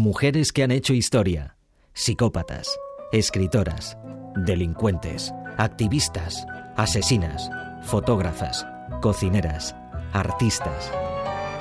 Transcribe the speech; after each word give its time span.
Mujeres 0.00 0.50
que 0.50 0.62
han 0.62 0.70
hecho 0.70 0.94
historia, 0.94 1.58
psicópatas, 1.92 2.74
escritoras, 3.12 3.98
delincuentes, 4.34 5.30
activistas, 5.58 6.46
asesinas, 6.78 7.50
fotógrafas, 7.82 8.66
cocineras, 9.02 9.76
artistas. 10.14 10.90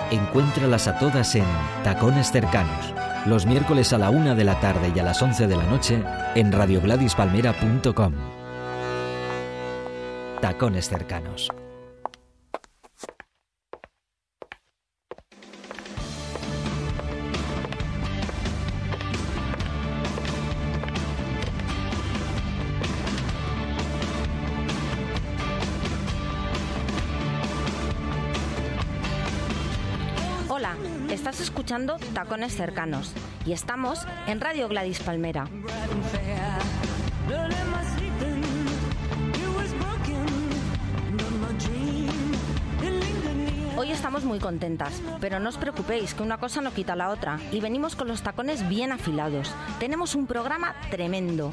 Encuéntralas 0.09 0.87
a 0.87 0.97
todas 0.97 1.35
en 1.35 1.43
Tacones 1.83 2.31
Cercanos, 2.31 2.93
los 3.25 3.45
miércoles 3.45 3.91
a 3.91 3.97
la 3.97 4.09
una 4.09 4.35
de 4.35 4.45
la 4.45 4.57
tarde 4.61 4.93
y 4.95 4.99
a 4.99 5.03
las 5.03 5.21
11 5.21 5.45
de 5.45 5.57
la 5.57 5.65
noche 5.65 6.01
en 6.35 6.53
radiogladispalmera.com. 6.53 8.13
Tacones 10.39 10.87
Cercanos. 10.87 11.49
Escuchando 31.79 32.13
Tacones 32.13 32.55
Cercanos 32.55 33.13
y 33.45 33.53
estamos 33.53 33.99
en 34.27 34.41
Radio 34.41 34.67
Gladys 34.67 34.99
Palmera. 34.99 35.47
Hoy 43.77 43.91
estamos 43.91 44.25
muy 44.25 44.39
contentas, 44.39 45.01
pero 45.21 45.39
no 45.39 45.47
os 45.47 45.57
preocupéis 45.57 46.13
que 46.13 46.23
una 46.23 46.37
cosa 46.37 46.59
no 46.61 46.73
quita 46.73 46.97
la 46.97 47.11
otra 47.11 47.39
y 47.51 47.61
venimos 47.61 47.95
con 47.95 48.09
los 48.09 48.23
tacones 48.23 48.67
bien 48.67 48.91
afilados. 48.91 49.53
Tenemos 49.79 50.15
un 50.15 50.27
programa 50.27 50.75
tremendo, 50.91 51.49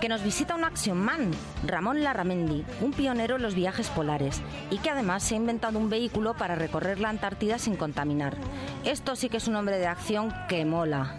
que 0.00 0.08
nos 0.08 0.22
visita 0.22 0.54
un 0.54 0.64
action 0.64 0.98
man, 0.98 1.30
Ramón 1.64 2.02
Larramendi, 2.02 2.64
un 2.80 2.92
pionero 2.92 3.36
en 3.36 3.42
los 3.42 3.54
viajes 3.54 3.88
polares 3.88 4.40
y 4.70 4.78
que 4.78 4.90
además 4.90 5.22
se 5.22 5.34
ha 5.34 5.38
inventado 5.38 5.78
un 5.78 5.90
vehículo 5.90 6.34
para 6.34 6.54
recorrer 6.54 7.00
la 7.00 7.08
Antártida 7.08 7.58
sin 7.58 7.76
contaminar. 7.76 8.36
Esto 8.84 9.16
sí 9.16 9.28
que 9.28 9.38
es 9.38 9.48
un 9.48 9.56
hombre 9.56 9.78
de 9.78 9.86
acción 9.86 10.32
que 10.48 10.64
mola. 10.64 11.16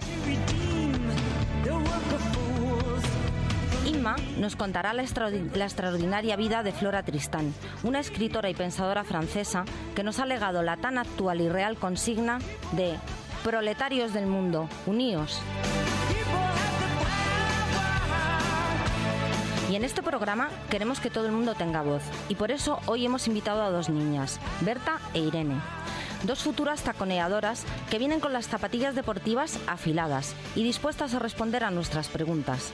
Inma 3.85 4.15
nos 4.37 4.55
contará 4.55 4.93
la, 4.93 5.03
la 5.53 5.65
extraordinaria 5.65 6.35
vida 6.35 6.63
de 6.63 6.71
Flora 6.71 7.03
Tristán, 7.03 7.53
una 7.83 7.99
escritora 7.99 8.49
y 8.49 8.53
pensadora 8.53 9.03
francesa 9.03 9.65
que 9.95 10.03
nos 10.03 10.19
ha 10.19 10.25
legado 10.25 10.61
la 10.61 10.77
tan 10.77 10.97
actual 10.97 11.41
y 11.41 11.49
real 11.49 11.77
consigna 11.77 12.39
de 12.73 12.95
Proletarios 13.43 14.13
del 14.13 14.27
mundo, 14.27 14.67
uníos. 14.87 15.41
En 19.77 19.83
este 19.83 20.01
programa 20.01 20.49
queremos 20.71 20.99
que 20.99 21.11
todo 21.11 21.27
el 21.27 21.31
mundo 21.31 21.53
tenga 21.53 21.83
voz 21.83 22.01
y 22.29 22.35
por 22.35 22.49
eso 22.49 22.79
hoy 22.87 23.05
hemos 23.05 23.27
invitado 23.27 23.61
a 23.61 23.69
dos 23.69 23.89
niñas, 23.89 24.39
Berta 24.61 24.97
e 25.13 25.19
Irene. 25.19 25.61
Dos 26.23 26.39
futuras 26.39 26.81
taconeadoras 26.81 27.63
que 27.91 27.99
vienen 27.99 28.19
con 28.19 28.33
las 28.33 28.47
zapatillas 28.47 28.95
deportivas 28.95 29.59
afiladas 29.67 30.33
y 30.55 30.63
dispuestas 30.63 31.13
a 31.13 31.19
responder 31.19 31.63
a 31.63 31.69
nuestras 31.69 32.07
preguntas. 32.07 32.71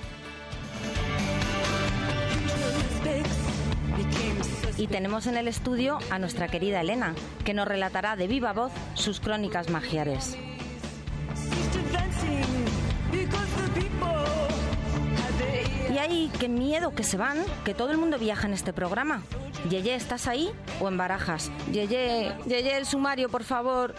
Y 4.77 4.87
tenemos 4.87 5.27
en 5.27 5.35
el 5.35 5.49
estudio 5.49 5.99
a 6.09 6.19
nuestra 6.19 6.47
querida 6.47 6.79
Elena, 6.79 7.15
que 7.43 7.53
nos 7.53 7.67
relatará 7.67 8.15
de 8.15 8.27
viva 8.27 8.53
voz 8.53 8.71
sus 8.93 9.19
crónicas 9.19 9.69
magiares. 9.69 10.37
Y 15.93 15.99
ahí, 15.99 16.31
qué 16.39 16.49
miedo 16.49 16.95
que 16.95 17.03
se 17.03 17.17
van, 17.17 17.37
que 17.63 17.75
todo 17.75 17.91
el 17.91 17.99
mundo 17.99 18.17
viaja 18.17 18.47
en 18.47 18.53
este 18.53 18.73
programa. 18.73 19.21
Yeye, 19.69 19.93
¿estás 19.93 20.27
ahí 20.27 20.49
o 20.81 20.87
en 20.87 20.97
barajas? 20.97 21.51
Yeye, 21.71 22.33
Yeye, 22.47 22.77
el 22.77 22.87
sumario, 22.87 23.29
por 23.29 23.43
favor. 23.43 23.93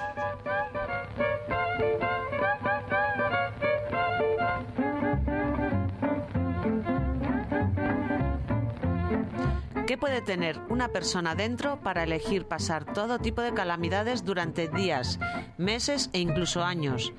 ¿Qué 9.87 9.97
puede 9.97 10.21
tener 10.21 10.59
una 10.69 10.89
persona 10.89 11.37
dentro 11.37 11.79
para 11.79 12.03
elegir 12.03 12.47
pasar 12.47 12.93
todo 12.93 13.21
tipo 13.21 13.41
de 13.41 13.55
calamidades 13.55 14.25
durante 14.25 14.67
días, 14.67 15.21
meses 15.59 16.11
e 16.13 16.19
incluso 16.19 16.65
años? 16.65 17.13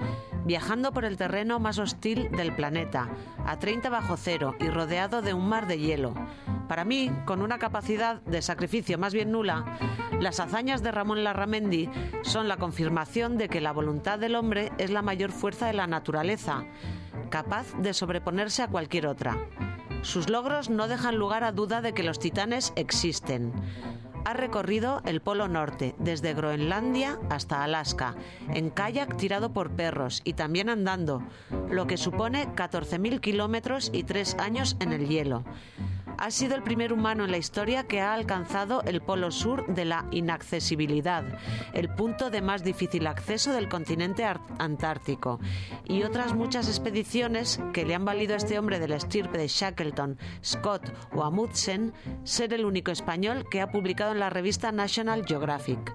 Viajando 0.46 0.92
por 0.92 1.06
el 1.06 1.18
terreno 1.18 1.60
más 1.60 1.80
hostil 1.80 2.30
del 2.30 2.56
planeta, 2.56 3.10
a 3.46 3.58
30 3.58 3.90
bajo 3.90 4.16
cero 4.16 4.56
y 4.60 4.70
rodeado 4.70 5.24
de 5.24 5.34
un 5.34 5.50
mar 5.50 5.66
de 5.66 5.80
hielo. 5.80 6.14
Para 6.68 6.86
mí, 6.86 7.12
con 7.26 7.42
una 7.42 7.58
capacidad 7.58 8.22
de 8.22 8.44
sacrificio 8.44 9.00
más 9.00 9.14
bien 9.14 9.32
nula, 9.32 9.66
las 10.20 10.40
hazañas 10.40 10.84
de 10.84 10.92
Ramón 10.92 11.24
Larramendi 11.24 11.90
son 12.24 12.48
la 12.48 12.58
confirmación 12.58 13.38
de 13.38 13.50
que 13.50 13.60
la 13.60 13.74
voluntad 13.74 14.20
del 14.20 14.36
hombre 14.36 14.72
es 14.78 14.92
la 14.92 15.02
mayor 15.02 15.32
fuerza 15.32 15.68
de 15.68 15.74
la 15.74 15.88
naturaleza, 15.88 16.64
capaz 17.30 17.74
de 17.80 17.94
sobreponerse 17.94 18.62
a 18.62 18.68
cualquier 18.68 19.08
otra. 19.08 19.38
Sus 20.04 20.30
logros 20.30 20.70
no 20.70 20.88
dejan 20.88 21.16
lugar 21.16 21.44
a 21.44 21.52
duda 21.52 21.82
de 21.82 21.94
que 21.94 22.04
los 22.04 22.20
titanes 22.20 22.72
existen. 22.76 23.52
Ha 24.26 24.34
recorrido 24.34 25.04
el 25.06 25.22
Polo 25.22 25.48
Norte, 25.48 25.94
desde 26.00 26.34
Groenlandia 26.34 27.20
hasta 27.30 27.64
Alaska, 27.64 28.16
en 28.56 28.72
kayak 28.72 29.18
tirado 29.18 29.54
por 29.54 29.70
perros 29.76 30.22
y 30.24 30.34
también 30.34 30.68
andando, 30.68 31.22
lo 31.70 31.86
que 31.86 31.98
supone 31.98 32.48
14.000 32.56 33.20
kilómetros 33.20 33.92
y 33.94 34.04
tres 34.04 34.36
años 34.40 34.78
en 34.80 34.94
el 34.94 35.08
hielo. 35.08 35.44
Ha 36.18 36.32
sido 36.32 36.56
el 36.56 36.64
primer 36.64 36.94
humano 36.94 37.26
en 37.26 37.32
la 37.32 37.38
historia 37.38 37.84
que 37.84 38.00
ha 38.00 38.14
alcanzado 38.14 38.82
el 38.84 39.02
polo 39.02 39.32
sur 39.32 39.68
de 39.68 39.86
la 39.86 40.06
inaccesibilidad, 40.12 41.24
el 41.74 41.90
punto 41.90 42.30
de 42.30 42.42
más 42.42 42.64
difícil 42.64 43.08
acceso 43.08 43.52
del 43.52 43.68
continente 43.68 44.26
antártico, 44.58 45.40
y 45.84 46.04
otras 46.04 46.34
muchas 46.34 46.68
expediciones 46.68 47.60
que 47.74 47.86
le 47.86 47.96
han 47.96 48.06
valido 48.06 48.34
a 48.34 48.38
este 48.38 48.58
hombre 48.58 48.80
del 48.80 48.94
estirpe 48.94 49.38
de 49.38 49.48
Shackleton, 49.48 50.18
Scott 50.44 50.90
o 51.14 51.24
Amundsen 51.24 51.94
ser 52.24 52.54
el 52.54 52.66
único 52.66 52.92
español 52.92 53.46
que 53.50 53.62
ha 53.62 53.70
publicado 53.70 54.14
en 54.16 54.22
la 54.22 54.30
revista 54.30 54.72
National 54.72 55.26
Geographic. 55.26 55.94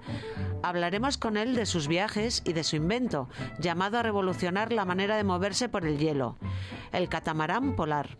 Hablaremos 0.61 1.17
con 1.17 1.37
él 1.37 1.55
de 1.55 1.65
sus 1.65 1.87
viajes 1.87 2.43
y 2.45 2.53
de 2.53 2.63
su 2.63 2.75
invento, 2.75 3.27
llamado 3.59 3.97
a 3.97 4.03
revolucionar 4.03 4.71
la 4.71 4.85
manera 4.85 5.17
de 5.17 5.23
moverse 5.23 5.69
por 5.69 5.85
el 5.85 5.97
hielo, 5.97 6.37
el 6.91 7.09
catamarán 7.09 7.75
polar. 7.75 8.19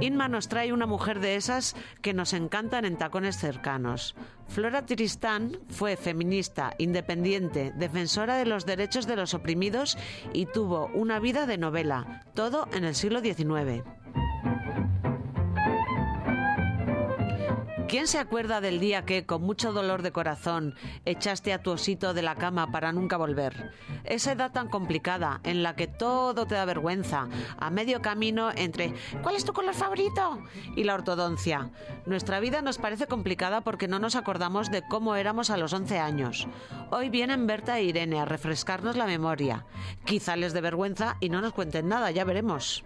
Inma 0.00 0.28
nos 0.28 0.48
trae 0.48 0.72
una 0.72 0.86
mujer 0.86 1.18
de 1.18 1.34
esas 1.34 1.74
que 2.02 2.14
nos 2.14 2.34
encantan 2.34 2.84
en 2.84 2.98
tacones 2.98 3.36
cercanos. 3.36 4.14
Flora 4.46 4.86
Tristán 4.86 5.58
fue 5.70 5.96
feminista, 5.96 6.74
independiente, 6.78 7.72
defensora 7.74 8.36
de 8.36 8.46
los 8.46 8.64
derechos 8.64 9.06
de 9.06 9.16
los 9.16 9.34
oprimidos 9.34 9.98
y 10.32 10.46
tuvo 10.46 10.86
una 10.94 11.18
vida 11.18 11.46
de 11.46 11.58
novela, 11.58 12.22
todo 12.34 12.68
en 12.74 12.84
el 12.84 12.94
siglo 12.94 13.20
XIX. 13.20 13.82
¿Quién 17.94 18.08
se 18.08 18.18
acuerda 18.18 18.60
del 18.60 18.80
día 18.80 19.04
que, 19.04 19.24
con 19.24 19.42
mucho 19.42 19.72
dolor 19.72 20.02
de 20.02 20.10
corazón, 20.10 20.74
echaste 21.04 21.52
a 21.52 21.62
tu 21.62 21.70
osito 21.70 22.12
de 22.12 22.22
la 22.22 22.34
cama 22.34 22.72
para 22.72 22.90
nunca 22.90 23.16
volver? 23.16 23.70
Esa 24.02 24.32
edad 24.32 24.50
tan 24.50 24.66
complicada, 24.66 25.40
en 25.44 25.62
la 25.62 25.76
que 25.76 25.86
todo 25.86 26.44
te 26.44 26.56
da 26.56 26.64
vergüenza, 26.64 27.28
a 27.56 27.70
medio 27.70 28.02
camino 28.02 28.50
entre 28.56 28.94
¿cuál 29.22 29.36
es 29.36 29.44
tu 29.44 29.52
color 29.52 29.74
favorito? 29.74 30.42
y 30.74 30.82
la 30.82 30.94
ortodoncia. 30.94 31.70
Nuestra 32.04 32.40
vida 32.40 32.62
nos 32.62 32.78
parece 32.78 33.06
complicada 33.06 33.60
porque 33.60 33.86
no 33.86 34.00
nos 34.00 34.16
acordamos 34.16 34.72
de 34.72 34.82
cómo 34.82 35.14
éramos 35.14 35.50
a 35.50 35.56
los 35.56 35.72
11 35.72 36.00
años. 36.00 36.48
Hoy 36.90 37.10
vienen 37.10 37.46
Berta 37.46 37.78
e 37.78 37.84
Irene 37.84 38.18
a 38.18 38.24
refrescarnos 38.24 38.96
la 38.96 39.06
memoria. 39.06 39.66
Quizá 40.04 40.34
les 40.34 40.52
dé 40.52 40.60
vergüenza 40.60 41.16
y 41.20 41.28
no 41.28 41.40
nos 41.40 41.52
cuenten 41.52 41.86
nada, 41.86 42.10
ya 42.10 42.24
veremos. 42.24 42.82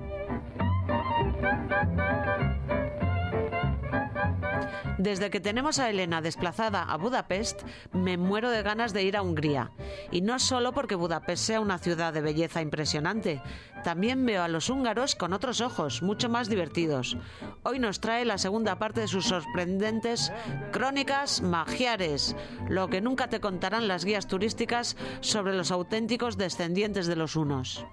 Desde 4.98 5.30
que 5.30 5.38
tenemos 5.38 5.78
a 5.78 5.88
Elena 5.90 6.20
desplazada 6.20 6.82
a 6.82 6.96
Budapest, 6.96 7.62
me 7.92 8.16
muero 8.16 8.50
de 8.50 8.62
ganas 8.62 8.92
de 8.92 9.04
ir 9.04 9.16
a 9.16 9.22
Hungría. 9.22 9.70
Y 10.10 10.22
no 10.22 10.40
solo 10.40 10.72
porque 10.72 10.96
Budapest 10.96 11.44
sea 11.44 11.60
una 11.60 11.78
ciudad 11.78 12.12
de 12.12 12.20
belleza 12.20 12.60
impresionante, 12.62 13.40
también 13.84 14.26
veo 14.26 14.42
a 14.42 14.48
los 14.48 14.70
húngaros 14.70 15.14
con 15.14 15.32
otros 15.32 15.60
ojos, 15.60 16.02
mucho 16.02 16.28
más 16.28 16.48
divertidos. 16.48 17.16
Hoy 17.62 17.78
nos 17.78 18.00
trae 18.00 18.24
la 18.24 18.38
segunda 18.38 18.80
parte 18.80 19.00
de 19.02 19.08
sus 19.08 19.26
sorprendentes 19.26 20.32
crónicas 20.72 21.42
magiares, 21.42 22.34
lo 22.68 22.88
que 22.88 23.00
nunca 23.00 23.28
te 23.28 23.40
contarán 23.40 23.86
las 23.86 24.04
guías 24.04 24.26
turísticas 24.26 24.96
sobre 25.20 25.54
los 25.54 25.70
auténticos 25.70 26.36
descendientes 26.36 27.06
de 27.06 27.16
los 27.16 27.36
unos. 27.36 27.86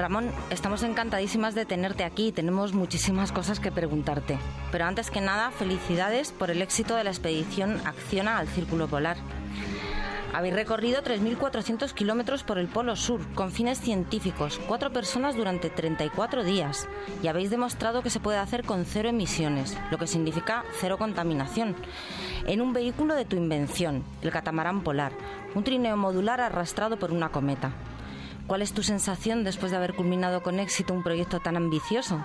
Ramón, 0.00 0.30
estamos 0.48 0.82
encantadísimas 0.82 1.54
de 1.54 1.66
tenerte 1.66 2.04
aquí 2.04 2.32
tenemos 2.32 2.72
muchísimas 2.72 3.32
cosas 3.32 3.60
que 3.60 3.70
preguntarte. 3.70 4.38
Pero 4.72 4.86
antes 4.86 5.10
que 5.10 5.20
nada, 5.20 5.50
felicidades 5.50 6.32
por 6.32 6.50
el 6.50 6.62
éxito 6.62 6.96
de 6.96 7.04
la 7.04 7.10
expedición 7.10 7.78
Acciona 7.84 8.38
al 8.38 8.48
Círculo 8.48 8.88
Polar. 8.88 9.18
Habéis 10.32 10.54
recorrido 10.54 11.02
3.400 11.02 11.92
kilómetros 11.92 12.44
por 12.44 12.56
el 12.56 12.68
Polo 12.68 12.96
Sur 12.96 13.20
con 13.34 13.52
fines 13.52 13.78
científicos, 13.78 14.58
cuatro 14.66 14.90
personas 14.90 15.36
durante 15.36 15.68
34 15.68 16.44
días, 16.44 16.88
y 17.22 17.26
habéis 17.26 17.50
demostrado 17.50 18.02
que 18.02 18.08
se 18.08 18.20
puede 18.20 18.38
hacer 18.38 18.64
con 18.64 18.86
cero 18.86 19.10
emisiones, 19.10 19.76
lo 19.90 19.98
que 19.98 20.06
significa 20.06 20.64
cero 20.80 20.96
contaminación, 20.96 21.76
en 22.46 22.62
un 22.62 22.72
vehículo 22.72 23.14
de 23.16 23.26
tu 23.26 23.36
invención, 23.36 24.02
el 24.22 24.30
catamarán 24.30 24.82
polar, 24.82 25.12
un 25.54 25.62
trineo 25.62 25.98
modular 25.98 26.40
arrastrado 26.40 26.98
por 26.98 27.12
una 27.12 27.28
cometa. 27.28 27.72
¿Cuál 28.50 28.62
es 28.62 28.72
tu 28.72 28.82
sensación 28.82 29.44
después 29.44 29.70
de 29.70 29.76
haber 29.76 29.94
culminado 29.94 30.42
con 30.42 30.58
éxito 30.58 30.92
un 30.92 31.04
proyecto 31.04 31.38
tan 31.38 31.56
ambicioso? 31.56 32.20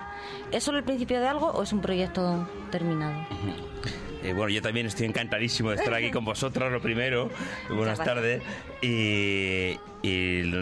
¿Es 0.50 0.64
solo 0.64 0.78
el 0.78 0.82
principio 0.82 1.20
de 1.20 1.28
algo 1.28 1.52
o 1.52 1.62
es 1.62 1.72
un 1.72 1.80
proyecto 1.80 2.48
terminado? 2.72 3.14
Eh, 4.22 4.32
bueno, 4.32 4.50
yo 4.50 4.62
también 4.62 4.86
estoy 4.86 5.06
encantadísimo 5.06 5.70
de 5.70 5.76
estar 5.76 5.94
aquí 5.94 6.10
con 6.10 6.24
vosotros, 6.24 6.72
lo 6.72 6.80
primero. 6.80 7.30
Buenas 7.70 7.98
tardes. 7.98 8.42
Y, 8.82 9.76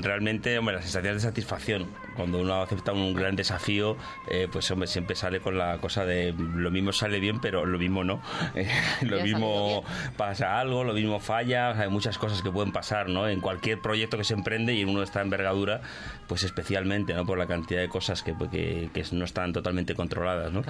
realmente, 0.01 0.59
hombre, 0.59 0.77
la 0.77 0.83
sensación 0.83 1.15
de 1.15 1.21
satisfacción. 1.21 1.87
Cuando 2.17 2.41
uno 2.41 2.63
acepta 2.63 2.93
un 2.93 3.13
gran 3.13 3.37
desafío, 3.37 3.97
eh, 4.31 4.49
pues 4.51 4.71
hombre, 4.71 4.87
siempre 4.87 5.17
sale 5.17 5.41
con 5.41 5.59
la 5.59 5.79
cosa 5.79 6.07
de 6.07 6.33
lo 6.33 6.71
mismo 6.71 6.93
sale 6.93 7.21
bien, 7.21 7.41
pero 7.41 7.67
lo 7.67 7.79
mismo 7.79 8.05
no. 8.05 8.23
lo 9.03 9.21
mismo 9.21 9.85
pasa 10.17 10.61
algo, 10.61 10.85
lo 10.85 10.95
mismo 10.95 11.21
falla. 11.21 11.71
hay 11.79 11.89
muchas 11.91 12.17
cosas 12.17 12.41
que 12.41 12.51
pueden 12.51 12.73
pasar, 12.73 13.09
¿no? 13.09 13.29
En 13.29 13.41
cualquier 13.41 13.81
proyecto 13.81 14.17
que 14.17 14.25
se 14.25 14.35
emprende 14.35 14.73
y 14.73 14.83
en 14.83 14.89
uno 14.89 15.03
está 15.03 15.21
envergadura, 15.21 15.83
pues 16.27 16.45
especialmente, 16.45 17.13
¿no? 17.13 17.27
Por 17.27 17.37
la 17.37 17.47
cantidad 17.47 17.81
de 17.81 17.89
cosas 17.89 18.23
que, 18.23 18.35
que, 18.51 19.05
no 19.13 19.25
están 19.25 19.53
totalmente 19.53 19.95
controladas, 19.95 20.53
¿no? 20.53 20.63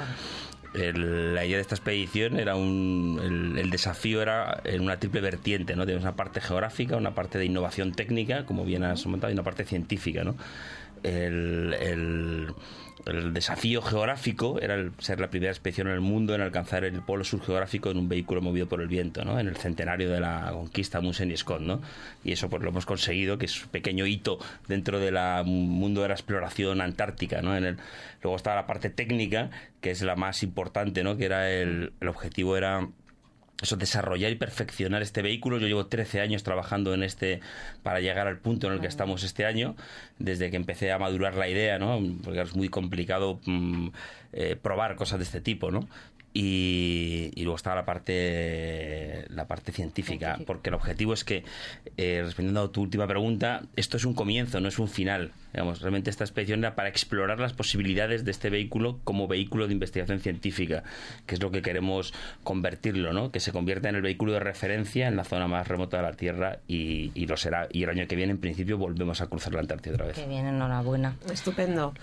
La 0.74 1.44
idea 1.44 1.56
de 1.56 1.62
esta 1.62 1.76
expedición 1.76 2.38
era 2.38 2.56
un, 2.56 3.56
el, 3.56 3.70
desafío 3.70 4.20
era 4.20 4.60
en 4.64 4.82
una 4.82 4.98
triple 4.98 5.20
vertiente, 5.20 5.76
¿no? 5.76 5.84
Tenemos 5.86 6.04
una 6.04 6.16
parte 6.16 6.40
geográfica, 6.40 6.96
una 6.96 7.14
parte 7.14 7.38
de 7.38 7.44
innovación 7.44 7.92
técnica, 7.92 8.44
como 8.44 8.64
bien 8.64 8.82
has 8.82 9.02
comentado, 9.02 9.30
y 9.30 9.34
una 9.34 9.44
parte 9.44 9.64
científica, 9.64 10.24
¿no? 10.24 10.34
el 11.04 11.76
el 11.80 12.54
desafío 13.04 13.82
geográfico 13.82 14.58
era 14.60 14.74
el, 14.74 14.92
ser 14.98 15.20
la 15.20 15.28
primera 15.28 15.52
expedición 15.52 15.88
en 15.88 15.94
el 15.94 16.00
mundo 16.00 16.34
en 16.34 16.40
alcanzar 16.40 16.84
el 16.84 17.02
polo 17.02 17.24
sur 17.24 17.42
geográfico 17.42 17.90
en 17.90 17.98
un 17.98 18.08
vehículo 18.08 18.40
movido 18.40 18.66
por 18.66 18.80
el 18.80 18.88
viento, 18.88 19.24
¿no? 19.24 19.38
En 19.38 19.48
el 19.48 19.56
centenario 19.56 20.10
de 20.10 20.20
la 20.20 20.50
conquista 20.52 21.00
Munsen 21.00 21.30
y 21.30 21.36
Scott, 21.36 21.60
¿no? 21.60 21.82
Y 22.24 22.32
eso 22.32 22.48
pues 22.48 22.62
lo 22.62 22.70
hemos 22.70 22.86
conseguido, 22.86 23.36
que 23.36 23.46
es 23.46 23.64
un 23.64 23.70
pequeño 23.70 24.06
hito 24.06 24.38
dentro 24.68 24.98
del 24.98 25.14
mundo 25.44 26.02
de 26.02 26.08
la 26.08 26.14
exploración 26.14 26.80
antártica, 26.80 27.42
¿no? 27.42 27.56
En 27.56 27.64
el, 27.64 27.76
luego 28.22 28.36
estaba 28.36 28.56
la 28.56 28.66
parte 28.66 28.90
técnica, 28.90 29.50
que 29.80 29.90
es 29.90 30.02
la 30.02 30.16
más 30.16 30.42
importante, 30.42 31.04
¿no? 31.04 31.16
Que 31.16 31.26
era 31.26 31.50
el, 31.50 31.92
el 32.00 32.08
objetivo 32.08 32.56
era 32.56 32.88
eso, 33.62 33.76
desarrollar 33.76 34.32
y 34.32 34.34
perfeccionar 34.36 35.02
este 35.02 35.22
vehículo. 35.22 35.58
Yo 35.58 35.66
llevo 35.66 35.86
13 35.86 36.20
años 36.20 36.42
trabajando 36.42 36.92
en 36.94 37.02
este 37.02 37.40
para 37.82 38.00
llegar 38.00 38.26
al 38.26 38.38
punto 38.38 38.66
en 38.66 38.74
el 38.74 38.80
que 38.80 38.86
estamos 38.86 39.22
este 39.22 39.46
año, 39.46 39.76
desde 40.18 40.50
que 40.50 40.56
empecé 40.56 40.92
a 40.92 40.98
madurar 40.98 41.34
la 41.36 41.48
idea, 41.48 41.78
¿no? 41.78 42.00
Porque 42.22 42.40
es 42.40 42.54
muy 42.56 42.68
complicado 42.68 43.40
mm, 43.46 43.88
eh, 44.32 44.56
probar 44.60 44.96
cosas 44.96 45.18
de 45.18 45.24
este 45.24 45.40
tipo, 45.40 45.70
¿no? 45.70 45.88
Y, 46.36 47.30
luego 47.36 47.54
está 47.54 47.76
la 47.76 47.84
parte 47.84 49.24
la 49.28 49.46
parte 49.46 49.70
científica, 49.70 50.38
porque 50.46 50.70
el 50.70 50.74
objetivo 50.74 51.14
es 51.14 51.22
que, 51.22 51.44
eh, 51.96 52.22
respondiendo 52.24 52.62
a 52.62 52.72
tu 52.72 52.82
última 52.82 53.06
pregunta, 53.06 53.62
esto 53.76 53.96
es 53.96 54.04
un 54.04 54.14
comienzo, 54.14 54.60
no 54.60 54.66
es 54.66 54.80
un 54.80 54.88
final. 54.88 55.30
Digamos, 55.52 55.80
realmente 55.80 56.10
esta 56.10 56.24
expedición 56.24 56.58
era 56.58 56.74
para 56.74 56.88
explorar 56.88 57.38
las 57.38 57.52
posibilidades 57.52 58.24
de 58.24 58.32
este 58.32 58.50
vehículo 58.50 58.98
como 59.04 59.28
vehículo 59.28 59.68
de 59.68 59.74
investigación 59.74 60.18
científica, 60.18 60.82
que 61.26 61.36
es 61.36 61.42
lo 61.42 61.52
que 61.52 61.62
queremos 61.62 62.12
convertirlo, 62.42 63.12
¿no? 63.12 63.30
Que 63.30 63.38
se 63.38 63.52
convierta 63.52 63.88
en 63.88 63.94
el 63.94 64.02
vehículo 64.02 64.32
de 64.32 64.40
referencia 64.40 65.06
en 65.06 65.14
la 65.14 65.22
zona 65.22 65.46
más 65.46 65.68
remota 65.68 65.98
de 65.98 66.02
la 66.02 66.14
Tierra 66.14 66.58
y, 66.66 67.12
y 67.14 67.26
lo 67.28 67.36
será. 67.36 67.68
Y 67.70 67.84
el 67.84 67.90
año 67.90 68.08
que 68.08 68.16
viene, 68.16 68.32
en 68.32 68.38
principio, 68.38 68.76
volvemos 68.76 69.20
a 69.20 69.28
cruzar 69.28 69.54
la 69.54 69.60
Antártida 69.60 69.94
otra 69.94 70.06
vez. 70.06 70.16
Que 70.16 70.26
bien, 70.26 70.46
enhorabuena. 70.46 71.14
Estupendo. 71.32 71.94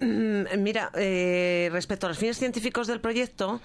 Mm, 0.00 0.58
mira, 0.58 0.90
eh, 0.94 1.70
respecto 1.72 2.06
a 2.06 2.10
los 2.10 2.18
fines 2.18 2.36
científicos 2.38 2.86
del 2.86 3.00
proyecto, 3.00 3.60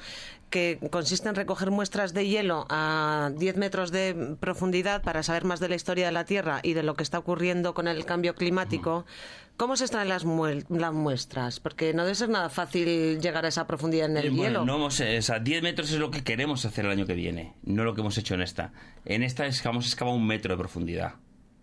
que 0.52 0.80
consiste 0.92 1.30
en 1.30 1.36
recoger 1.36 1.72
muestras 1.72 2.13
de 2.13 2.28
hielo 2.28 2.68
a 2.69 3.31
10 3.36 3.56
metros 3.56 3.92
de 3.92 4.36
profundidad 4.40 5.02
para 5.02 5.24
saber 5.24 5.46
más 5.46 5.60
de 5.60 5.69
la 5.69 5.75
historia 5.75 6.06
de 6.06 6.12
la 6.12 6.25
Tierra 6.25 6.60
y 6.62 6.74
de 6.74 6.84
lo 6.84 6.96
que 6.96 7.04
está 7.04 7.18
ocurriendo 7.18 7.74
con 7.74 7.88
el 7.88 8.06
cambio 8.06 8.36
climático, 8.36 9.06
¿cómo 9.56 9.78
se 9.78 9.86
extraen 9.86 10.10
las, 10.10 10.25
muestras? 10.25 11.60
Porque 11.62 11.94
no 11.94 12.04
debe 12.04 12.16
ser 12.16 12.30
nada 12.30 12.50
fácil 12.50 13.19
llegar 13.22 13.46
a 13.46 13.48
esa 13.48 13.66
profundidad 13.66 14.10
en 14.10 14.18
el 14.18 14.25
eh, 14.25 14.34
hielo. 14.34 14.66
No, 14.66 14.86
o 14.86 14.92
sea, 14.92 15.40
10 15.40 15.63
metros 15.63 15.90
es 15.92 16.00
lo 16.00 16.12
que 16.12 16.24
queremos 16.24 16.66
hacer 16.66 16.86
el 16.86 16.92
año 16.92 17.08
que 17.08 17.16
viene, 17.16 17.56
no 17.63 17.86
lo 17.86 17.96
que 17.96 18.02
hemos 18.02 18.18
hecho 18.18 18.36
en 18.36 18.42
esta. 18.42 18.74
En 19.06 19.24
esta 19.24 19.48
vamos 19.63 19.86
a 19.86 19.88
excavar 19.88 20.13
un 20.13 20.28
metro 20.28 20.54
de 20.54 20.58
profundidad, 20.58 21.16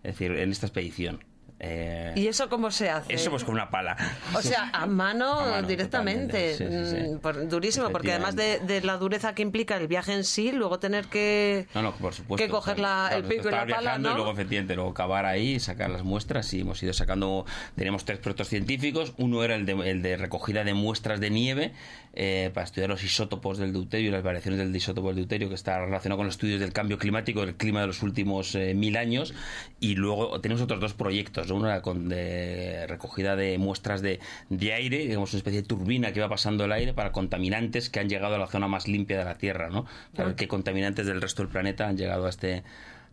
es 0.02 0.14
decir, 0.14 0.32
en 0.32 0.50
esta 0.50 0.66
expedición. 0.66 1.27
Eh, 1.60 2.12
¿Y 2.14 2.28
eso 2.28 2.48
cómo 2.48 2.70
se 2.70 2.88
hace? 2.88 3.12
Eso 3.12 3.30
pues 3.30 3.42
con 3.42 3.54
una 3.54 3.68
pala. 3.68 3.96
O 4.34 4.42
sea, 4.42 4.70
a 4.72 4.86
mano, 4.86 5.60
directamente. 5.62 6.56
Mm, 6.60 7.48
durísimo, 7.48 7.90
porque 7.90 8.12
además 8.12 8.36
de, 8.36 8.80
la 8.84 8.96
dureza 8.96 9.34
que 9.34 9.42
implica 9.42 9.76
el 9.76 9.88
viaje 9.88 10.12
en 10.12 10.24
sí, 10.24 10.52
luego 10.52 10.78
tener 10.78 11.06
que, 11.06 11.66
que 12.36 12.48
coger 12.48 12.78
la, 12.78 13.10
el 13.12 13.24
pico 13.24 13.48
y 13.48 13.52
la 13.52 13.66
pala. 13.66 13.98
¿no? 13.98 14.12
Y 14.12 14.14
luego, 14.14 14.32
efectivamente, 14.32 14.76
luego 14.76 14.94
cavar 14.94 15.26
ahí, 15.26 15.58
sacar 15.58 15.90
las 15.90 16.04
muestras. 16.04 16.52
Y 16.54 16.60
hemos 16.60 16.82
ido 16.82 16.92
sacando. 16.92 17.44
Teníamos 17.74 18.04
tres 18.04 18.18
proyectos 18.18 18.48
científicos. 18.48 19.14
Uno 19.16 19.42
era 19.42 19.56
el 19.56 19.66
de, 19.66 19.72
el 19.90 20.02
de 20.02 20.16
recogida 20.16 20.62
de 20.62 20.74
muestras 20.74 21.18
de 21.18 21.30
nieve 21.30 21.72
eh, 22.14 22.50
para 22.54 22.64
estudiar 22.64 22.88
los 22.88 23.02
isótopos 23.02 23.58
del 23.58 23.72
deuterio 23.72 24.08
y 24.08 24.12
las 24.12 24.22
variaciones 24.22 24.58
del 24.58 24.74
isótopo 24.74 25.08
del 25.08 25.16
deuterio, 25.16 25.48
que 25.48 25.54
está 25.54 25.78
relacionado 25.78 26.18
con 26.18 26.26
los 26.26 26.34
estudios 26.34 26.60
del 26.60 26.72
cambio 26.72 26.98
climático, 26.98 27.44
del 27.44 27.56
clima 27.56 27.80
de 27.80 27.88
los 27.88 28.02
últimos 28.02 28.54
eh, 28.54 28.74
mil 28.74 28.96
años. 28.96 29.34
Y 29.80 29.96
luego 29.96 30.40
tenemos 30.40 30.62
otros 30.62 30.80
dos 30.80 30.94
proyectos 30.94 31.47
una 31.54 31.82
con 31.82 32.08
de 32.08 32.86
recogida 32.86 33.36
de 33.36 33.58
muestras 33.58 34.02
de, 34.02 34.20
de, 34.48 34.72
aire, 34.72 34.98
digamos 34.98 35.32
una 35.32 35.38
especie 35.38 35.62
de 35.62 35.68
turbina 35.68 36.12
que 36.12 36.20
va 36.20 36.28
pasando 36.28 36.64
el 36.64 36.72
aire 36.72 36.94
para 36.94 37.12
contaminantes 37.12 37.90
que 37.90 38.00
han 38.00 38.08
llegado 38.08 38.34
a 38.34 38.38
la 38.38 38.46
zona 38.46 38.68
más 38.68 38.88
limpia 38.88 39.18
de 39.18 39.24
la 39.24 39.36
Tierra, 39.36 39.68
¿no? 39.68 39.86
Para 40.14 40.36
qué 40.36 40.48
contaminantes 40.48 41.06
del 41.06 41.20
resto 41.20 41.42
del 41.42 41.50
planeta 41.50 41.88
han 41.88 41.96
llegado 41.96 42.26
a 42.26 42.30
este 42.30 42.62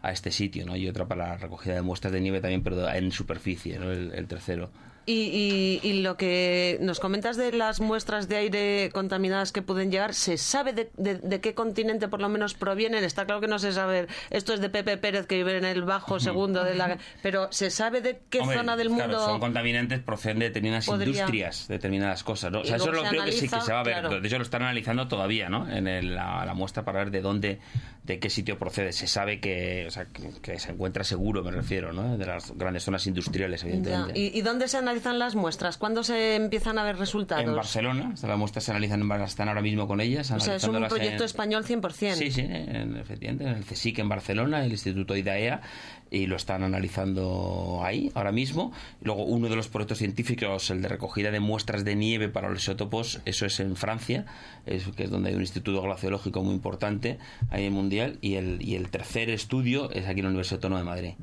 a 0.01 0.11
este 0.11 0.31
sitio, 0.31 0.65
¿no? 0.65 0.75
Y 0.75 0.87
otra 0.87 1.07
para 1.07 1.29
la 1.29 1.37
recogida 1.37 1.73
de 1.73 1.81
muestras 1.81 2.13
de 2.13 2.21
nieve 2.21 2.39
también, 2.39 2.61
pero 2.61 2.87
en 2.91 3.11
superficie, 3.11 3.79
¿no? 3.79 3.91
el 3.91 4.27
tercero. 4.27 4.69
Y, 5.07 6.01
lo 6.01 6.17
que 6.17 6.77
nos 6.81 6.99
comentas 6.99 7.37
de 7.37 7.51
las 7.51 7.79
muestras 7.79 8.27
de 8.27 8.37
aire 8.37 8.89
contaminadas 8.91 9.51
que 9.51 9.61
pueden 9.61 9.91
llegar, 9.91 10.13
¿se 10.13 10.37
sabe 10.37 10.73
de, 10.73 11.39
qué 11.41 11.53
continente 11.53 12.07
por 12.07 12.21
lo 12.21 12.29
menos 12.29 12.53
provienen? 12.55 13.03
Está 13.03 13.25
claro 13.25 13.41
que 13.41 13.47
no 13.47 13.59
se 13.59 13.71
sabe, 13.71 14.07
esto 14.31 14.53
es 14.53 14.61
de 14.61 14.69
Pepe 14.69 14.97
Pérez 14.97 15.27
que 15.27 15.35
vive 15.35 15.57
en 15.57 15.65
el 15.65 15.83
bajo 15.83 16.19
segundo 16.19 16.63
de 16.63 16.75
la... 16.75 16.97
Pero 17.21 17.51
¿se 17.51 17.69
sabe 17.69 18.01
de 18.01 18.19
qué 18.29 18.39
zona 18.39 18.75
del 18.75 18.89
mundo...? 18.89 19.23
son 19.25 19.39
contaminantes, 19.39 19.99
proceden 19.99 20.39
de 20.39 20.45
determinadas 20.45 20.87
industrias, 20.87 21.67
determinadas 21.67 22.23
cosas, 22.23 22.51
¿no? 22.51 22.61
O 22.61 22.65
sea, 22.65 22.77
eso 22.77 22.89
es 22.89 22.95
lo 22.95 23.03
creo 23.03 23.25
que 23.25 23.31
sí 23.31 23.47
que 23.47 23.61
se 23.61 23.73
va 23.73 23.81
a 23.81 23.83
ver. 23.83 24.09
De 24.09 24.27
hecho, 24.27 24.37
lo 24.37 24.43
están 24.43 24.63
analizando 24.63 25.07
todavía, 25.07 25.49
¿no? 25.49 25.69
En 25.69 26.15
la, 26.15 26.51
muestra 26.55 26.83
para 26.83 26.99
ver 26.99 27.11
de 27.11 27.21
dónde, 27.21 27.59
de 28.03 28.19
qué 28.19 28.29
sitio 28.29 28.57
procede. 28.57 28.93
Se 28.93 29.07
sabe 29.07 29.39
que, 29.39 29.85
o 29.87 29.91
sea, 29.91 30.07
que, 30.41 30.59
se 30.59 30.71
encuentra 30.71 31.03
seguro, 31.03 31.43
me 31.43 31.51
refiero, 31.51 31.93
¿no? 31.93 32.17
De 32.17 32.25
las 32.25 32.51
grandes 32.55 32.83
zonas 32.83 33.05
industriales, 33.07 33.63
evidentemente. 33.63 34.17
¿Y, 34.17 34.37
¿Y 34.37 34.41
dónde 34.41 34.67
se 34.67 34.77
analiza 34.77 34.94
analizan 34.95 35.19
las 35.19 35.35
muestras? 35.35 35.77
¿Cuándo 35.77 36.03
se 36.03 36.35
empiezan 36.35 36.79
a 36.79 36.83
ver 36.83 36.97
resultados? 36.97 37.43
En 37.43 37.53
Barcelona, 37.53 38.13
las 38.21 38.37
muestras 38.37 38.63
se 38.63 38.71
analizan, 38.71 39.11
están 39.21 39.49
ahora 39.49 39.61
mismo 39.61 39.87
con 39.87 39.99
ellas. 39.99 40.31
O 40.31 40.39
sea, 40.39 40.55
es 40.55 40.63
un 40.63 40.87
proyecto 40.87 41.25
español 41.25 41.65
100%. 41.65 42.13
Sí, 42.15 42.31
sí, 42.31 42.41
en, 42.41 42.95
efectivamente, 42.95 43.43
en 43.43 43.55
el 43.57 43.65
CSIC 43.65 43.99
en 43.99 44.09
Barcelona, 44.09 44.63
el 44.63 44.71
Instituto 44.71 45.15
IDAEA, 45.15 45.61
y 46.09 46.27
lo 46.27 46.37
están 46.37 46.63
analizando 46.63 47.81
ahí, 47.83 48.09
ahora 48.15 48.31
mismo. 48.31 48.71
Luego, 49.01 49.25
uno 49.25 49.49
de 49.49 49.57
los 49.57 49.67
proyectos 49.67 49.97
científicos, 49.97 50.69
el 50.69 50.81
de 50.81 50.87
recogida 50.87 51.29
de 51.29 51.41
muestras 51.41 51.83
de 51.83 51.95
nieve 51.95 52.29
para 52.29 52.49
los 52.49 52.61
isótopos, 52.61 53.19
eso 53.25 53.45
es 53.45 53.59
en 53.59 53.75
Francia, 53.75 54.25
es, 54.65 54.87
que 54.95 55.03
es 55.03 55.09
donde 55.09 55.29
hay 55.29 55.35
un 55.35 55.41
instituto 55.41 55.81
glaciológico 55.81 56.41
muy 56.41 56.55
importante 56.55 57.19
ahí 57.49 57.65
en 57.65 57.73
mundial, 57.73 58.17
y 58.21 58.35
el, 58.35 58.61
y 58.61 58.75
el 58.75 58.89
tercer 58.89 59.29
estudio 59.29 59.91
es 59.91 60.07
aquí 60.07 60.19
en 60.19 60.25
la 60.25 60.29
Universidad 60.29 60.59
Autónoma 60.59 60.79
de 60.79 60.85
Madrid. 60.85 61.13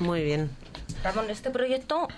Muy 0.00 0.24
bien. 0.24 0.50
Ramón, 1.04 1.30
este 1.30 1.50
proyecto 1.50 2.08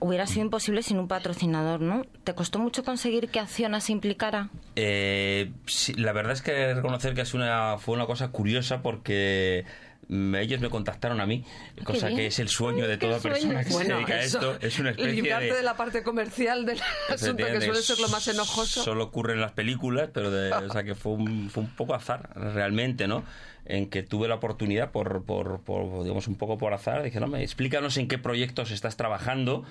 hubiera 0.00 0.26
sido 0.26 0.42
imposible 0.42 0.82
sin 0.82 0.98
un 0.98 1.08
patrocinador, 1.08 1.80
¿no? 1.80 2.04
¿Te 2.24 2.34
costó 2.34 2.58
mucho 2.58 2.84
conseguir 2.84 3.28
que 3.28 3.40
Acciona 3.40 3.80
se 3.80 3.92
implicara? 3.92 4.50
Eh, 4.76 5.50
la 5.96 6.12
verdad 6.12 6.32
es 6.32 6.42
que 6.42 6.74
reconocer 6.74 7.14
que 7.14 7.22
es 7.22 7.34
una, 7.34 7.78
fue 7.78 7.94
una 7.94 8.06
cosa 8.06 8.28
curiosa 8.28 8.82
porque 8.82 9.64
ellos 10.08 10.60
me 10.60 10.70
contactaron 10.70 11.20
a 11.20 11.26
mí, 11.26 11.44
cosa 11.84 12.08
que 12.08 12.26
es 12.26 12.38
el 12.38 12.48
sueño 12.48 12.88
de 12.88 12.96
toda 12.96 13.18
persona 13.18 13.62
que 13.62 13.70
se 13.70 13.84
dedica 13.84 14.14
a 14.14 14.22
esto. 14.22 14.56
Es 14.60 14.78
una 14.78 14.90
especie 14.90 15.22
de, 15.22 15.52
de 15.52 15.62
la 15.62 15.76
parte 15.76 16.02
comercial 16.02 16.64
del 16.64 16.80
asunto, 17.08 17.44
que 17.44 17.60
suele 17.60 17.82
ser 17.82 17.98
lo 17.98 18.08
más 18.08 18.26
enojoso. 18.28 18.82
Solo 18.82 19.04
ocurre 19.04 19.34
en 19.34 19.40
las 19.40 19.52
películas, 19.52 20.08
pero 20.12 20.28
o 20.28 20.72
sea 20.72 20.82
que 20.84 20.94
fue 20.94 21.12
un, 21.12 21.50
fue 21.50 21.64
un 21.64 21.70
poco 21.70 21.94
azar, 21.94 22.30
realmente, 22.34 23.06
¿no? 23.06 23.24
En 23.68 23.90
que 23.90 24.02
tuve 24.02 24.28
la 24.28 24.36
oportunidad, 24.36 24.90
por, 24.90 25.22
por, 25.24 25.60
por 25.60 26.02
digamos, 26.02 26.26
un 26.26 26.36
poco 26.36 26.56
por 26.56 26.72
azar, 26.72 27.02
dije, 27.02 27.20
no, 27.20 27.26
me 27.26 27.42
explícanos 27.42 27.98
en 27.98 28.08
qué 28.08 28.18
proyectos 28.18 28.70
estás 28.70 28.96
trabajando. 28.96 29.64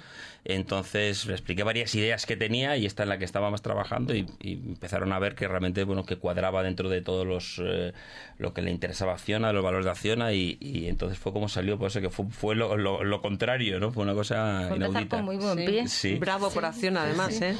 Entonces 0.45 1.25
le 1.25 1.33
expliqué 1.33 1.63
varias 1.63 1.93
ideas 1.95 2.25
que 2.25 2.37
tenía 2.37 2.77
y 2.77 2.85
esta 2.85 3.03
en 3.03 3.09
la 3.09 3.17
que 3.17 3.25
estábamos 3.25 3.61
trabajando 3.61 4.15
y, 4.15 4.27
empezaron 4.41 5.11
a 5.11 5.19
ver 5.19 5.35
que 5.35 5.47
realmente, 5.47 5.83
bueno, 5.83 6.05
que 6.05 6.15
cuadraba 6.15 6.63
dentro 6.63 6.89
de 6.89 7.01
todos 7.01 7.25
los, 7.25 7.59
eh, 7.65 7.91
lo 8.37 8.53
que 8.53 8.61
le 8.61 8.71
interesaba 8.71 9.13
a 9.13 9.15
Acciona, 9.15 9.51
los 9.51 9.63
valores 9.63 9.85
de 9.85 9.91
Acciona 9.91 10.31
y, 10.31 10.57
y 10.61 10.87
entonces 10.87 11.17
fue 11.17 11.33
como 11.33 11.49
salió, 11.49 11.77
por 11.77 11.87
eso 11.87 11.99
que 11.99 12.09
fue, 12.09 12.27
fue 12.29 12.55
lo, 12.55 12.77
lo, 12.77 13.21
contrario, 13.21 13.79
¿no? 13.79 13.91
Fue 13.91 14.03
una 14.03 14.13
cosa 14.13 14.69
inaudita. 14.73 15.21
muy 15.21 15.37
buen 15.37 15.65
pie. 15.65 15.87
Sí. 15.87 16.15
Bravo 16.15 16.51
por 16.51 16.63
Acciona, 16.65 17.03
además, 17.03 17.41
¿eh? 17.41 17.57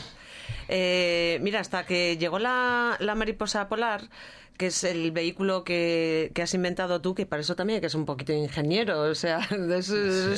¿Eh? 0.68 1.40
mira, 1.42 1.60
hasta 1.60 1.86
que 1.86 2.18
llegó 2.18 2.40
la, 2.40 2.98
la 3.00 3.16
mariposa 3.16 3.68
polar, 3.70 4.10
que 4.58 4.68
es 4.68 4.84
el 4.84 5.12
vehículo 5.12 5.64
que, 5.64 6.32
has 6.42 6.54
inventado 6.54 7.00
tú, 7.00 7.14
que 7.16 7.26
para 7.26 7.42
eso 7.42 7.56
también 7.56 7.80
que 7.80 7.88
es 7.88 7.96
un 7.96 8.06
poquito 8.06 8.34
ingeniero, 8.34 9.02
o 9.02 9.16
sea, 9.16 9.40
es, 9.76 9.90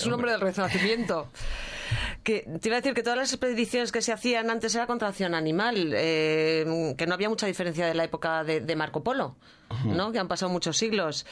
un 0.06 0.13
hombre 0.13 0.32
del 0.32 0.42
renacimiento. 0.42 1.30
Que, 2.24 2.42
te 2.62 2.68
iba 2.68 2.78
a 2.78 2.82
decir 2.82 2.94
que 2.94 3.01
todas 3.01 3.18
las 3.18 3.32
expediciones 3.32 3.92
que 3.92 4.01
se 4.01 4.12
hacían 4.12 4.50
antes 4.51 4.75
era 4.75 4.86
contra 4.86 5.08
acción 5.08 5.34
animal, 5.34 5.94
eh, 5.96 6.94
que 6.98 7.08
no 7.08 7.13
había 7.13 7.30
mucha 7.30 7.48
diferencia 7.48 7.88
de 7.88 7.96
la 7.96 8.04
época 8.04 8.44
de, 8.44 8.75
Marco 8.75 9.04
Polo, 9.04 9.38
¿no? 9.86 10.12
que 10.12 10.20
han 10.20 10.28
pasado 10.28 10.51
muchos 10.51 10.78
siglos. 10.78 11.25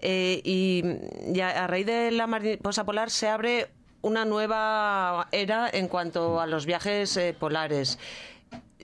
Eh, 0.00 0.40
y, 0.44 1.40
a, 1.40 1.66
raíz 1.66 1.86
de 1.86 2.10
la 2.10 2.26
mariposa 2.26 2.84
polar 2.84 3.10
se 3.10 3.28
abre 3.28 3.70
una 4.04 4.24
nueva 4.26 5.28
era 5.32 5.68
en 5.72 5.88
cuanto 5.88 6.40
a 6.40 6.46
los 6.46 6.66
viajes 6.66 7.16
eh, 7.16 7.34
polares. 7.38 7.98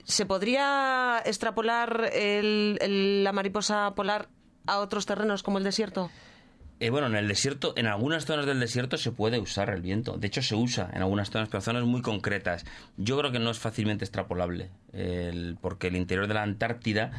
¿Se 0.03 0.25
podría 0.25 1.21
extrapolar 1.23 2.11
la 2.11 3.31
mariposa 3.31 3.93
polar 3.95 4.29
a 4.65 4.79
otros 4.79 5.05
terrenos 5.05 5.43
como 5.43 5.59
el 5.59 5.63
desierto? 5.63 6.09
Eh, 6.79 6.89
bueno, 6.89 7.05
en 7.05 7.15
el 7.15 7.27
desierto, 7.27 7.73
en 7.77 7.85
algunas 7.85 8.25
zonas 8.25 8.47
del 8.47 8.59
desierto 8.59 8.97
se 8.97 9.11
puede 9.11 9.39
usar 9.39 9.69
el 9.69 9.83
viento. 9.83 10.17
De 10.17 10.25
hecho, 10.25 10.41
se 10.41 10.55
usa 10.55 10.89
en 10.91 11.03
algunas 11.03 11.29
zonas, 11.29 11.49
pero 11.49 11.61
zonas 11.61 11.83
muy 11.83 12.01
concretas. 12.01 12.65
Yo 12.97 13.19
creo 13.19 13.31
que 13.31 13.37
no 13.37 13.51
es 13.51 13.59
fácilmente 13.59 14.03
extrapolable, 14.03 14.71
porque 15.61 15.87
el 15.87 15.95
interior 15.95 16.27
de 16.27 16.33
la 16.33 16.41
Antártida 16.41 17.11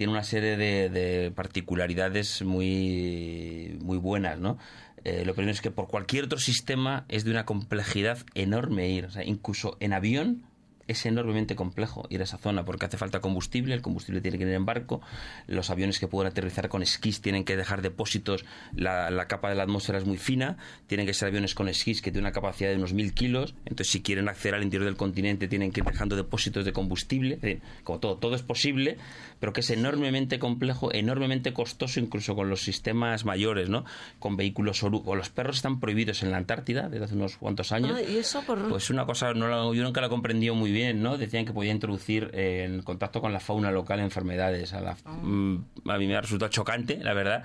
tiene 0.00 0.14
una 0.14 0.24
serie 0.24 0.56
de, 0.56 1.30
particularidades 1.36 2.40
muy, 2.40 3.76
muy 3.82 3.98
buenas, 3.98 4.38
¿no? 4.38 4.56
Eh, 5.04 5.24
lo 5.24 5.34
primero 5.34 5.52
es 5.52 5.60
que 5.60 5.70
por 5.70 5.88
cualquier 5.88 6.24
otro 6.24 6.38
sistema 6.38 7.04
es 7.08 7.24
de 7.24 7.30
una 7.30 7.44
complejidad 7.44 8.18
enorme 8.34 8.88
ir. 8.88 9.06
O 9.06 9.10
sea, 9.10 9.24
incluso 9.24 9.76
en 9.80 9.92
avión 9.92 10.44
es 10.90 11.06
enormemente 11.06 11.56
complejo 11.56 12.06
ir 12.10 12.20
a 12.20 12.24
esa 12.24 12.38
zona 12.38 12.64
porque 12.64 12.86
hace 12.86 12.96
falta 12.96 13.20
combustible, 13.20 13.74
el 13.74 13.82
combustible 13.82 14.20
tiene 14.20 14.38
que 14.38 14.44
ir 14.44 14.50
en 14.50 14.66
barco, 14.66 15.00
los 15.46 15.70
aviones 15.70 15.98
que 15.98 16.08
pueden 16.08 16.30
aterrizar 16.30 16.68
con 16.68 16.82
esquís 16.82 17.20
tienen 17.20 17.44
que 17.44 17.56
dejar 17.56 17.82
depósitos, 17.82 18.44
la, 18.74 19.26
capa 19.28 19.48
de 19.48 19.54
la 19.54 19.62
atmósfera 19.62 19.98
es 19.98 20.04
muy 20.04 20.18
fina, 20.18 20.56
tienen 20.86 21.06
que 21.06 21.14
ser 21.14 21.28
aviones 21.28 21.54
con 21.54 21.68
esquís 21.68 22.02
que 22.02 22.10
tienen 22.10 22.26
una 22.26 22.32
capacidad 22.32 22.70
de 22.70 22.76
unos 22.76 22.92
mil 22.92 23.14
kilos, 23.14 23.54
entonces 23.64 23.90
si 23.90 24.02
quieren 24.02 24.28
acceder 24.28 24.54
al 24.54 24.62
interior 24.62 24.86
del 24.86 24.96
continente 24.96 25.48
tienen 25.48 25.72
que 25.72 25.80
ir 25.80 25.86
dejando 25.86 26.16
depósitos 26.16 26.64
de 26.64 26.72
combustible, 26.72 27.60
como 27.84 27.98
todo, 28.00 28.16
todo 28.16 28.34
es 28.34 28.42
posible, 28.42 28.98
pero 29.38 29.52
que 29.52 29.60
es 29.60 29.70
enormemente 29.70 30.38
complejo, 30.38 30.92
enormemente 30.92 31.52
costoso 31.52 32.00
incluso 32.00 32.34
con 32.34 32.50
los 32.50 32.62
sistemas 32.62 33.24
mayores, 33.24 33.68
¿no? 33.68 33.84
Con 34.18 34.36
vehículos 34.36 34.82
o 34.82 35.14
los 35.14 35.30
perros 35.30 35.56
están 35.56 35.80
prohibidos 35.80 36.22
en 36.22 36.30
la 36.30 36.36
Antártida 36.36 36.88
desde 36.88 37.04
hace 37.04 37.14
unos 37.14 37.36
cuantos 37.36 37.72
años. 37.72 37.92
Ah, 37.96 38.02
¿y 38.02 38.18
eso 38.18 38.42
por... 38.42 38.68
Pues 38.68 38.90
una 38.90 39.06
cosa, 39.06 39.32
no 39.34 39.74
yo 39.74 39.82
nunca 39.82 40.00
la 40.00 40.08
he 40.08 40.10
comprendido 40.10 40.54
muy 40.54 40.70
bien 40.70 40.79
¿no? 40.94 41.18
Decían 41.18 41.44
que 41.44 41.52
podía 41.52 41.72
introducir 41.72 42.30
eh, 42.32 42.64
en 42.64 42.82
contacto 42.82 43.20
con 43.20 43.32
la 43.32 43.40
fauna 43.40 43.70
local 43.70 44.00
enfermedades. 44.00 44.72
A, 44.72 44.80
la, 44.80 44.96
ah. 45.04 45.12
mm, 45.12 45.64
a 45.86 45.98
mí 45.98 46.06
me 46.06 46.16
ha 46.16 46.20
resultado 46.20 46.50
chocante, 46.50 46.98
la 47.02 47.14
verdad, 47.14 47.42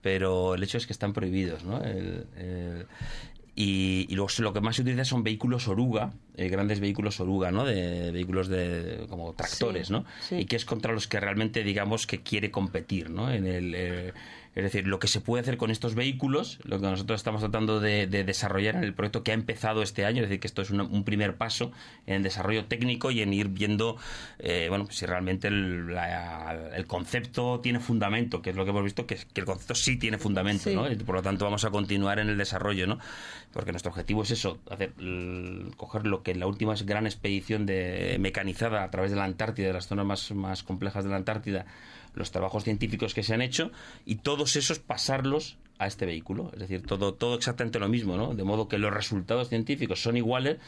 pero 0.00 0.54
el 0.54 0.62
hecho 0.62 0.78
es 0.78 0.86
que 0.86 0.92
están 0.92 1.12
prohibidos, 1.12 1.64
¿no? 1.64 1.80
y, 3.60 4.06
y 4.08 4.14
luego 4.14 4.30
lo 4.38 4.52
que 4.52 4.60
más 4.60 4.76
se 4.76 4.82
utiliza 4.82 5.04
son 5.04 5.24
vehículos 5.24 5.66
oruga, 5.66 6.12
eh, 6.36 6.48
grandes 6.48 6.78
vehículos 6.78 7.18
oruga, 7.18 7.50
¿no? 7.50 7.64
De 7.64 8.12
vehículos 8.12 8.46
de 8.46 9.04
como 9.08 9.32
tractores, 9.32 9.90
¿no? 9.90 10.04
Y 10.30 10.44
que 10.44 10.54
es 10.54 10.64
contra 10.64 10.92
los 10.92 11.08
que 11.08 11.18
realmente 11.18 11.64
digamos 11.64 12.06
que 12.06 12.22
quiere 12.22 12.52
competir, 12.52 13.10
¿no? 13.10 13.32
En 13.32 13.48
el 13.48 13.74
eh, 13.74 14.12
es 14.54 14.64
decir, 14.64 14.86
lo 14.86 14.98
que 14.98 15.08
se 15.08 15.20
puede 15.20 15.42
hacer 15.42 15.56
con 15.56 15.70
estos 15.70 15.94
vehículos, 15.94 16.58
lo 16.64 16.80
que 16.80 16.86
nosotros 16.86 17.20
estamos 17.20 17.40
tratando 17.40 17.80
de, 17.80 18.06
desarrollar 18.06 18.76
en 18.76 18.84
el 18.84 18.94
proyecto 18.94 19.22
que 19.22 19.30
ha 19.30 19.34
empezado 19.34 19.82
este 19.82 20.04
año, 20.04 20.22
es 20.22 20.28
decir, 20.28 20.40
que 20.40 20.46
esto 20.46 20.62
es 20.62 20.70
un 20.70 21.04
primer 21.04 21.36
paso 21.36 21.70
en 22.06 22.16
el 22.16 22.22
desarrollo 22.22 22.64
técnico 22.64 23.10
y 23.10 23.22
en 23.22 23.32
ir 23.32 23.48
viendo, 23.48 23.96
eh, 24.38 24.66
bueno, 24.68 24.86
si 24.90 25.06
realmente 25.06 25.48
el, 25.48 26.84
concepto 26.86 27.60
tiene 27.60 27.80
fundamento, 27.80 28.42
que 28.42 28.50
es 28.50 28.56
lo 28.56 28.64
que 28.64 28.70
hemos 28.70 28.84
visto, 28.84 29.06
que, 29.06 29.18
el 29.34 29.44
concepto 29.44 29.74
sí 29.74 29.96
tiene 29.96 30.18
fundamento, 30.18 30.70
¿no? 30.70 30.90
Y 30.90 30.96
por 30.96 31.14
lo 31.14 31.22
tanto 31.22 31.44
vamos 31.44 31.64
a 31.64 31.70
continuar 31.70 32.18
en 32.18 32.28
el 32.28 32.38
desarrollo, 32.38 32.86
¿no? 32.86 32.98
Porque 33.52 33.72
nuestro 33.72 33.90
objetivo 33.90 34.22
es 34.22 34.30
eso, 34.30 34.58
hacer, 34.70 34.92
coger 35.76 36.06
lo 36.06 36.22
que 36.22 36.32
en 36.32 36.40
la 36.40 36.46
última 36.46 36.74
gran 36.84 37.06
expedición 37.06 37.66
de 37.66 38.16
mecanizada 38.20 38.84
a 38.84 38.90
través 38.90 39.10
de 39.10 39.16
la 39.16 39.24
Antártida, 39.24 39.68
de 39.68 39.72
las 39.72 39.86
zonas 39.86 40.06
más, 40.06 40.30
más 40.32 40.62
complejas 40.62 41.04
de 41.04 41.10
la 41.10 41.16
Antártida, 41.16 41.66
los 42.18 42.30
trabajos 42.30 42.64
científicos 42.64 43.14
que 43.14 43.22
se 43.22 43.34
han 43.34 43.42
hecho 43.42 43.70
y 44.04 44.16
todos 44.16 44.56
esos 44.56 44.78
pasarlos 44.78 45.56
a 45.78 45.86
este 45.86 46.06
vehículo. 46.06 46.50
Es 46.52 46.60
decir, 46.60 46.82
todo, 46.82 47.14
todo 47.14 47.36
exactamente 47.36 47.78
lo 47.78 47.88
mismo, 47.88 48.16
¿no? 48.16 48.34
De 48.34 48.44
modo 48.44 48.68
que 48.68 48.78
los 48.78 48.92
resultados 48.92 49.48
científicos 49.48 50.02
son 50.02 50.16
iguales. 50.16 50.58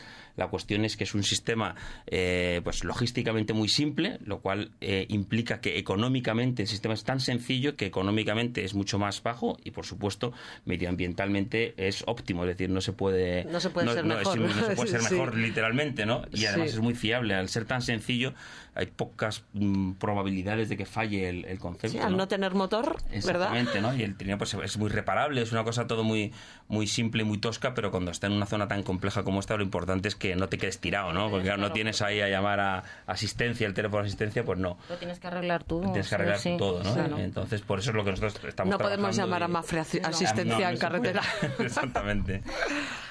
La 0.40 0.49
cuestión 0.49 0.87
es 0.87 0.97
que 0.97 1.04
es 1.04 1.14
un 1.14 1.23
sistema 1.23 1.75
eh, 2.06 2.62
pues 2.64 2.82
logísticamente 2.82 3.52
muy 3.52 3.68
simple, 3.68 4.18
lo 4.25 4.40
cual 4.40 4.70
eh, 4.80 5.04
implica 5.11 5.61
que 5.61 5.76
económicamente 5.78 6.62
el 6.62 6.68
sistema 6.68 6.94
es 6.94 7.04
tan 7.04 7.20
sencillo 7.20 7.76
que 7.76 7.85
económicamente 7.85 8.64
es 8.64 8.73
mucho 8.73 8.99
más 8.99 9.23
bajo 9.23 9.59
y, 9.64 9.73
por 9.73 9.85
supuesto, 9.85 10.32
medioambientalmente 10.64 11.75
es 11.76 12.04
óptimo. 12.06 12.44
Es 12.44 12.56
decir, 12.56 12.70
no 12.70 12.80
se 12.80 12.94
puede, 12.94 13.44
no 13.44 13.61
se 13.61 13.68
puede 13.68 13.92
ser 13.92 14.06
mejor, 14.06 14.38
no 14.38 14.49
se 14.54 14.75
puede 14.76 14.90
ser 14.99 15.12
mejor 15.12 15.37
literalmente, 15.37 16.06
¿no? 16.06 16.23
Y 16.32 16.47
además 16.47 16.70
es 16.70 16.80
muy 16.80 16.94
fiable. 16.94 17.35
Al 17.35 17.50
ser 17.50 17.66
tan 17.66 17.82
sencillo, 17.82 18.32
hay 18.75 18.87
pocas 18.87 19.44
mm, 19.52 19.92
probabilidades 19.92 20.70
de 20.70 20.78
que 20.78 20.87
falle 20.87 21.28
el, 21.28 21.59
concepto. 21.59 22.02
al 22.02 22.16
¿no? 22.16 22.28
tener 22.28 22.54
motor, 22.54 22.97
¿verdad? 23.11 23.54
Exactamente, 23.56 23.80
¿no? 23.82 23.94
Y 23.94 24.04
el 24.04 24.16
trineo 24.16 24.38
pues, 24.38 24.54
es 24.54 24.78
muy 24.78 24.88
reparable, 24.88 25.42
es 25.42 25.52
una 25.52 25.64
cosa 25.64 25.87
todo 25.87 26.02
muy, 26.02 26.32
muy 26.68 26.87
simple 26.87 27.25
muy 27.25 27.38
tosca, 27.38 27.75
pero 27.75 27.90
cuando 27.90 28.11
está 28.11 28.26
en 28.26 28.35
una 28.35 28.47
zona 28.47 28.68
tan 28.68 28.82
compleja 28.82 29.23
como 29.23 29.40
esta, 29.40 29.56
lo 29.56 29.62
importante 29.62 30.09
es 30.09 30.14
que 30.14 30.30
no 30.39 30.49
te 30.49 30.59
quedes 30.59 30.79
tirado, 30.79 31.13
¿no? 31.13 31.31
Porque 31.31 31.45
claro, 31.45 31.61
no 31.61 31.73
tienes 31.73 32.03
ahí 32.03 32.21
a 32.21 32.29
llamar 32.29 32.61
a 32.61 32.85
asistencia, 33.07 33.67
el 33.67 33.75
teléfono 33.75 34.03
de 34.03 34.09
asistencia, 34.09 34.45
pues 34.45 34.59
no. 34.59 34.79
Lo 34.89 34.97
tienes 34.97 35.19
que 35.19 35.27
arreglar 35.27 35.65
tú. 35.65 35.81
Tienes 35.81 36.09
que 36.09 36.15
arreglar 36.15 36.41
todo, 36.59 36.83
¿no? 36.83 37.19
Entonces, 37.19 37.63
por 37.63 37.79
eso 37.79 37.91
es 37.91 37.97
lo 37.97 38.05
que 38.05 38.11
nosotros 38.11 38.45
estamos 38.45 38.71
No 38.71 38.79
podemos 38.79 39.17
llamar 39.17 39.43
a 39.43 39.49
Mafre 39.49 39.81
asistencia 39.81 40.71
en 40.71 40.79
carretera. 40.79 41.23
Exactamente. 41.59 42.43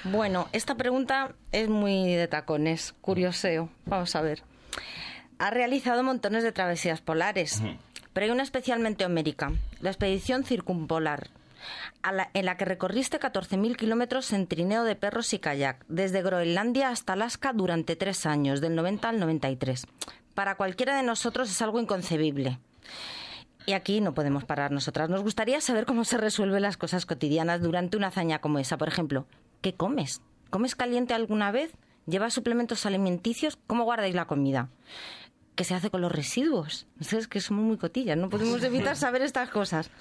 bueno, 0.03 0.47
esta 0.51 0.75
pregunta 0.75 1.33
es 1.51 1.69
muy 1.69 2.13
de 2.13 2.27
tacones, 2.27 2.93
curioseo. 3.01 3.69
Vamos 3.85 4.15
a 4.15 4.21
ver. 4.21 4.43
Ha 5.39 5.49
realizado 5.51 6.03
montones 6.03 6.43
de 6.43 6.51
travesías 6.51 7.01
polares, 7.01 7.61
pero 8.13 8.25
hay 8.25 8.31
una 8.31 8.43
especialmente 8.43 9.05
homérica, 9.05 9.51
la 9.79 9.89
expedición 9.89 10.43
circumpolar, 10.43 11.29
en 12.33 12.45
la 12.45 12.57
que 12.57 12.65
recorriste 12.65 13.19
14.000 13.19 13.75
kilómetros 13.75 14.33
en 14.33 14.47
trineo 14.47 14.83
de 14.83 14.95
perros 14.95 15.33
y 15.33 15.39
kayak, 15.39 15.85
desde 15.87 16.21
Groenlandia 16.21 16.89
hasta 16.89 17.13
Alaska 17.13 17.53
durante 17.53 17.95
tres 17.95 18.25
años, 18.25 18.61
del 18.61 18.75
90 18.75 19.09
al 19.09 19.19
93. 19.19 19.85
Para 20.33 20.55
cualquiera 20.55 20.95
de 20.95 21.03
nosotros 21.03 21.49
es 21.49 21.61
algo 21.61 21.79
inconcebible. 21.79 22.59
Y 23.65 23.73
aquí 23.73 24.01
no 24.01 24.13
podemos 24.13 24.45
parar 24.45 24.71
nosotras. 24.71 25.09
Nos 25.09 25.21
gustaría 25.21 25.61
saber 25.61 25.85
cómo 25.85 26.03
se 26.05 26.17
resuelven 26.17 26.61
las 26.61 26.77
cosas 26.77 27.05
cotidianas 27.05 27.61
durante 27.61 27.97
una 27.97 28.07
hazaña 28.07 28.39
como 28.39 28.57
esa. 28.57 28.77
Por 28.77 28.87
ejemplo, 28.87 29.27
¿qué 29.61 29.73
comes? 29.75 30.21
¿Comes 30.49 30.75
caliente 30.75 31.13
alguna 31.13 31.51
vez? 31.51 31.71
¿Llevas 32.07 32.33
suplementos 32.33 32.85
alimenticios? 32.85 33.59
¿Cómo 33.67 33.83
guardáis 33.83 34.15
la 34.15 34.25
comida? 34.25 34.69
¿Qué 35.53 35.63
se 35.63 35.75
hace 35.75 35.91
con 35.91 36.01
los 36.01 36.11
residuos? 36.11 36.87
Es 36.99 37.27
que 37.27 37.41
somos 37.41 37.63
muy 37.63 37.77
cotillas, 37.77 38.17
no 38.17 38.29
podemos 38.29 38.63
evitar 38.63 38.95
saber 38.95 39.21
estas 39.21 39.49
cosas. 39.49 39.91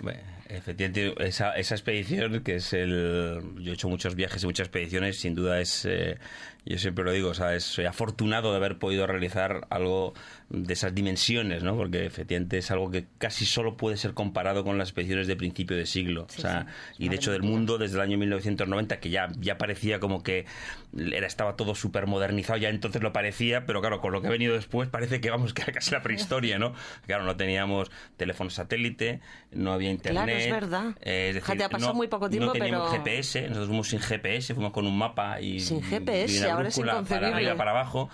Bueno, 0.00 0.20
efectivamente, 0.48 1.14
esa, 1.24 1.52
esa 1.52 1.74
expedición, 1.74 2.42
que 2.42 2.56
es 2.56 2.72
el. 2.72 3.40
Yo 3.58 3.72
he 3.72 3.74
hecho 3.74 3.88
muchos 3.88 4.14
viajes 4.14 4.42
y 4.42 4.46
muchas 4.46 4.66
expediciones, 4.66 5.18
sin 5.20 5.34
duda 5.34 5.60
es. 5.60 5.84
Eh, 5.84 6.18
yo 6.64 6.78
siempre 6.78 7.04
lo 7.04 7.12
digo, 7.12 7.30
o 7.30 7.34
sea, 7.34 7.58
soy 7.60 7.86
afortunado 7.86 8.50
de 8.50 8.56
haber 8.58 8.78
podido 8.78 9.06
realizar 9.06 9.66
algo 9.70 10.12
de 10.50 10.72
esas 10.72 10.94
dimensiones, 10.94 11.62
¿no? 11.62 11.76
Porque 11.76 12.06
efectivamente 12.06 12.58
es 12.58 12.70
algo 12.70 12.90
que 12.90 13.06
casi 13.18 13.46
solo 13.46 13.76
puede 13.76 13.96
ser 13.96 14.14
comparado 14.14 14.64
con 14.64 14.78
las 14.78 14.88
expediciones 14.88 15.26
de 15.26 15.36
principio 15.36 15.76
de 15.76 15.86
siglo. 15.86 16.24
o 16.24 16.40
sea, 16.40 16.66
y 16.98 17.08
de 17.08 17.16
hecho 17.16 17.32
del 17.32 17.42
mundo 17.42 17.78
desde 17.78 17.96
el 17.96 18.02
año 18.02 18.18
1990, 18.18 19.00
que 19.00 19.10
ya, 19.10 19.28
ya 19.38 19.58
parecía 19.58 20.00
como 20.00 20.22
que 20.22 20.46
era, 20.96 21.26
estaba 21.26 21.56
todo 21.56 21.74
súper 21.74 22.06
modernizado, 22.06 22.58
ya 22.58 22.68
entonces 22.68 23.02
lo 23.02 23.12
parecía, 23.12 23.66
pero 23.66 23.80
claro, 23.80 24.00
con 24.00 24.12
lo 24.12 24.20
que 24.20 24.28
ha 24.28 24.30
venido 24.30 24.54
después 24.54 24.88
parece 24.88 25.20
que 25.20 25.30
vamos, 25.30 25.52
que 25.54 25.62
era 25.62 25.72
casi 25.72 25.90
la 25.90 26.02
prehistoria, 26.02 26.58
¿no? 26.58 26.74
Claro, 27.06 27.24
no 27.24 27.36
teníamos 27.36 27.90
teléfono 28.16 28.50
satélite, 28.50 29.20
no 29.52 29.72
había 29.72 29.90
internet. 29.90 30.24
Claro, 30.24 30.38
es 30.38 30.50
verdad. 30.50 30.94
Eh, 31.00 31.28
es 31.28 31.34
decir, 31.34 31.62
ha 31.62 31.68
pasado 31.68 31.94
muy 31.94 32.08
poco 32.08 32.28
tiempo, 32.28 32.46
no 32.46 32.52
teníamos 32.52 32.90
GPS, 32.90 33.42
nosotros 33.42 33.68
fuimos 33.68 33.88
sin 33.88 34.00
GPS, 34.00 34.54
fuimos 34.54 34.72
con 34.72 34.86
un 34.86 34.96
mapa 34.96 35.40
y... 35.40 35.60
Sin 35.60 35.82
GPS, 35.82 36.47
ahora 36.48 36.68
es 36.68 36.78
para 37.08 37.28
arriba, 37.28 37.54
para 37.56 37.70
abajo. 37.72 38.10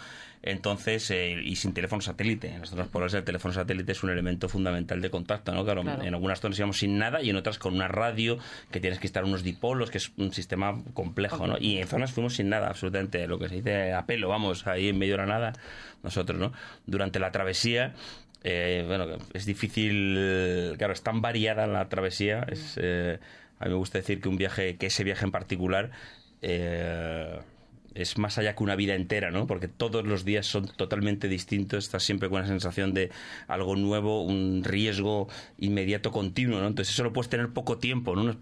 entonces, 0.47 1.11
eh, 1.11 1.41
y 1.43 1.57
sin 1.57 1.73
teléfono 1.73 2.03
satélite. 2.03 2.49
En 2.49 2.61
las 2.61 2.69
zonas 2.69 2.89
polares 2.89 3.15
el 3.15 3.25
teléfono 3.25 3.55
satélite 3.55 3.93
es 3.93 4.03
un 4.03 4.11
elemento 4.11 4.49
fundamental 4.51 5.01
de 5.01 5.09
contacto, 5.09 5.53
¿no? 5.55 5.65
Claro, 5.65 5.81
Claro. 5.83 6.03
en 6.03 6.13
algunas 6.13 6.39
zonas 6.41 6.59
íbamos 6.59 6.77
sin 6.79 6.99
nada 6.99 7.23
y 7.23 7.31
en 7.31 7.37
otras 7.37 7.59
con 7.59 7.73
una 7.75 7.89
radio 7.89 8.37
que 8.71 8.79
tienes 8.79 8.99
que 8.99 9.07
estar 9.07 9.25
unos 9.25 9.43
dipolos, 9.43 9.91
que 9.91 9.97
es 9.99 10.13
un 10.19 10.33
sistema 10.35 10.83
complejo, 10.93 11.47
¿no? 11.47 11.57
Y 11.59 11.79
en 11.79 11.87
zonas 11.89 12.13
fuimos 12.13 12.35
sin 12.35 12.51
nada, 12.51 12.69
absolutamente, 12.69 13.27
lo 13.27 13.39
que 13.39 13.49
se 13.49 13.55
dice 13.57 13.93
a 13.95 14.05
pelo, 14.05 14.29
vamos, 14.29 14.67
ahí 14.67 14.89
en 14.91 14.99
medio 14.99 15.15
de 15.15 15.19
la 15.19 15.27
nada, 15.27 15.53
nosotros, 16.03 16.39
¿no? 16.39 16.53
Durante 16.85 17.19
la 17.19 17.33
travesía, 17.33 17.95
eh, 18.43 18.85
bueno, 18.87 19.07
es 19.33 19.47
difícil, 19.47 20.75
claro, 20.77 20.93
es 20.93 21.03
tan 21.03 21.23
variada 21.23 21.67
la 21.67 21.89
travesía, 21.89 22.45
es, 22.51 22.79
eh, 22.79 23.19
a 23.61 23.65
mí 23.65 23.71
me 23.71 23.77
gusta 23.77 23.97
decir 23.97 24.21
que 24.21 24.29
un 24.29 24.37
viaje, 24.37 24.77
que 24.77 24.87
ese 24.89 25.05
viaje 25.05 25.25
en 25.25 25.31
particular, 25.31 25.91
eh, 26.43 27.39
es 27.95 28.19
más 28.19 28.39
allá 28.39 28.55
que 28.55 28.63
una 28.63 28.77
vida 28.77 28.95
entera, 28.95 29.31
¿no? 29.31 29.47
Porque 29.47 29.69
todos 29.69 30.05
los 30.05 30.25
días 30.25 30.47
son 30.47 30.67
totalmente 30.67 31.29
distintos, 31.29 31.85
estás 31.85 32.03
siempre 32.03 32.29
con 32.29 32.39
una 32.39 32.49
sensación 32.49 32.93
de 32.93 33.11
algo 33.49 33.77
nuevo, 33.77 34.23
un 34.23 34.63
riesgo 34.65 35.29
inmediato 35.59 36.11
continuo, 36.11 36.61
¿no? 36.61 36.67
Entonces 36.67 36.95
eso 36.95 37.05
lo 37.05 37.13
puedes 37.13 37.29
tener 37.29 37.51
poco 37.51 37.79
tiempo, 37.79 38.17
¿no? 38.17 38.37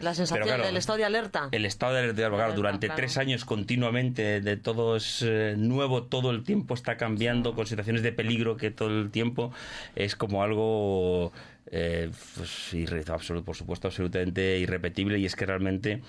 La 0.00 0.14
sensación 0.14 0.46
claro, 0.46 0.64
del 0.64 0.76
estado 0.76 0.98
de 0.98 1.04
alerta. 1.04 1.48
El 1.52 1.66
estado 1.66 1.94
de 1.94 2.00
alerta, 2.00 2.30
claro, 2.30 2.54
durante 2.54 2.86
claro. 2.86 2.96
tres 2.96 3.18
años 3.18 3.44
continuamente, 3.44 4.40
de 4.40 4.56
todo 4.56 4.96
es 4.96 5.22
eh, 5.22 5.54
nuevo, 5.56 6.04
todo 6.04 6.30
el 6.30 6.44
tiempo 6.44 6.74
está 6.74 6.96
cambiando, 6.96 7.54
con 7.54 7.66
situaciones 7.66 8.02
de 8.02 8.12
peligro 8.12 8.56
que 8.56 8.70
todo 8.70 8.88
el 8.88 9.10
tiempo 9.10 9.52
es 9.94 10.16
como 10.16 10.42
algo, 10.42 11.32
eh, 11.68 12.10
pues, 12.36 12.74
absoluto, 13.08 13.44
por 13.44 13.56
supuesto, 13.56 13.88
absolutamente 13.88 14.58
irrepetible 14.58 15.18
y 15.18 15.26
es 15.26 15.34
que 15.34 15.46
realmente 15.46 16.00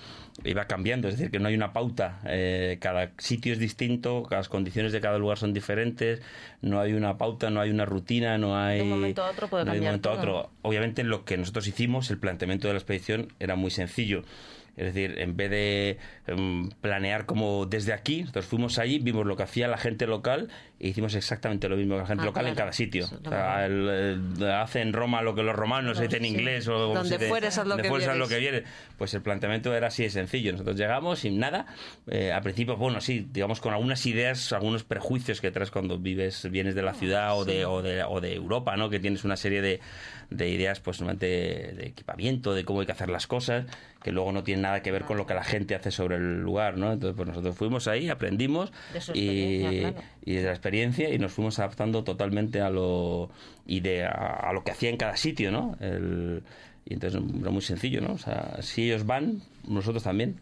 iba 0.44 0.66
cambiando, 0.66 1.08
es 1.08 1.16
decir, 1.16 1.32
que 1.32 1.40
no 1.40 1.48
hay 1.48 1.54
una 1.54 1.72
pauta, 1.72 2.20
eh, 2.26 2.78
cada 2.80 3.10
sitio 3.18 3.52
es 3.52 3.58
distinto, 3.58 4.26
las 4.30 4.48
condiciones 4.48 4.92
de 4.92 5.00
cada 5.00 5.18
lugar 5.18 5.36
son 5.38 5.52
diferentes, 5.52 6.22
no 6.62 6.80
hay 6.80 6.92
una 6.92 7.18
pauta, 7.18 7.50
no 7.50 7.60
hay 7.60 7.70
una 7.70 7.84
rutina, 7.84 8.38
no 8.38 8.56
hay... 8.56 8.78
De 8.78 8.82
un 8.84 8.90
momento 8.90 9.22
a 9.24 9.30
otro 9.30 9.48
puede 9.48 9.64
no 9.64 9.72
cambiar 9.72 9.92
momento 9.92 10.10
a 10.10 10.12
todo. 10.12 10.20
otro 10.20 10.50
obviamente 10.62 11.02
lo 11.02 11.24
que 11.24 11.36
nosotros 11.36 11.66
hicimos, 11.66 12.10
el 12.10 12.18
planteamiento 12.18 12.68
de 12.68 12.74
la 12.74 12.78
expedición 12.78 13.32
era 13.40 13.56
muy 13.56 13.70
sencillo. 13.70 14.22
Es 14.78 14.94
decir, 14.94 15.18
en 15.18 15.36
vez 15.36 15.50
de 15.50 15.98
em, 16.28 16.70
planear 16.80 17.26
como 17.26 17.66
desde 17.66 17.92
aquí, 17.92 18.20
nosotros 18.20 18.46
fuimos 18.46 18.78
allí, 18.78 19.00
vimos 19.00 19.26
lo 19.26 19.36
que 19.36 19.42
hacía 19.42 19.66
la 19.66 19.76
gente 19.76 20.06
local 20.06 20.50
e 20.80 20.88
hicimos 20.88 21.14
exactamente 21.14 21.68
lo 21.68 21.76
mismo 21.76 21.94
que 21.96 22.00
la 22.02 22.06
gente 22.06 22.22
Ah, 22.22 22.26
local 22.26 22.46
en 22.46 22.54
claro. 22.54 22.66
cada 22.66 22.72
sitio. 22.72 23.04
Eso, 23.04 23.18
O 23.24 23.28
sea, 23.28 23.66
el- 23.66 23.88
el- 24.38 24.50
hace 24.50 24.80
en 24.80 24.92
Roma 24.92 25.22
lo 25.22 25.34
que 25.34 25.42
los 25.42 25.56
romanos, 25.56 25.96
se 25.98 26.04
dice 26.04 26.18
en 26.18 26.24
inglés 26.24 26.68
o 26.68 26.94
Donde 26.94 27.18
fueres, 27.28 27.56
lo 27.58 28.14
lo 28.16 28.28
que 28.28 28.38
vieres. 28.38 28.64
Pues 28.96 29.12
el 29.14 29.22
planteamiento 29.22 29.74
era 29.74 29.88
así 29.88 30.04
de 30.04 30.10
sencillo. 30.10 30.52
Nosotros 30.52 30.76
llegamos 30.76 31.18
sin 31.20 31.38
nada. 31.38 31.66
eh, 32.10 32.32
al 32.32 32.42
principio, 32.42 32.76
bueno, 32.76 33.00
sí, 33.00 33.26
digamos 33.32 33.60
con 33.60 33.72
algunas 33.74 34.04
ideas, 34.06 34.52
algunos 34.52 34.84
prejuicios 34.84 35.40
que 35.40 35.50
traes 35.50 35.70
cuando 35.70 35.98
vives, 35.98 36.48
vienes 36.50 36.74
de 36.74 36.82
la 36.82 36.94
ciudad 36.94 37.36
o, 37.36 37.44
de, 37.44 37.64
o, 37.64 37.82
de, 37.82 38.02
o 38.04 38.20
de 38.20 38.34
Europa, 38.34 38.76
¿no? 38.76 38.88
Que 38.88 38.98
tienes 39.00 39.24
una 39.24 39.36
serie 39.36 39.60
de, 39.60 39.80
de 40.30 40.48
ideas, 40.48 40.80
pues, 40.80 41.00
normalmente 41.00 41.26
de 41.74 41.86
equipamiento, 41.86 42.54
de 42.54 42.64
cómo 42.64 42.80
hay 42.80 42.86
que 42.86 42.92
hacer 42.92 43.08
las 43.10 43.26
cosas, 43.26 43.66
que 44.02 44.12
luego 44.12 44.30
no 44.32 44.42
tienen 44.44 44.62
nada 44.62 44.80
que 44.82 44.90
ver 44.92 45.02
con 45.04 45.16
lo 45.16 45.26
que 45.26 45.34
la 45.34 45.42
gente 45.44 45.74
hace 45.74 45.90
sobre 45.90 46.16
el 46.16 46.40
lugar, 46.40 46.76
¿no? 46.78 46.92
Entonces, 46.92 47.16
pues 47.16 47.28
nosotros 47.28 47.56
fuimos 47.56 47.88
ahí, 47.88 48.08
aprendimos 48.08 48.72
De 48.92 49.00
y, 49.18 49.60
claro. 49.80 49.94
y 50.24 50.34
de 50.34 50.42
la 50.44 50.50
experiencia 50.50 50.67
y 50.74 51.18
nos 51.18 51.32
fuimos 51.32 51.58
adaptando 51.58 52.04
totalmente 52.04 52.60
a 52.60 52.70
lo 52.70 53.30
y 53.66 53.80
de 53.80 54.04
a, 54.04 54.10
a 54.48 54.52
lo 54.52 54.64
que 54.64 54.70
hacía 54.72 54.90
en 54.90 54.96
cada 54.96 55.16
sitio, 55.16 55.50
¿no? 55.50 55.76
El- 55.80 56.42
y 56.86 56.94
entonces 56.94 57.20
era 57.40 57.50
muy 57.50 57.60
sencillo, 57.62 58.00
¿no? 58.00 58.14
O 58.14 58.18
sea, 58.18 58.56
si 58.62 58.84
ellos 58.84 59.04
van, 59.04 59.42
nosotros 59.66 60.02
también. 60.02 60.40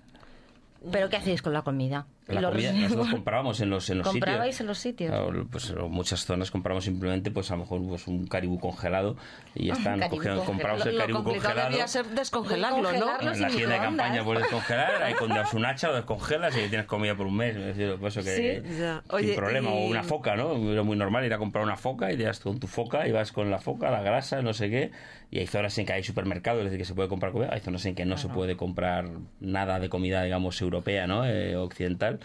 ¿Pero 0.93 1.09
qué 1.09 1.17
hacéis 1.17 1.43
con 1.43 1.53
la 1.53 1.63
comida? 1.63 2.07
La 2.29 2.41
Los 2.41 2.51
comida 2.51 2.73
nosotros 2.73 3.09
comprábamos 3.11 3.61
en 3.61 3.71
los, 3.71 3.89
en 3.89 3.99
los 3.99 4.09
¿Comprabais 4.09 4.57
sitios. 4.57 4.61
en 4.61 4.67
los 4.67 4.79
sitios? 4.79 5.11
Claro, 5.13 5.47
pues 5.49 5.71
en 5.71 5.91
muchas 5.91 6.25
zonas 6.25 6.51
compramos 6.51 6.83
simplemente, 6.85 7.31
pues 7.31 7.51
a 7.53 7.55
lo 7.55 7.61
mejor 7.61 7.87
pues, 7.87 8.09
un 8.09 8.27
caribú 8.27 8.59
congelado 8.59 9.17
y 9.55 9.67
ya 9.67 9.75
está. 9.75 9.91
nos 9.93 10.01
caribú 10.01 10.17
cogíamos- 10.23 10.45
compramos 10.45 10.85
Lo, 10.85 10.91
el 10.91 10.97
lo 10.97 11.01
caribú 11.03 11.19
complicado 11.23 11.49
congelado. 11.55 11.71
debía 11.71 11.87
ser 11.87 12.07
descongelarlo, 12.07 12.83
¿no? 12.83 12.91
En 13.21 13.27
la 13.27 13.35
sin 13.35 13.49
tienda 13.57 13.75
de 13.77 13.81
campaña 13.81 14.25
puedes 14.25 14.43
descongelar, 14.43 15.03
ahí 15.05 15.15
con 15.19 15.29
das 15.29 15.55
un 15.55 15.67
hacha 15.67 15.89
lo 15.89 15.95
descongelas 15.95 16.57
y 16.57 16.69
tienes 16.69 16.87
comida 16.87 17.15
por 17.15 17.27
un 17.29 17.37
mes. 17.37 17.55
Es 17.57 17.77
decir, 17.77 17.95
por 17.97 18.09
eso 18.09 18.23
que 18.25 18.63
Sí, 18.65 18.77
ya. 18.77 19.03
sin 19.07 19.15
Oye, 19.15 19.35
problema. 19.35 19.71
O 19.71 19.87
y- 19.87 19.91
una 19.93 20.03
foca, 20.03 20.35
¿no? 20.35 20.57
Era 20.73 20.83
muy 20.83 20.97
normal 20.97 21.25
ir 21.25 21.33
a 21.33 21.39
comprar 21.39 21.63
una 21.63 21.77
foca 21.77 22.11
y 22.13 22.17
te 22.17 22.25
vas 22.27 22.41
con 22.41 22.59
tu 22.59 22.67
foca 22.67 23.07
y 23.07 23.13
vas 23.13 23.31
con 23.31 23.53
la 23.53 23.59
foca, 23.61 23.89
la 23.93 24.03
grasa, 24.03 24.43
no 24.43 24.53
sé 24.53 24.69
qué. 24.69 24.91
Y 25.31 25.39
hay 25.39 25.47
zonas 25.47 25.77
en 25.79 25.87
que 25.87 25.93
hay 25.93 26.03
supermercados, 26.03 26.59
es 26.61 26.65
decir, 26.67 26.79
que 26.79 26.85
se 26.85 26.95
puede 26.95 27.09
comprar 27.09 27.31
comida. 27.33 27.51
Hay 27.53 27.61
zonas 27.61 27.85
en 27.87 27.95
que 27.95 28.05
no 28.05 28.17
se 28.17 28.29
puede 28.29 28.57
comprar 28.57 29.09
nada 29.41 29.79
de 29.79 29.89
comida, 29.89 30.23
digamos, 30.25 30.61
europea, 30.61 31.07
¿no? 31.07 31.25
Eh, 31.25 31.57
occidental. 31.57 32.16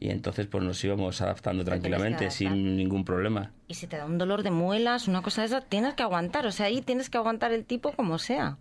Y 0.00 0.10
entonces 0.10 0.46
pues 0.46 0.62
nos 0.64 0.82
íbamos 0.84 1.20
adaptando 1.22 1.64
tranquilamente, 1.64 2.30
sin 2.30 2.76
ningún 2.76 3.04
problema. 3.04 3.52
Y 3.68 3.74
si 3.74 3.86
te 3.86 3.96
da 3.96 4.04
un 4.04 4.18
dolor 4.18 4.42
de 4.42 4.50
muelas, 4.50 5.08
una 5.08 5.22
cosa 5.22 5.42
de 5.42 5.46
esa, 5.46 5.60
tienes 5.62 5.94
que 5.94 6.02
aguantar. 6.02 6.46
O 6.46 6.52
sea, 6.52 6.66
ahí 6.66 6.82
tienes 6.82 7.08
que 7.10 7.16
aguantar 7.18 7.52
el 7.52 7.64
tipo 7.64 7.92
como 7.92 8.18
sea. 8.18 8.56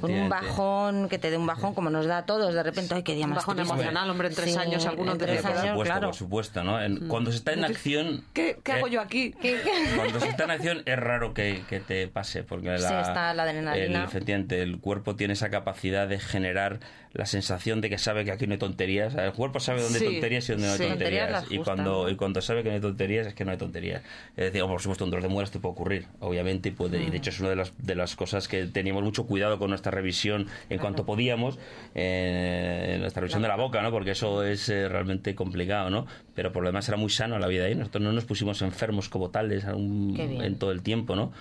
Con 0.00 0.10
un 0.14 0.30
bajón, 0.30 1.10
que 1.10 1.18
te 1.18 1.30
dé 1.30 1.36
un 1.36 1.46
bajón, 1.46 1.74
como 1.74 1.90
nos 1.90 2.06
da 2.06 2.18
a 2.18 2.24
todos. 2.24 2.54
De 2.54 2.62
repente, 2.62 2.94
ay, 2.94 3.02
qué 3.02 3.14
día 3.14 3.24
Un 3.24 3.30
más 3.32 3.38
bajón 3.40 3.56
triste. 3.56 3.72
emocional, 3.74 4.08
hombre, 4.08 4.28
en 4.28 4.34
tres 4.34 4.56
años 4.56 4.86
alguno 4.86 5.12
en 5.12 5.18
te 5.18 5.26
tres 5.26 5.42
tiene 5.42 5.52
que 5.52 5.58
por 5.58 5.60
años, 5.62 5.72
supuesto, 5.72 5.92
claro. 5.92 6.06
por 6.08 6.14
supuesto, 6.16 6.64
¿no? 6.64 6.82
En- 6.82 7.06
cuando 7.08 7.30
se 7.30 7.36
está 7.36 7.52
en 7.52 7.64
acción... 7.64 8.24
¿Qué, 8.32 8.58
qué 8.64 8.72
hago 8.72 8.86
eh, 8.86 8.90
yo 8.92 9.00
aquí? 9.02 9.34
Cuando 9.96 10.20
se 10.20 10.28
está 10.28 10.44
en 10.44 10.50
acción 10.52 10.82
es 10.86 10.98
raro 10.98 11.34
que, 11.34 11.64
que 11.68 11.80
te 11.80 12.08
pase, 12.08 12.44
porque 12.44 12.68
la, 12.68 12.78
Sí, 12.78 12.94
está 12.94 13.34
la 13.34 13.42
adrenalina. 13.42 13.98
El, 13.98 14.04
efectivamente, 14.08 14.62
el 14.62 14.78
cuerpo 14.80 15.16
tiene 15.16 15.34
esa 15.34 15.50
capacidad 15.50 16.08
de 16.08 16.18
generar 16.18 16.80
la 17.14 17.26
sensación 17.26 17.80
de 17.80 17.88
que 17.88 17.96
sabe 17.96 18.24
que 18.24 18.32
aquí 18.32 18.46
no 18.48 18.54
hay 18.54 18.58
tonterías. 18.58 19.14
El 19.14 19.32
cuerpo 19.32 19.60
sabe 19.60 19.82
dónde 19.82 20.00
Sí, 20.00 20.06
hay 20.06 20.12
tonterías 20.14 20.48
y 20.48 20.52
dónde 20.52 20.66
no 20.66 20.72
hay 20.72 20.78
sí. 20.78 20.86
Tonterías 20.86 21.44
Y 21.48 21.58
cuando, 21.58 22.10
y 22.10 22.16
cuando 22.16 22.42
sabe 22.42 22.64
que 22.64 22.70
no 22.70 22.74
hay 22.74 22.80
tonterías 22.80 23.28
es 23.28 23.34
que 23.34 23.44
no 23.44 23.52
hay 23.52 23.56
tonterías. 23.56 24.02
Es 24.36 24.52
decir, 24.52 24.62
por 24.62 24.80
supuesto, 24.80 25.04
un 25.04 25.12
dolor 25.12 25.22
de 25.22 25.28
muelas 25.28 25.52
te 25.52 25.60
puede 25.60 25.72
ocurrir, 25.72 26.06
obviamente, 26.18 26.70
y, 26.70 26.72
puede, 26.72 27.00
y 27.00 27.10
de 27.10 27.16
hecho 27.16 27.30
es 27.30 27.38
una 27.38 27.50
de 27.50 27.56
las, 27.56 27.72
de 27.78 27.94
las 27.94 28.16
cosas 28.16 28.48
que 28.48 28.66
teníamos 28.66 29.04
mucho 29.04 29.26
cuidado 29.26 29.60
con 29.60 29.70
nuestra 29.70 29.92
revisión 29.92 30.48
en 30.68 30.80
cuanto 30.80 31.06
podíamos, 31.06 31.56
eh, 31.94 32.94
en 32.94 33.00
nuestra 33.00 33.20
revisión 33.20 33.42
de 33.42 33.48
la 33.48 33.56
boca, 33.56 33.80
¿no? 33.80 33.92
Porque 33.92 34.10
eso 34.10 34.42
es 34.42 34.68
eh, 34.68 34.88
realmente 34.88 35.36
complicado, 35.36 35.90
¿no? 35.90 36.06
Pero 36.34 36.50
por 36.50 36.64
lo 36.64 36.70
demás 36.70 36.88
era 36.88 36.96
muy 36.96 37.10
sano 37.10 37.38
la 37.38 37.46
vida 37.46 37.66
ahí. 37.66 37.76
Nosotros 37.76 38.02
no 38.02 38.12
nos 38.12 38.24
pusimos 38.24 38.60
enfermos 38.62 39.08
como 39.08 39.30
tales 39.30 39.64
en 39.64 40.56
todo 40.58 40.72
el 40.72 40.82
tiempo, 40.82 41.14
¿no? 41.14 41.32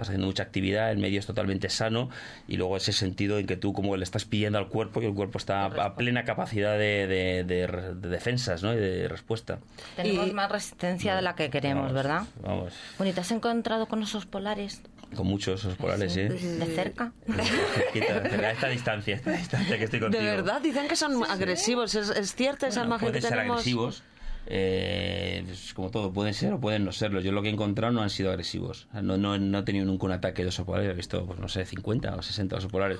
Estás 0.00 0.08
haciendo 0.12 0.28
mucha 0.28 0.44
actividad, 0.44 0.90
el 0.90 0.96
medio 0.98 1.20
es 1.20 1.26
totalmente 1.26 1.68
sano 1.68 2.08
y 2.48 2.56
luego 2.56 2.76
ese 2.78 2.92
sentido 2.92 3.38
en 3.38 3.46
que 3.46 3.56
tú 3.56 3.74
como 3.74 3.96
le 3.98 4.04
estás 4.04 4.24
pidiendo 4.24 4.58
al 4.58 4.68
cuerpo 4.68 5.02
y 5.02 5.04
el 5.04 5.12
cuerpo 5.12 5.36
está 5.36 5.66
a 5.66 5.94
plena 5.94 6.24
capacidad 6.24 6.78
de, 6.78 7.06
de- 7.06 7.44
de 7.44 7.66
de 8.00 8.08
defensas, 8.08 8.62
¿no? 8.62 8.72
Y 8.72 8.76
de 8.76 9.08
respuesta. 9.08 9.58
Tenemos 9.96 10.28
Y- 10.28 10.32
más 10.32 10.50
resistencia 10.50 11.14
de 11.16 11.20
la 11.22 11.34
que 11.34 11.50
queremos, 11.50 11.82
Vamos, 11.82 11.92
¿verdad? 11.94 12.22
Vamos, 12.42 12.72
Bueno, 12.96 13.10
¿y 13.10 13.12
te 13.14 13.20
has 13.20 13.30
encontrado 13.30 13.86
con 13.86 14.02
osos 14.02 14.24
polares 14.26 14.80
con 15.14 15.26
muchos 15.26 15.64
osos 15.64 15.76
polares, 15.76 16.12
¿sí? 16.14 16.22
de 16.22 16.66
cerca? 16.74 17.12
A 17.28 18.50
esta 18.52 18.68
distancia, 18.68 19.14
a 19.16 19.18
esta 19.18 19.32
distancia 19.32 19.76
que 19.78 19.84
estoy 19.84 19.98
De 20.00 20.04
contigo. 20.06 20.24
verdad, 20.24 20.60
dicen 20.62 20.88
que 20.88 20.96
son 20.96 21.22
agresivos. 21.28 21.94
¿Es, 21.94 22.08
es 22.10 22.34
cierta 22.34 22.68
esa 22.68 22.80
Bueno, 22.80 22.90
imagen 22.94 23.06
que 23.06 23.10
pueden 23.12 23.22
ser 23.22 23.30
tenemos? 23.32 23.56
agresivos. 23.58 24.02
Eh, 24.46 25.44
como 25.74 25.90
todo, 25.90 26.12
pueden 26.12 26.34
ser 26.34 26.52
o 26.52 26.60
pueden 26.60 26.84
no 26.84 26.92
serlo. 26.92 27.20
Yo 27.20 27.32
lo 27.32 27.42
que 27.42 27.48
he 27.48 27.52
encontrado 27.52 27.92
no 27.92 28.02
han 28.02 28.10
sido 28.10 28.30
agresivos. 28.30 28.88
No, 28.92 29.16
no, 29.16 29.38
no 29.38 29.58
he 29.58 29.62
tenido 29.62 29.84
nunca 29.84 30.06
un 30.06 30.12
ataque 30.12 30.42
de 30.42 30.48
oso 30.48 30.64
polar. 30.64 30.84
He 30.84 30.94
visto, 30.94 31.24
pues 31.26 31.38
no 31.38 31.48
sé, 31.48 31.64
50 31.64 32.16
o 32.16 32.22
60 32.22 32.56
osos 32.56 32.70
polares. 32.70 32.98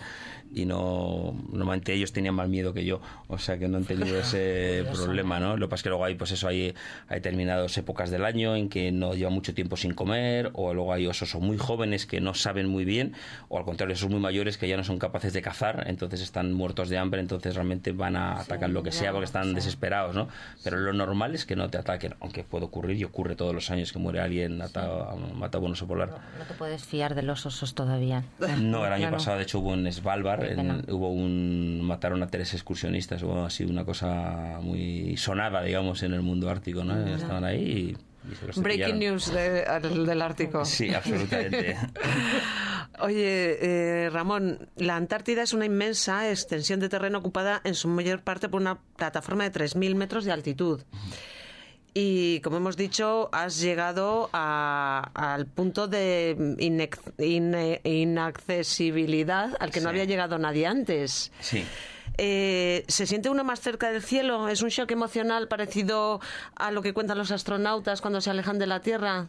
Y 0.54 0.64
no, 0.64 1.34
normalmente 1.50 1.92
ellos 1.92 2.12
tenían 2.12 2.34
más 2.34 2.48
miedo 2.48 2.72
que 2.72 2.84
yo. 2.84 3.00
O 3.28 3.38
sea 3.38 3.58
que 3.58 3.68
no 3.68 3.78
han 3.78 3.84
tenido 3.84 4.18
ese 4.20 4.84
problema, 4.92 5.40
¿no? 5.40 5.56
Lo 5.56 5.66
que 5.66 5.70
pasa 5.70 5.80
es 5.80 5.82
que 5.84 5.88
luego 5.88 6.04
hay, 6.04 6.14
pues 6.14 6.32
eso, 6.32 6.48
hay, 6.48 6.74
hay 7.08 7.16
determinadas 7.16 7.76
épocas 7.78 8.10
del 8.10 8.24
año 8.24 8.54
en 8.54 8.68
que 8.68 8.92
no 8.92 9.14
llevan 9.14 9.32
mucho 9.32 9.54
tiempo 9.54 9.76
sin 9.76 9.94
comer. 9.94 10.50
O 10.54 10.74
luego 10.74 10.92
hay 10.92 11.06
osos 11.06 11.34
muy 11.36 11.58
jóvenes 11.58 12.06
que 12.06 12.20
no 12.20 12.34
saben 12.34 12.68
muy 12.68 12.84
bien. 12.84 13.14
O 13.48 13.58
al 13.58 13.64
contrario, 13.64 13.94
esos 13.94 14.10
muy 14.10 14.20
mayores 14.20 14.58
que 14.58 14.68
ya 14.68 14.76
no 14.76 14.84
son 14.84 14.98
capaces 14.98 15.32
de 15.32 15.42
cazar. 15.42 15.84
Entonces 15.86 16.20
están 16.20 16.52
muertos 16.52 16.88
de 16.88 16.98
hambre. 16.98 17.20
Entonces 17.20 17.54
realmente 17.54 17.92
van 17.92 18.16
a 18.16 18.40
atacar 18.40 18.70
lo 18.70 18.82
que 18.82 18.92
sea 18.92 19.10
porque 19.12 19.24
están 19.24 19.54
desesperados, 19.54 20.14
¿no? 20.14 20.28
Pero 20.62 20.76
lo 20.78 20.92
normal 20.92 21.29
es 21.34 21.46
que 21.46 21.56
no 21.56 21.68
te 21.68 21.78
ataquen, 21.78 22.14
aunque 22.20 22.44
puede 22.44 22.64
ocurrir 22.66 22.96
y 22.96 23.04
ocurre 23.04 23.36
todos 23.36 23.54
los 23.54 23.70
años 23.70 23.92
que 23.92 23.98
muere 23.98 24.20
alguien 24.20 24.60
atado, 24.62 25.16
matado 25.34 25.60
por 25.62 25.68
un 25.68 25.72
oso 25.72 25.86
polar. 25.86 26.08
No 26.38 26.44
te 26.44 26.54
puedes 26.54 26.84
fiar 26.84 27.14
de 27.14 27.22
los 27.22 27.46
osos 27.46 27.74
todavía. 27.74 28.24
No, 28.58 28.86
el 28.86 28.92
año 28.92 29.02
Claro. 29.02 29.16
pasado 29.18 29.36
de 29.38 29.42
hecho 29.44 29.60
hubo 29.60 29.74
en 29.74 29.90
Svalbard, 29.92 30.44
en- 30.58 30.84
hubo 30.90 31.10
un 31.10 31.80
mataron 31.82 32.22
a 32.22 32.26
tres 32.28 32.54
excursionistas, 32.54 33.22
hubo 33.22 33.44
así 33.44 33.64
una 33.64 33.84
cosa 33.84 34.58
muy 34.62 35.16
sonada, 35.16 35.62
digamos, 35.62 36.02
en 36.02 36.12
el 36.14 36.22
mundo 36.22 36.48
ártico, 36.50 36.84
¿no? 36.84 36.96
Estaban 37.06 37.44
ahí 37.44 37.96
y, 37.96 37.96
Breaking 38.56 38.98
news 38.98 39.32
de- 39.32 39.62
al- 39.64 40.06
del 40.06 40.22
Ártico. 40.22 40.64
Sí, 40.64 40.92
absolutamente. 40.94 41.76
Oye, 43.00 43.58
eh, 44.06 44.10
Ramón, 44.10 44.68
la 44.76 44.96
Antártida 44.96 45.42
es 45.42 45.52
una 45.54 45.64
inmensa 45.64 46.28
extensión 46.30 46.80
de 46.80 46.88
terreno 46.88 47.18
ocupada 47.18 47.60
en 47.64 47.74
su 47.74 47.88
mayor 47.88 48.20
parte 48.22 48.48
por 48.48 48.60
una 48.60 48.78
plataforma 48.96 49.44
de 49.48 49.52
3.000 49.52 49.94
metros 49.94 50.24
de 50.24 50.32
altitud. 50.32 50.82
Y 51.94 52.40
como 52.40 52.58
hemos 52.58 52.76
dicho, 52.76 53.30
has 53.32 53.58
llegado 53.60 54.30
a- 54.32 55.10
al 55.14 55.46
punto 55.46 55.88
de 55.88 56.36
inex- 56.38 57.00
inaccesibilidad 57.82 59.56
al 59.58 59.70
que 59.70 59.80
no 59.80 59.88
había 59.88 60.04
llegado 60.04 60.38
nadie 60.38 60.66
antes. 60.66 61.32
Sí. 61.40 61.64
Eh, 62.22 62.84
¿Se 62.86 63.06
siente 63.06 63.30
uno 63.30 63.44
más 63.44 63.60
cerca 63.60 63.90
del 63.90 64.02
cielo? 64.02 64.48
¿Es 64.48 64.60
un 64.60 64.68
shock 64.68 64.90
emocional 64.90 65.48
parecido 65.48 66.20
a 66.54 66.70
lo 66.70 66.82
que 66.82 66.92
cuentan 66.92 67.16
los 67.16 67.30
astronautas 67.30 68.02
cuando 68.02 68.20
se 68.20 68.28
alejan 68.28 68.58
de 68.58 68.66
la 68.66 68.80
Tierra? 68.80 69.28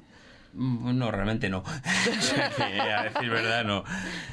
Mm, 0.54 0.98
no, 1.00 1.10
realmente 1.10 1.48
no. 1.48 1.64
a 2.60 3.04
decir 3.04 3.30
verdad, 3.30 3.64
no. 3.64 3.86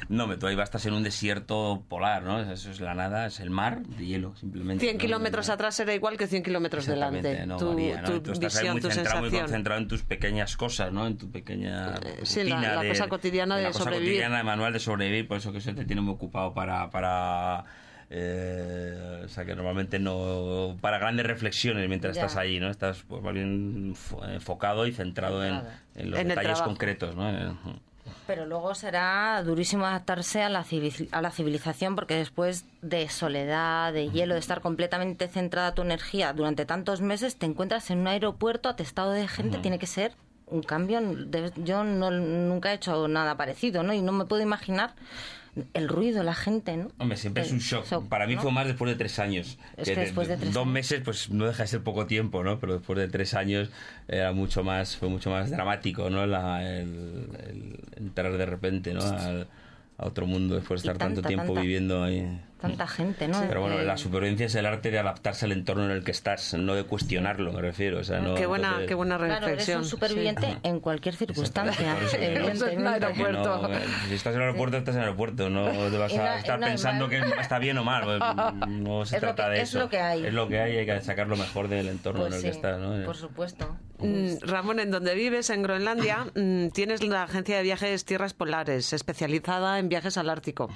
No, 0.09 0.27
me 0.27 0.35
tú 0.35 0.47
ahí 0.47 0.55
vas 0.55 0.75
a 0.75 0.87
en 0.89 0.93
un 0.93 1.03
desierto 1.03 1.83
polar, 1.87 2.23
¿no? 2.23 2.41
Eso 2.41 2.69
es 2.69 2.81
la 2.81 2.93
nada, 2.95 3.27
es 3.27 3.39
el 3.39 3.49
mar 3.49 3.79
de 3.83 4.05
hielo, 4.05 4.35
simplemente. 4.35 4.83
100 4.85 4.97
kilómetros 4.97 5.47
atrás 5.49 5.75
será 5.75 5.93
igual 5.93 6.17
que 6.17 6.27
100 6.27 6.43
kilómetros 6.43 6.85
delante. 6.85 7.45
No, 7.45 7.55
tu, 7.55 7.69
varía, 7.69 8.01
¿no? 8.01 8.07
tu 8.11 8.19
tú 8.19 8.31
estás 8.33 8.55
visión, 8.55 8.75
ahí 8.75 8.81
muy 8.83 8.91
centrado, 8.91 9.21
muy 9.21 9.29
concentrado 9.31 9.79
en 9.79 9.87
tus 9.87 10.03
pequeñas 10.03 10.57
cosas, 10.57 10.91
¿no? 10.91 11.07
En 11.07 11.17
tu 11.17 11.31
pequeña 11.31 11.95
Eh, 12.03 12.19
sí, 12.23 12.43
la- 12.43 12.59
la 12.59 12.81
de- 12.81 12.89
cosa 12.89 13.07
cotidiana 13.07 13.55
de 13.55 13.63
la 13.63 13.69
cosa 13.71 13.85
sobrevivir. 13.85 14.15
cotidiana, 14.15 14.37
de 14.39 14.43
manual 14.43 14.73
de 14.73 14.79
sobrevivir, 14.81 15.25
por 15.29 15.37
eso 15.37 15.53
que 15.53 15.59
eso 15.59 15.73
te 15.73 15.85
tiene 15.85 16.01
muy 16.01 16.13
ocupado 16.15 16.53
para... 16.53 16.89
para 16.89 17.63
eh, 18.11 19.21
o 19.25 19.29
sea 19.29 19.45
que 19.45 19.55
normalmente 19.55 19.99
no 19.99 20.77
para 20.81 20.97
grandes 20.97 21.25
reflexiones 21.25 21.87
mientras 21.87 22.15
Ya. 22.15 22.23
estás 22.23 22.37
ahí, 22.37 22.59
¿no? 22.59 22.69
Estás 22.69 23.03
pues, 23.07 23.21
más 23.21 23.33
bien 23.33 23.95
fo- 23.95 24.27
enfocado 24.33 24.87
y 24.87 24.91
centrado 24.91 25.45
en, 25.45 25.61
los 26.09 26.19
En 26.19 26.27
detalles 26.29 26.61
concretos, 26.61 27.15
¿no? 27.15 27.29
En- 27.29 27.57
Pero 28.25 28.45
luego 28.47 28.73
será 28.75 29.41
durísimo 29.43 29.85
adaptarse 29.85 30.41
a 30.41 30.49
la, 30.49 30.63
civil- 30.63 31.07
a 31.11 31.21
la 31.21 31.29
civilización 31.31 31.95
porque 31.95 32.15
después 32.15 32.65
de 32.81 33.07
soledad, 33.09 33.93
de 33.93 34.09
hielo, 34.09 34.33
de 34.33 34.39
estar 34.39 34.61
completamente 34.61 35.27
centrada 35.27 35.73
tu 35.75 35.81
energía 35.83 36.33
durante 36.33 36.65
tantos 36.65 37.01
meses, 37.01 37.35
te 37.37 37.45
encuentras 37.45 37.89
en 37.91 37.99
un 37.99 38.07
aeropuerto 38.07 38.69
atestado 38.69 39.11
de 39.11 39.27
gente, 39.27 39.59
tiene 39.59 39.77
que 39.79 39.87
ser 39.87 40.13
un 40.47 40.63
cambio. 40.63 40.99
de- 41.01 41.51
yo 41.57 41.83
no, 41.83 42.09
nunca 42.09 42.71
he 42.71 42.75
hecho 42.75 43.07
nada 43.07 43.37
parecido, 43.37 43.83
¿no? 43.83 43.93
Y 43.93 44.01
no 44.01 44.11
me 44.11 44.25
puedo 44.25 44.41
imaginar 44.41 44.93
el 45.73 45.87
ruido, 45.89 46.23
la 46.23 46.33
gente, 46.35 46.75
¿no? 46.77 46.91
Hombre, 46.97 47.17
siempre 47.17 47.43
es 47.43 47.51
un 47.51 47.57
El 47.57 47.63
shock. 47.63 48.07
Para 48.09 48.27
mí 48.27 48.35
¿no? 48.35 48.41
fue 48.41 48.51
más 48.51 48.67
después 48.67 48.89
de 48.91 48.97
tres 48.97 49.19
años. 49.19 49.57
Es 49.77 49.89
que 49.89 49.95
después 49.95 50.27
de 50.27 50.37
tres 50.37 50.53
dos 50.53 50.63
años. 50.63 50.73
meses, 50.73 51.01
pues 51.03 51.29
no 51.29 51.45
deja 51.45 51.63
de 51.63 51.67
ser 51.67 51.81
poco 51.83 52.05
tiempo, 52.05 52.43
¿no? 52.43 52.59
Pero 52.59 52.73
después 52.77 52.97
de 52.99 53.07
tres 53.07 53.33
años 53.33 53.69
era 54.07 54.31
mucho 54.33 54.63
más, 54.63 54.95
fue 54.97 55.09
mucho 55.09 55.29
más 55.29 55.49
dramático, 55.51 56.09
¿no? 56.09 56.25
La- 56.27 56.63
el, 56.67 57.27
el 57.47 57.79
entrar 57.97 58.37
de 58.37 58.45
repente, 58.45 58.93
¿no? 58.93 59.01
Al- 59.01 59.47
a 59.97 60.05
otro 60.07 60.25
mundo 60.25 60.55
después 60.55 60.81
de 60.81 60.89
estar 60.91 60.97
tanto 60.97 61.21
tiempo 61.21 61.47
tanta- 61.47 61.61
viviendo 61.61 62.03
ahí. 62.03 62.39
Tanta 62.61 62.87
gente, 62.87 63.27
¿no? 63.27 63.41
Pero 63.47 63.61
bueno, 63.61 63.79
Eh, 63.79 63.85
la 63.85 63.95
supervivencia 63.97 64.47
es 64.47 64.55
el 64.55 64.65
arte 64.65 64.91
de 64.91 64.99
adaptarse 64.99 65.45
al 65.45 65.53
entorno 65.53 65.85
en 65.85 65.91
el 65.91 66.03
que 66.03 66.11
estás, 66.11 66.53
no 66.55 66.75
de 66.75 66.83
cuestionarlo, 66.83 67.53
me 67.53 67.61
refiero. 67.61 67.99
O 67.99 68.03
sea, 68.03 68.19
no, 68.19 68.35
qué, 68.35 68.45
buena, 68.45 68.67
entonces- 68.67 68.87
qué 68.89 68.93
buena 68.95 69.15
Claro, 69.17 69.33
eres 69.33 69.45
reflexión. 69.45 69.77
un 69.79 69.85
superviviente 69.85 70.47
sí. 70.47 70.57
en 70.63 70.79
cualquier 70.79 71.15
circunstancia, 71.15 71.97
eso. 72.01 72.17
En 72.69 72.79
un 72.81 72.87
aeropuerto. 72.87 73.61
No, 73.67 73.73
eh, 73.73 73.79
si 74.09 74.15
estás 74.15 74.33
en 74.35 74.41
el 74.41 74.47
aeropuerto, 74.47 74.77
estás 74.77 74.95
en 74.95 75.01
el 75.01 75.07
aeropuerto. 75.07 75.49
No 75.49 75.69
te 75.89 75.97
vas 75.97 76.13
a 76.13 76.37
estar 76.39 76.59
pensando 76.59 77.07
que 77.07 77.19
está 77.39 77.59
bien 77.59 77.77
o 77.77 77.83
mal. 77.83 78.03
pues, 78.03 78.19
No 78.69 79.05
se 79.05 79.15
Es 79.17 79.21
lo 79.21 79.27
trata 79.33 79.45
que- 79.45 79.49
de 79.57 79.61
es 79.61 79.69
eso. 79.69 79.79
lo 79.79 79.89
que 79.89 79.99
hay. 79.99 80.25
Es 80.25 80.33
lo 80.33 80.47
que 80.47 80.59
hay, 80.59 80.77
hay 80.77 80.85
que 80.85 81.01
sacar 81.01 81.27
lo 81.27 81.37
mejor 81.37 81.67
del 81.69 81.87
entorno 81.87 82.21
Pues 82.21 82.33
en 82.33 82.35
el 82.35 82.41
sí, 82.41 82.47
que 82.49 82.55
estás. 82.55 82.79
¿no? 82.79 83.05
por 83.05 83.15
supuesto. 83.15 83.77
Mm, 83.99 84.35
Ramón, 84.41 84.79
en 84.79 84.91
donde 84.91 85.13
vives, 85.15 85.49
en 85.49 85.63
Groenlandia, 85.63 86.25
mm, 86.35 86.69
tienes 86.69 87.03
la 87.03 87.23
agencia 87.23 87.57
de 87.57 87.63
viajes 87.63 88.05
Tierras 88.05 88.33
Polares, 88.33 88.91
especializada 88.93 89.79
en 89.79 89.89
viajes 89.89 90.17
al 90.17 90.29
Ártico. 90.29 90.69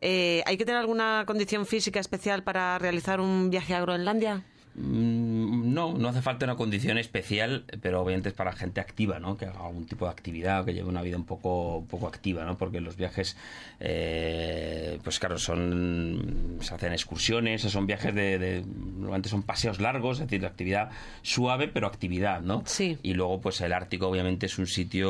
Eh, 0.00 0.42
¿Hay 0.46 0.56
que 0.56 0.64
tener 0.64 0.80
alguna 0.80 1.24
condición 1.26 1.66
física 1.66 2.00
especial 2.00 2.42
para 2.42 2.78
realizar 2.78 3.20
un 3.20 3.50
viaje 3.50 3.74
a 3.74 3.80
Groenlandia? 3.80 4.44
Mm, 4.76 5.72
No, 5.74 5.92
no 5.96 6.08
hace 6.08 6.22
falta 6.22 6.44
una 6.46 6.56
condición 6.56 6.98
especial, 6.98 7.64
pero 7.80 8.00
obviamente 8.02 8.28
es 8.28 8.34
para 8.34 8.52
gente 8.52 8.80
activa, 8.80 9.18
¿no? 9.18 9.36
Que 9.36 9.46
haga 9.46 9.66
algún 9.66 9.86
tipo 9.86 10.04
de 10.04 10.10
actividad, 10.12 10.64
que 10.64 10.72
lleve 10.74 10.88
una 10.88 11.02
vida 11.02 11.16
un 11.16 11.24
poco, 11.24 11.78
un 11.78 11.86
poco 11.86 12.06
activa, 12.08 12.44
¿no? 12.44 12.56
Porque 12.58 12.80
los 12.80 12.96
viajes, 12.96 13.36
eh, 13.80 14.98
pues 15.04 15.18
claro, 15.18 15.38
son 15.38 16.58
se 16.60 16.74
hacen 16.74 16.92
excursiones, 16.92 17.62
son 17.62 17.86
viajes 17.86 18.14
de, 18.14 18.38
de- 18.38 18.64
normalmente 18.66 19.28
son 19.28 19.42
paseos 19.42 19.80
largos, 19.80 20.20
es 20.20 20.28
decir, 20.28 20.44
actividad 20.46 20.90
suave, 21.22 21.68
pero 21.68 21.86
actividad, 21.86 22.40
¿no? 22.40 22.62
Sí. 22.66 22.98
Y 23.02 23.14
luego, 23.14 23.40
pues 23.40 23.60
el 23.60 23.72
Ártico 23.72 24.08
obviamente 24.08 24.46
es 24.46 24.58
un 24.58 24.66
sitio 24.66 25.08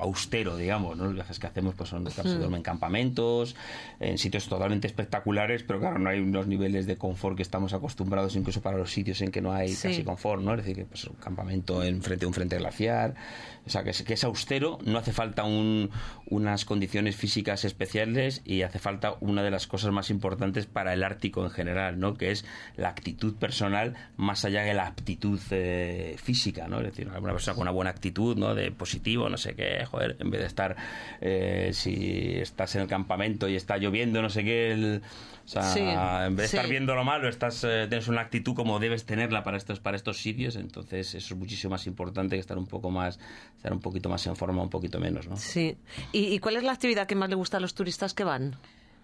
austero, 0.00 0.56
digamos, 0.56 0.96
¿no? 0.96 1.04
Los 1.06 1.14
viajes 1.14 1.38
que 1.38 1.46
hacemos, 1.46 1.74
pues 1.74 1.88
son 1.90 2.04
claro, 2.04 2.28
se 2.28 2.36
duermen 2.38 2.58
en 2.58 2.62
campamentos, 2.62 3.56
en 4.00 4.18
sitios 4.18 4.48
totalmente 4.48 4.86
espectaculares, 4.86 5.62
pero 5.62 5.80
claro, 5.80 5.98
no 5.98 6.10
hay 6.10 6.20
unos 6.20 6.46
niveles 6.46 6.86
de 6.86 6.96
confort 6.96 7.36
que 7.36 7.42
estamos 7.42 7.72
acostumbrados 7.72 8.36
incluso 8.36 8.60
para 8.62 8.75
los 8.76 8.90
sitios 8.90 9.20
en 9.22 9.30
que 9.30 9.40
no 9.40 9.52
hay 9.52 9.68
Sí. 9.68 9.88
casi 9.88 10.02
confort, 10.04 10.42
¿no? 10.42 10.52
Es 10.52 10.58
decir, 10.58 10.76
que 10.76 10.84
pues, 10.84 11.04
un 11.04 11.16
campamento 11.16 11.82
en 11.82 12.02
frente 12.02 12.24
a 12.24 12.28
un 12.28 12.34
frente 12.34 12.58
glaciar, 12.58 13.14
o 13.66 13.70
sea, 13.70 13.82
que 13.82 13.90
es, 13.90 14.02
que 14.02 14.14
es 14.14 14.24
austero, 14.24 14.78
no 14.84 14.98
hace 14.98 15.12
falta 15.12 15.44
un- 15.44 15.90
unas 16.26 16.64
condiciones 16.64 17.16
físicas 17.16 17.64
especiales 17.64 18.42
y 18.44 18.62
hace 18.62 18.78
falta 18.78 19.14
una 19.20 19.42
de 19.42 19.50
las 19.50 19.66
cosas 19.66 19.92
más 19.92 20.10
importantes 20.10 20.66
para 20.66 20.92
el 20.92 21.02
Ártico 21.04 21.44
en 21.44 21.50
general, 21.50 21.98
¿no? 21.98 22.14
Que 22.14 22.30
es 22.30 22.44
la 22.76 22.88
actitud 22.88 23.34
personal 23.36 23.94
más 24.16 24.44
allá 24.44 24.62
de 24.62 24.74
la 24.74 24.86
aptitud 24.86 25.40
eh, 25.50 26.16
física, 26.22 26.68
¿no? 26.68 26.78
Es 26.80 26.86
decir, 26.86 27.08
una 27.08 27.20
persona 27.32 27.54
con 27.54 27.62
una 27.62 27.70
buena 27.70 27.90
actitud, 27.90 28.36
¿no? 28.36 28.54
De 28.54 28.70
positivo, 28.72 29.28
no 29.28 29.36
sé 29.36 29.54
qué, 29.54 29.84
joder, 29.84 30.16
en 30.20 30.30
vez 30.30 30.40
de 30.40 30.46
estar, 30.46 30.76
eh, 31.20 31.70
si 31.72 32.34
estás 32.36 32.74
en 32.76 32.82
el 32.82 32.88
campamento 32.88 33.48
y 33.48 33.56
está 33.56 33.76
lloviendo, 33.78 34.22
no 34.22 34.30
sé 34.30 34.44
qué, 34.44 34.72
el- 34.72 35.02
o 35.44 35.48
sea, 35.48 35.62
Sí, 35.62 35.80
en 35.80 36.34
vez 36.34 36.44
de 36.44 36.48
sí. 36.48 36.56
estar 36.56 36.68
viendo 36.68 36.94
lo 36.96 37.04
malo, 37.04 37.28
estás, 37.28 37.62
eh, 37.62 37.86
tienes 37.88 38.08
una 38.08 38.20
actitud 38.22 38.54
como 38.54 38.65
debes 38.78 39.06
tenerla 39.06 39.42
para 39.42 39.56
estos, 39.56 39.80
para 39.80 39.96
estos 39.96 40.18
sitios, 40.18 40.56
entonces 40.56 41.14
eso 41.14 41.34
es 41.34 41.38
muchísimo 41.38 41.72
más 41.72 41.86
importante 41.86 42.36
que 42.36 42.40
estar 42.40 42.58
un 42.58 42.66
poco 42.66 42.90
más, 42.90 43.18
estar 43.56 43.72
un 43.72 43.80
poquito 43.80 44.08
más 44.08 44.26
en 44.26 44.36
forma, 44.36 44.62
un 44.62 44.70
poquito 44.70 44.98
menos, 44.98 45.26
¿no? 45.28 45.36
Sí. 45.36 45.76
¿Y, 46.12 46.34
y 46.34 46.38
cuál 46.38 46.56
es 46.56 46.62
la 46.62 46.72
actividad 46.72 47.06
que 47.06 47.14
más 47.14 47.28
le 47.28 47.36
gusta 47.36 47.56
a 47.56 47.60
los 47.60 47.74
turistas 47.74 48.14
que 48.14 48.24
van? 48.24 48.56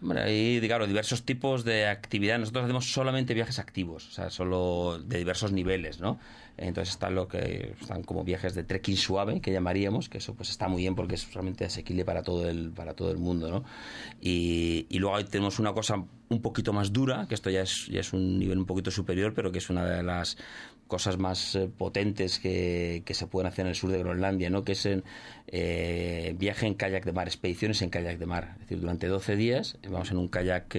Bueno, 0.03 0.23
hay, 0.23 0.61
claro, 0.61 0.89
diversos 0.89 1.23
tipos 1.23 1.65
de 1.65 1.87
actividad. 1.87 2.37
Nosotros 2.37 2.65
hacemos 2.65 2.93
solamente 2.93 3.35
viajes 3.35 3.61
activos, 3.61 4.09
o 4.09 4.11
sea, 4.11 4.31
solo 4.31 4.99
de 4.99 5.19
diversos 5.19 5.53
niveles, 5.53 6.01
¿no? 6.01 6.19
Entonces 6.57 6.95
están 6.95 7.15
lo 7.15 7.29
que 7.29 7.77
están 7.81 8.03
como 8.03 8.25
viajes 8.25 8.55
de 8.57 8.65
trekking 8.65 8.97
suave, 8.97 9.41
que 9.41 9.53
llamaríamos, 9.53 10.09
que 10.09 10.19
eso 10.19 10.35
pues 10.35 10.51
está 10.51 10.67
muy 10.67 10.83
bien 10.83 10.97
porque 10.97 11.15
es 11.15 11.33
realmente 11.33 11.65
asequible 11.65 12.05
para 12.05 12.23
todo 12.23 12.49
el, 12.49 12.73
para 12.73 12.95
todo 12.95 13.13
el 13.13 13.19
mundo, 13.19 13.49
¿no? 13.49 13.65
Y, 14.21 14.87
y 14.91 14.99
luego 14.99 15.17
ahí 15.17 15.25
tenemos 15.25 15.61
una 15.61 15.73
cosa 15.73 15.95
un 16.33 16.43
poquito 16.43 16.73
más 16.73 16.93
dura, 16.93 17.27
que 17.29 17.35
esto 17.37 17.51
ya 17.51 17.63
es, 17.63 17.87
ya 17.87 18.01
es 18.01 18.13
un 18.13 18.39
nivel 18.41 18.59
un 18.59 18.67
poquito 18.67 18.91
superior, 18.91 19.35
pero 19.35 19.53
que 19.53 19.59
es 19.59 19.71
una 19.71 19.85
de 19.85 20.03
las 20.03 20.37
cosas 20.93 21.17
más 21.17 21.55
eh, 21.55 21.71
potentes 21.75 22.39
que, 22.39 23.03
que 23.07 23.15
se 23.15 23.27
pueden 23.27 23.47
hacer 23.47 23.65
en 23.65 23.71
el 23.71 23.75
sur 23.75 23.91
de 23.91 23.99
Groenlandia, 23.99 24.51
¿no? 24.51 24.63
que 24.63 24.73
es 24.73 24.85
en, 24.85 25.05
eh, 25.47 26.35
viaje 26.39 26.67
en 26.67 26.75
kayak 26.75 27.07
de 27.07 27.13
mar, 27.13 27.29
expediciones 27.29 27.81
en 27.81 27.89
kayak 27.89 28.19
de 28.19 28.27
mar. 28.27 28.51
Es 28.57 28.61
decir, 28.61 28.81
durante 28.81 29.07
12 29.07 29.37
días 29.37 29.79
eh, 29.83 29.89
vamos 29.89 30.11
en 30.11 30.19
un 30.19 30.29
kayak 30.29 30.77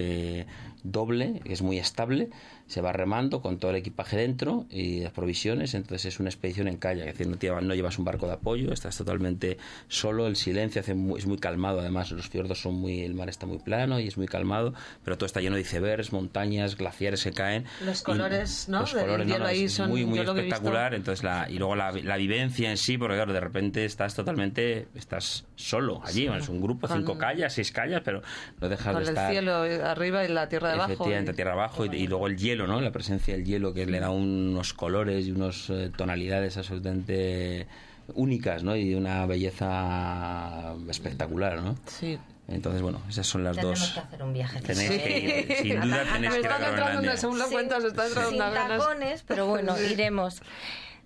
doble, 0.84 1.40
que 1.44 1.52
es 1.52 1.62
muy 1.62 1.78
estable, 1.78 2.28
se 2.66 2.80
va 2.80 2.92
remando 2.92 3.42
con 3.42 3.58
todo 3.58 3.72
el 3.72 3.76
equipaje 3.78 4.16
dentro 4.16 4.66
y 4.70 5.00
las 5.00 5.12
provisiones, 5.12 5.74
entonces 5.74 6.06
es 6.14 6.20
una 6.20 6.28
expedición 6.30 6.68
en 6.68 6.76
kayak, 6.76 7.08
es 7.08 7.12
decir, 7.18 7.26
no, 7.26 7.36
llevas, 7.36 7.62
no 7.62 7.74
llevas 7.74 7.98
un 7.98 8.04
barco 8.04 8.26
de 8.26 8.34
apoyo, 8.34 8.72
estás 8.72 8.96
totalmente 8.96 9.58
solo, 9.88 10.26
el 10.26 10.36
silencio 10.36 10.80
hace 10.80 10.94
muy- 10.94 11.18
es 11.18 11.26
muy 11.26 11.38
calmado, 11.38 11.80
además 11.80 12.10
los 12.12 12.28
fiordos 12.28 12.60
son 12.60 12.74
muy, 12.74 13.00
el 13.00 13.14
mar 13.14 13.28
está 13.28 13.46
muy 13.46 13.58
plano 13.58 13.98
y 13.98 14.06
es 14.08 14.16
muy 14.16 14.26
calmado, 14.28 14.72
pero 15.04 15.16
todo 15.18 15.26
está 15.26 15.40
lleno 15.40 15.56
de 15.56 15.62
icebergs, 15.62 16.12
montañas, 16.12 16.76
glaciares 16.76 17.24
que 17.24 17.32
caen. 17.32 17.64
Los 17.84 18.00
Y 18.02 18.04
colores, 18.04 18.68
¿no? 18.68 18.80
Los 18.80 18.94
colores, 18.94 19.26
no, 19.26 19.44
ahí 19.46 19.64
es 19.64 19.72
son- 19.72 19.90
muy, 19.90 20.04
muy 20.04 20.20
espectacular, 20.20 20.94
entonces 20.94 21.24
la, 21.24 21.48
y 21.50 21.58
luego 21.58 21.76
la, 21.76 21.92
la 21.92 22.16
vivencia 22.16 22.70
en 22.70 22.76
sí, 22.76 22.98
porque 22.98 23.16
claro, 23.16 23.32
de 23.32 23.40
repente 23.40 23.84
estás 23.84 24.14
totalmente, 24.14 24.86
estás 24.94 25.46
solo 25.56 26.00
allí, 26.04 26.26
es 26.26 26.48
un 26.48 26.60
grupo, 26.60 26.86
Con- 26.88 26.98
cinco 26.98 27.16
calles, 27.18 27.52
seis 27.52 27.72
calles, 27.72 28.00
pero 28.04 28.22
no 28.60 28.68
dejas 28.68 28.92
Con 28.92 28.96
de 28.96 29.02
el 29.02 29.08
estar... 29.16 29.30
cielo 29.30 29.54
arriba 29.86 30.24
y 30.24 30.28
la 30.28 30.48
tierra 30.48 30.73
Efectivamente, 30.84 31.32
Y- 31.32 31.34
tierra 31.34 31.52
abajo 31.52 31.84
y, 31.86 31.96
y 31.96 32.06
luego 32.06 32.26
el 32.26 32.36
hielo, 32.36 32.66
¿no? 32.66 32.80
La 32.80 32.92
presencia 32.92 33.34
del 33.34 33.44
hielo 33.44 33.72
que 33.74 33.86
le 33.86 34.00
da 34.00 34.10
unos 34.10 34.74
colores 34.74 35.26
y 35.26 35.30
unas 35.32 35.70
tonalidades 35.96 36.56
absolutamente 36.56 37.66
únicas, 38.14 38.62
¿no? 38.62 38.76
Y 38.76 38.90
de 38.90 38.96
una 38.96 39.24
belleza 39.26 40.74
espectacular, 40.88 41.62
¿no? 41.62 41.76
Sí. 41.86 42.18
Entonces, 42.46 42.82
bueno, 42.82 43.00
esas 43.08 43.26
son 43.26 43.42
las 43.42 43.56
Tenemos 43.56 43.80
dos. 43.80 43.90
que 43.92 44.00
hacer 44.00 44.22
un 44.22 44.32
viaje. 44.34 44.60
Tenéis 44.60 44.90
que 44.90 45.18
ir, 45.18 45.56
sin 45.62 45.80
duda 45.80 46.02
tenéis 46.12 46.32
Me 46.34 46.40
que 46.40 46.40
ir 46.40 46.46
a 46.52 46.58
Groenlandia. 46.58 47.16
según 47.16 47.38
lo 47.38 47.46
Sí, 47.46 47.52
cuentas, 47.54 47.84
entrando 47.84 48.28
sin 48.28 48.38
tacones, 48.38 49.24
pero 49.26 49.46
bueno, 49.46 49.74
iremos. 49.80 50.42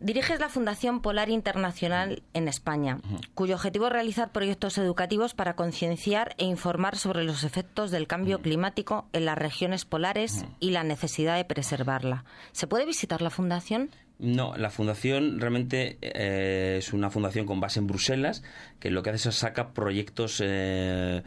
Diriges 0.01 0.39
la 0.39 0.49
Fundación 0.49 1.01
Polar 1.01 1.29
Internacional 1.29 2.23
en 2.33 2.47
España, 2.47 3.01
cuyo 3.35 3.57
objetivo 3.57 3.87
es 3.87 3.93
realizar 3.93 4.31
proyectos 4.31 4.79
educativos 4.79 5.35
para 5.35 5.57
concienciar 5.57 6.37
e 6.39 6.45
informar 6.45 6.97
sobre 6.97 7.25
los 7.25 7.43
efectos 7.43 7.91
del 7.91 8.07
cambio 8.07 8.41
climático 8.41 9.09
en 9.13 9.25
las 9.25 9.37
regiones 9.37 9.85
polares 9.85 10.45
y 10.61 10.71
la 10.71 10.85
necesidad 10.85 11.37
de 11.37 11.45
preservarla. 11.45 12.25
¿Se 12.53 12.69
puede 12.69 12.87
visitar 12.87 13.23
la 13.23 13.31
fundación? 13.31 13.91
No, 14.19 14.57
la 14.57 14.71
fundación 14.71 15.39
realmente 15.39 15.97
eh, 16.01 16.77
es 16.79 16.93
una 16.93 17.09
fundación 17.09 17.47
con 17.47 17.61
base 17.61 17.79
en 17.79 17.87
Bruselas 17.87 18.43
que 18.81 18.91
lo 18.91 19.03
que 19.03 19.11
hace 19.11 19.29
es 19.29 19.35
saca 19.37 19.71
proyectos 19.71 20.43
eh, 20.45 21.23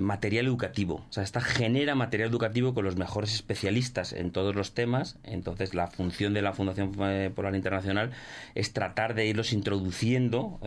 material 0.00 0.46
educativo. 0.46 1.04
O 1.08 1.12
sea, 1.12 1.22
esta 1.22 1.40
genera 1.40 1.94
material 1.94 2.30
educativo 2.30 2.74
con 2.74 2.84
los 2.84 2.96
mejores 2.96 3.34
especialistas 3.34 4.12
en 4.12 4.32
todos 4.32 4.56
los 4.56 4.72
temas. 4.74 5.18
Entonces, 5.22 5.74
la 5.74 5.86
función 5.86 6.32
de 6.34 6.42
la 6.42 6.52
Fundación 6.52 6.92
eh, 7.00 7.30
Polar 7.32 7.54
Internacional 7.54 8.10
es 8.56 8.72
tratar 8.72 9.14
de 9.14 9.26
irlos 9.26 9.52
introduciendo 9.52 10.58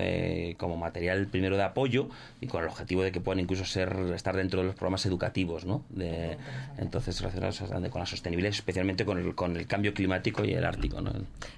como 0.57 0.77
material 0.77 1.27
primero 1.27 1.57
de 1.57 1.63
apoyo 1.63 2.09
y 2.39 2.47
con 2.47 2.63
el 2.63 2.69
objetivo 2.69 3.03
de 3.03 3.11
que 3.11 3.19
puedan 3.19 3.39
incluso 3.39 3.65
ser 3.65 3.95
estar 4.13 4.35
dentro 4.35 4.61
de 4.61 4.67
los 4.67 4.75
programas 4.75 5.05
educativos, 5.05 5.65
¿no? 5.65 5.83
De, 5.89 6.37
entonces, 6.77 7.21
relacionados 7.21 7.63
con 7.89 7.99
la 7.99 8.05
sostenibilidad, 8.05 8.53
especialmente 8.53 9.05
con 9.05 9.17
el, 9.17 9.35
con 9.35 9.57
el 9.57 9.67
cambio 9.67 9.93
climático 9.93 10.43
y 10.45 10.53
el 10.53 10.65
ártico, 10.65 11.01
¿no? 11.01 11.11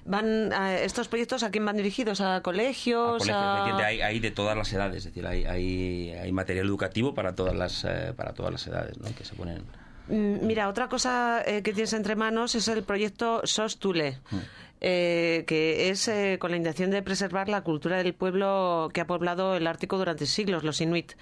Van 0.08 0.52
estos 0.80 1.06
proyectos 1.08 1.42
a 1.42 1.50
quién 1.50 1.64
van 1.64 1.76
dirigidos 1.76 2.20
a 2.20 2.40
colegios, 2.42 3.28
Hay, 3.28 4.20
de 4.20 4.30
todas 4.30 4.56
las 4.56 4.72
edades 4.72 4.98
es 4.98 5.04
decir 5.04 5.26
hay, 5.26 5.44
hay, 5.44 6.32
material 6.32 6.66
educativo 6.66 7.14
para 7.14 7.34
todas 7.34 7.54
las 7.54 7.84
eh, 7.84 8.12
para 8.16 8.32
todas 8.32 8.52
las 8.52 8.66
edades 8.66 8.98
¿no? 8.98 9.14
que 9.14 9.24
se 9.24 9.34
ponen 9.34 9.62
mm, 10.08 10.46
Mira, 10.46 10.68
otra 10.68 10.88
cosa 10.88 11.42
eh, 11.46 11.62
que 11.62 11.72
tienes 11.72 11.92
entre 11.92 12.16
manos 12.16 12.54
es 12.54 12.68
el 12.68 12.82
proyecto 12.82 13.42
SOS-TULE. 13.44 14.18
Mm. 14.30 14.36
Eh, 14.80 15.44
que 15.46 15.90
es 15.90 16.08
con 16.38 16.52
la 16.52 16.56
intención 16.56 16.90
de 16.90 17.02
preservar 17.02 17.48
la 17.48 17.62
cultura 17.62 17.96
del 18.00 18.14
pueblo 18.14 18.90
que 18.94 19.00
ha 19.00 19.06
poblado 19.06 19.56
el 19.56 19.66
Ártico 19.66 19.98
durante 19.98 20.26
siglos, 20.26 20.62
los 20.62 20.80
inuit. 20.80 21.14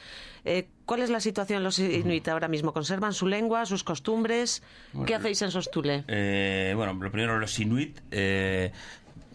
¿Cuál 0.84 1.00
es 1.00 1.10
la 1.10 1.20
situación 1.20 1.64
los 1.64 1.78
inuit 1.78 2.28
ahora 2.28 2.48
mismo? 2.48 2.72
¿Conservan 2.72 3.12
su 3.12 3.26
lengua, 3.26 3.64
sus 3.66 3.82
costumbres? 3.82 4.62
¿Qué 5.06 5.14
hacéis 5.14 5.42
en 5.42 5.50
Sostule? 5.50 6.04
bueno, 6.76 6.92
lo 6.92 7.10
primero, 7.10 7.38
los 7.38 7.58
inuit 7.58 7.98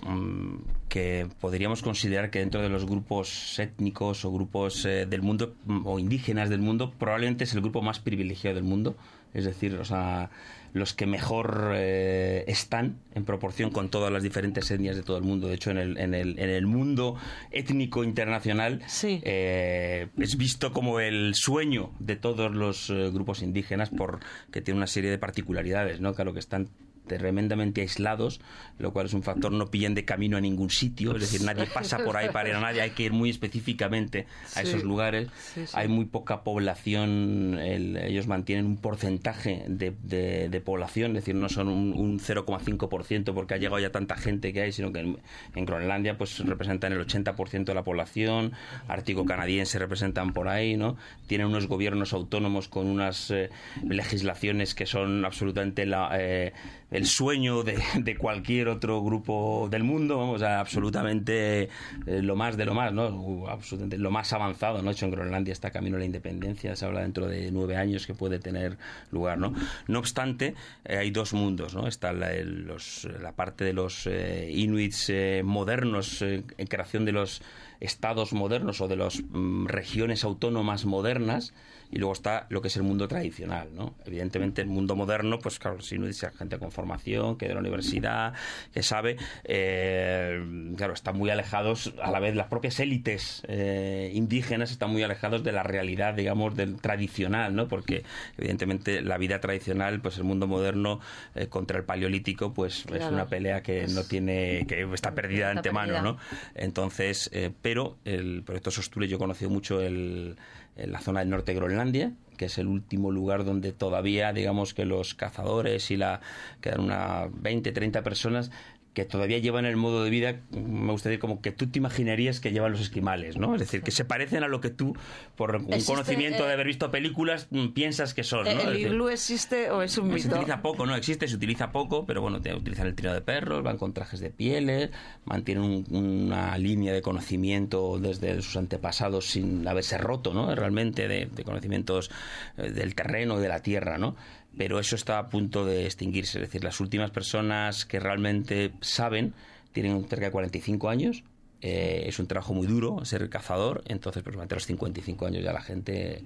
Mm, 0.04 0.64
que 0.90 1.28
podríamos 1.40 1.84
considerar 1.84 2.32
que 2.32 2.40
dentro 2.40 2.62
de 2.62 2.70
los 2.70 2.86
grupos 2.86 3.60
étnicos 3.60 4.26
o 4.26 4.32
grupos 4.32 4.84
eh, 4.86 5.06
del 5.06 5.22
mundo 5.22 5.54
mm, 5.66 5.86
o 5.86 6.00
indígenas 6.00 6.50
del 6.50 6.60
mundo 6.60 6.92
probablemente 6.98 7.44
es 7.44 7.54
el 7.54 7.62
grupo 7.62 7.84
más 7.84 8.00
privilegiado 8.00 8.56
del 8.56 8.64
mundo 8.64 8.96
es 9.36 9.46
decir 9.46 9.76
o 9.76 9.86
sea 9.86 10.32
los 10.74 10.94
que 10.94 11.06
mejor 11.06 11.72
eh, 11.76 12.44
están 12.48 13.00
en 13.14 13.26
proporción 13.26 13.72
con 13.72 13.90
todas 13.90 14.12
las 14.12 14.24
diferentes 14.24 14.70
etnias 14.72 14.96
de 14.96 15.04
todo 15.04 15.18
el 15.18 15.24
mundo. 15.24 15.48
De 15.48 15.56
hecho 15.56 15.72
en 15.72 15.78
el, 15.78 15.98
en 15.98 16.14
el, 16.14 16.40
en 16.40 16.50
el 16.50 16.66
mundo 16.66 17.16
étnico 17.52 18.04
internacional 18.04 18.82
eh, 19.04 20.08
es 20.18 20.38
visto 20.38 20.72
como 20.72 21.00
el 21.00 21.36
sueño 21.36 21.92
de 22.00 22.16
todos 22.16 22.52
los 22.52 22.92
grupos 23.12 23.42
indígenas 23.42 23.90
porque 23.90 24.62
tiene 24.62 24.78
una 24.78 24.88
serie 24.88 25.10
de 25.10 25.18
particularidades 25.18 26.02
no 26.02 26.14
claro 26.14 26.34
que 26.34 26.40
están 26.40 26.70
tremendamente 27.08 27.82
aislados, 27.82 28.42
lo 28.80 28.94
cual 28.94 29.06
es 29.06 29.14
un 29.14 29.24
factor, 29.24 29.52
no 29.52 29.70
pillen 29.70 29.96
de 29.96 30.06
camino 30.06 30.38
a 30.38 30.42
ningún 30.42 30.70
sitio, 30.70 31.16
es 31.16 31.22
decir, 31.22 31.42
nadie 31.42 31.66
pasa 31.66 32.00
por 32.00 32.18
ahí 32.18 32.30
para 32.30 32.50
ir 32.50 32.56
a 32.56 32.62
nadie, 32.62 32.82
hay 32.82 32.92
que 32.92 33.04
ir 33.04 33.12
muy 33.12 33.30
específicamente 33.30 34.28
a 34.56 34.62
esos 34.62 34.84
lugares, 34.84 35.30
hay 35.74 35.88
muy 35.88 36.06
poca 36.06 36.44
población, 36.44 37.60
ellos 37.60 38.28
mantienen 38.28 38.66
un 38.66 38.78
porcentaje 38.78 39.66
de, 39.68 39.92
de, 39.92 40.62
población, 40.62 41.12
es 41.12 41.24
decir, 41.26 41.36
no 41.36 41.50
son 41.50 41.68
un, 41.68 42.20
0,5% 42.20 43.34
porque 43.34 43.56
ha 43.56 43.58
llegado 43.58 43.80
ya 43.80 43.92
tanta 43.92 44.16
gente 44.16 44.54
que 44.54 44.62
hay, 44.62 44.72
sino 44.72 44.92
que 44.92 45.00
en, 45.00 45.66
Groenlandia 45.66 46.18
pues 46.18 46.40
representan 46.40 46.94
el 46.94 47.06
80% 47.06 47.66
de 47.66 47.74
la 47.74 47.84
población, 47.84 48.54
Ártico 48.88 49.26
canadiense 49.26 49.80
representan 49.80 50.34
por 50.34 50.48
ahí, 50.48 50.78
¿no? 50.78 50.98
Tienen 51.28 51.48
unos 51.48 51.68
gobiernos 51.68 52.14
autónomos 52.14 52.68
con 52.68 52.88
unas 52.88 53.32
eh, 53.32 53.50
legislaciones 53.84 54.76
que 54.76 54.86
son 54.86 55.26
absolutamente 55.26 55.86
la... 55.86 56.10
Eh, 56.20 56.54
el 56.92 57.06
sueño 57.06 57.64
de, 57.64 57.82
de, 57.96 58.18
cualquier 58.18 58.68
otro 58.68 59.02
grupo 59.02 59.68
del 59.72 59.84
mundo, 59.84 60.18
vamos, 60.18 60.44
absolutamente 60.44 61.64
eh, 61.64 61.70
lo 62.06 62.36
más 62.36 62.58
de 62.58 62.66
lo 62.66 62.74
más, 62.74 62.94
¿no? 62.94 63.48
Absolutamente 63.48 63.98
lo 63.98 64.12
más 64.12 64.32
avanzado, 64.34 64.82
¿no? 64.82 64.92
hecho, 64.92 65.06
en 65.06 65.12
Groenlandia 65.12 65.54
está 65.54 65.72
camino 65.72 65.96
a 65.96 66.00
la 66.00 66.06
independencia, 66.06 66.76
se 66.76 66.86
habla 66.86 67.02
dentro 67.02 67.28
de 67.28 67.52
nueve 67.52 67.78
años 67.78 68.06
que 68.06 68.14
puede 68.14 68.40
tener 68.40 68.78
lugar, 69.10 69.38
¿no? 69.38 69.54
No 69.88 70.00
obstante, 70.00 70.54
eh, 70.86 70.98
hay 70.98 71.12
dos 71.12 71.34
mundos, 71.34 71.74
¿no? 71.74 71.88
Está 71.88 72.12
la, 72.12 72.34
los, 72.44 73.08
la 73.22 73.32
parte 73.32 73.64
de 73.64 73.74
los 73.74 74.06
eh, 74.08 74.52
inuits 74.54 75.12
modernos, 75.44 76.22
en 76.22 76.68
creación 76.68 77.06
de 77.06 77.14
los 77.14 77.42
estados 77.80 78.32
modernos 78.32 78.80
o 78.82 78.88
de 78.88 78.96
las 78.96 79.22
mm, 79.22 79.66
regiones 79.66 80.24
autónomas 80.24 80.86
modernas, 80.86 81.54
y 81.92 81.98
luego 81.98 82.14
está 82.14 82.48
lo 82.50 82.62
que 82.62 82.70
es 82.70 82.78
el 82.78 82.84
mundo 82.84 83.08
tradicional, 83.08 83.70
¿no? 83.76 83.96
Evidentemente 84.06 84.62
el 84.62 84.68
mundo 84.68 84.96
moderno, 84.96 85.40
pues 85.40 85.60
claro, 85.60 85.82
si 85.82 85.96
uno 85.96 86.08
dice 86.08 86.32
gente 86.32 86.58
con 86.58 86.72
formación, 86.72 87.38
que 87.38 87.48
de 87.48 87.54
la 87.54 87.60
universidad, 87.60 88.34
que 88.74 88.82
sabe, 88.82 89.18
eh, 89.44 90.74
claro, 90.78 90.94
están 90.94 91.18
muy 91.18 91.30
alejados, 91.30 91.94
a 92.02 92.10
la 92.12 92.20
vez 92.20 92.36
las 92.36 92.48
propias 92.48 92.80
élites 92.80 93.44
eh, 93.48 94.12
indígenas 94.14 94.72
están 94.72 94.92
muy 94.92 95.04
alejados 95.04 95.44
de 95.44 95.52
la 95.52 95.64
realidad, 95.64 96.14
digamos, 96.14 96.56
del 96.56 96.80
tradicional, 96.80 97.56
¿no? 97.56 97.68
Porque 97.68 98.04
evidentemente 98.38 99.02
la 99.02 99.18
vida 99.18 99.42
tradicional, 99.42 100.00
pues 100.00 100.18
el 100.18 100.24
mundo 100.24 100.48
moderno 100.48 101.02
eh, 101.36 101.48
contra 101.48 101.78
el 101.78 101.84
paleolítico, 101.84 102.54
pues 102.54 102.86
es 102.86 103.04
una 103.04 103.26
pelea 103.28 103.62
que 103.62 103.88
no 103.88 104.04
tiene, 104.06 104.66
que 104.66 104.88
está 104.94 105.14
perdida 105.14 105.48
de 105.48 105.58
antemano, 105.58 106.02
¿no? 106.02 106.18
Entonces, 106.56 107.30
pero 107.62 107.98
el 108.06 108.44
proyecto 108.44 108.72
Sostule 108.72 109.08
yo 109.10 109.18
he 109.18 109.20
conocido 109.20 109.50
mucho 109.50 109.82
el 109.82 110.38
en 110.76 110.92
la 110.92 111.00
zona 111.00 111.22
del 111.22 111.30
norte 111.30 111.52
de 111.52 111.60
Groenlandia, 111.60 112.14
que 112.38 112.46
es 112.46 112.58
el 112.58 112.68
último 112.68 113.12
lugar 113.12 113.46
donde 113.46 113.72
todavía, 113.72 114.34
digamos 114.34 114.74
que 114.74 114.86
los 114.86 115.14
cazadores 115.14 115.92
y 115.92 115.98
la 115.98 116.22
quedan 116.60 116.82
unas 116.82 117.30
20, 117.42 117.72
30 117.72 118.02
personas 118.04 118.52
que 118.94 119.06
todavía 119.06 119.38
llevan 119.38 119.66
el 119.66 119.78
modo 119.78 120.04
de 120.04 120.10
vida, 120.10 120.42
me 120.52 120.92
gustaría 120.92 121.12
decir, 121.12 121.20
como 121.20 121.42
que 121.42 121.52
tú 121.52 121.68
te 121.68 121.80
imaginarías 121.80 122.42
que 122.42 122.52
llevan 122.52 122.74
los 122.74 122.82
esquimales, 122.82 123.38
¿no? 123.38 123.56
Es 123.56 123.62
decir, 123.62 123.84
que 123.84 123.92
se 123.92 124.04
parecen 124.04 124.44
a 124.44 124.50
lo 124.50 124.60
que 124.60 124.70
tú, 124.70 124.98
por 125.36 125.56
un 125.56 125.82
conocimiento 125.86 126.46
de 126.46 126.54
haber 126.54 126.68
visto 126.68 126.92
películas, 126.92 127.48
mm, 127.52 127.70
piensas 127.70 128.14
que 128.14 128.24
son, 128.24 128.44
¿no? 128.44 128.62
¿El 128.62 128.78
iglú 128.78 129.08
existe 129.08 129.72
o 129.72 129.82
es 129.82 129.98
un 129.98 130.10
mito? 130.10 130.24
Se 130.24 130.28
utiliza 130.30 130.62
poco, 130.62 130.86
no 130.86 130.96
existe, 130.96 131.28
se 131.30 131.36
utiliza 131.36 131.72
poco, 131.72 132.06
pero 132.06 132.22
bueno, 132.22 132.38
utilizan 132.38 132.88
el 132.88 132.96
trino 132.96 133.14
de 133.14 133.22
perros, 133.22 133.64
van 133.64 133.78
con 133.78 133.94
trajes 133.94 134.20
de 134.20 134.30
pieles, 134.30 134.90
mantienen 135.24 135.86
una 135.90 136.58
línea 136.58 136.92
de 136.92 137.02
conocimiento 137.02 137.98
desde 137.98 138.42
sus 138.42 138.58
antepasados 138.58 139.26
sin 139.28 139.66
haberse 139.68 139.98
roto, 139.98 140.34
¿no? 140.34 140.54
Realmente 140.54 141.08
de, 141.08 141.28
de 141.28 141.44
conocimientos 141.46 142.12
eh, 142.58 142.72
del 142.72 142.94
terreno, 142.94 143.40
de 143.40 143.48
la 143.48 143.62
tierra, 143.62 143.98
¿no? 143.98 144.18
Pero 144.58 144.80
eso 144.80 144.96
está 144.96 145.20
a 145.20 145.30
punto 145.30 145.66
de 145.66 145.86
extinguirse. 145.86 146.40
Es 146.40 146.48
decir, 146.48 146.64
las 146.64 146.80
últimas 146.80 147.12
personas 147.12 147.86
que 147.86 148.00
realmente 148.00 148.72
saben 148.82 149.34
tienen 149.72 150.08
cerca 150.08 150.26
de 150.26 150.32
45 150.32 150.90
años. 150.90 151.24
Eh, 151.62 152.06
es 152.08 152.20
un 152.20 152.28
trabajo 152.28 152.54
muy 152.54 152.66
duro 152.66 153.06
ser 153.06 153.30
cazador, 153.30 153.84
entonces, 153.88 154.24
pues, 154.24 154.36
a 154.36 154.54
los 154.54 154.66
55 154.66 155.28
años 155.28 155.44
ya 155.44 155.54
la 155.54 155.62
gente 155.62 156.24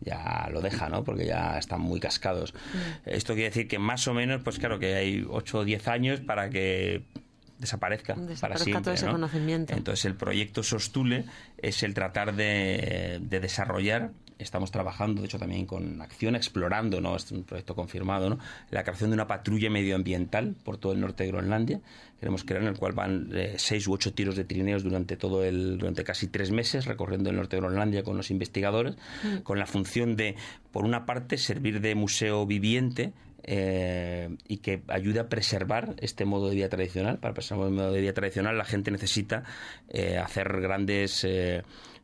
ya 0.00 0.48
lo 0.52 0.60
deja, 0.60 0.88
¿no? 0.88 1.02
Porque 1.02 1.26
ya 1.26 1.58
están 1.58 1.80
muy 1.80 1.98
cascados. 1.98 2.54
Mm. 2.54 3.10
Esto 3.10 3.34
quiere 3.34 3.48
decir 3.48 3.66
que 3.66 3.78
más 3.78 4.06
o 4.06 4.14
menos, 4.14 4.42
pues 4.42 4.58
claro, 4.58 4.78
que 4.78 4.94
hay 4.94 5.26
8 5.28 5.58
o 5.58 5.64
10 5.64 5.88
años 5.88 6.20
para 6.20 6.50
que 6.50 7.02
desaparezca, 7.58 8.14
para 8.40 8.58
siempre. 8.58 8.82
Todo 8.84 8.94
ese 8.94 9.06
conocimiento. 9.06 9.74
Entonces 9.74 10.04
el 10.04 10.14
proyecto 10.14 10.62
Sostule 10.62 11.24
es 11.58 11.82
el 11.82 11.94
tratar 11.94 12.36
de, 12.36 13.18
de 13.22 13.40
desarrollar 13.40 14.12
estamos 14.38 14.70
trabajando, 14.70 15.22
de 15.22 15.26
hecho 15.26 15.38
también 15.38 15.66
con 15.66 16.00
Acción, 16.02 16.36
explorando, 16.36 17.00
¿no? 17.00 17.16
es 17.16 17.30
un 17.32 17.44
proyecto 17.44 17.74
confirmado, 17.74 18.30
¿no? 18.30 18.38
la 18.70 18.82
creación 18.82 19.10
de 19.10 19.14
una 19.14 19.26
patrulla 19.26 19.70
medioambiental 19.70 20.54
por 20.62 20.76
todo 20.78 20.92
el 20.92 21.00
norte 21.00 21.24
de 21.24 21.30
Groenlandia. 21.30 21.80
Queremos 22.18 22.44
crear 22.44 22.62
en 22.62 22.68
el 22.68 22.78
cual 22.78 22.92
van 22.92 23.30
eh, 23.34 23.54
seis 23.58 23.86
u 23.86 23.92
ocho 23.92 24.12
tiros 24.14 24.36
de 24.36 24.44
trineos 24.44 24.82
durante 24.82 25.16
todo 25.16 25.44
el, 25.44 25.78
durante 25.78 26.04
casi 26.04 26.28
tres 26.28 26.50
meses 26.50 26.86
recorriendo 26.86 27.30
el 27.30 27.36
norte 27.36 27.56
de 27.56 27.62
Groenlandia 27.62 28.02
con 28.02 28.16
los 28.16 28.30
investigadores, 28.30 28.96
mm. 29.22 29.38
con 29.38 29.58
la 29.58 29.66
función 29.66 30.16
de, 30.16 30.34
por 30.72 30.84
una 30.84 31.06
parte, 31.06 31.36
servir 31.38 31.80
de 31.80 31.94
museo 31.94 32.46
viviente 32.46 33.12
eh, 33.42 34.28
y 34.48 34.56
que 34.58 34.82
ayude 34.88 35.20
a 35.20 35.28
preservar 35.28 35.94
este 35.98 36.24
modo 36.24 36.48
de 36.48 36.56
vida 36.56 36.68
tradicional. 36.68 37.18
Para 37.18 37.34
preservar 37.34 37.68
el 37.68 37.74
modo 37.74 37.92
de 37.92 38.00
vida 38.00 38.12
tradicional 38.12 38.58
la 38.58 38.64
gente 38.64 38.90
necesita 38.90 39.44
eh, 39.88 40.18
hacer 40.18 40.60
grandes 40.60 41.24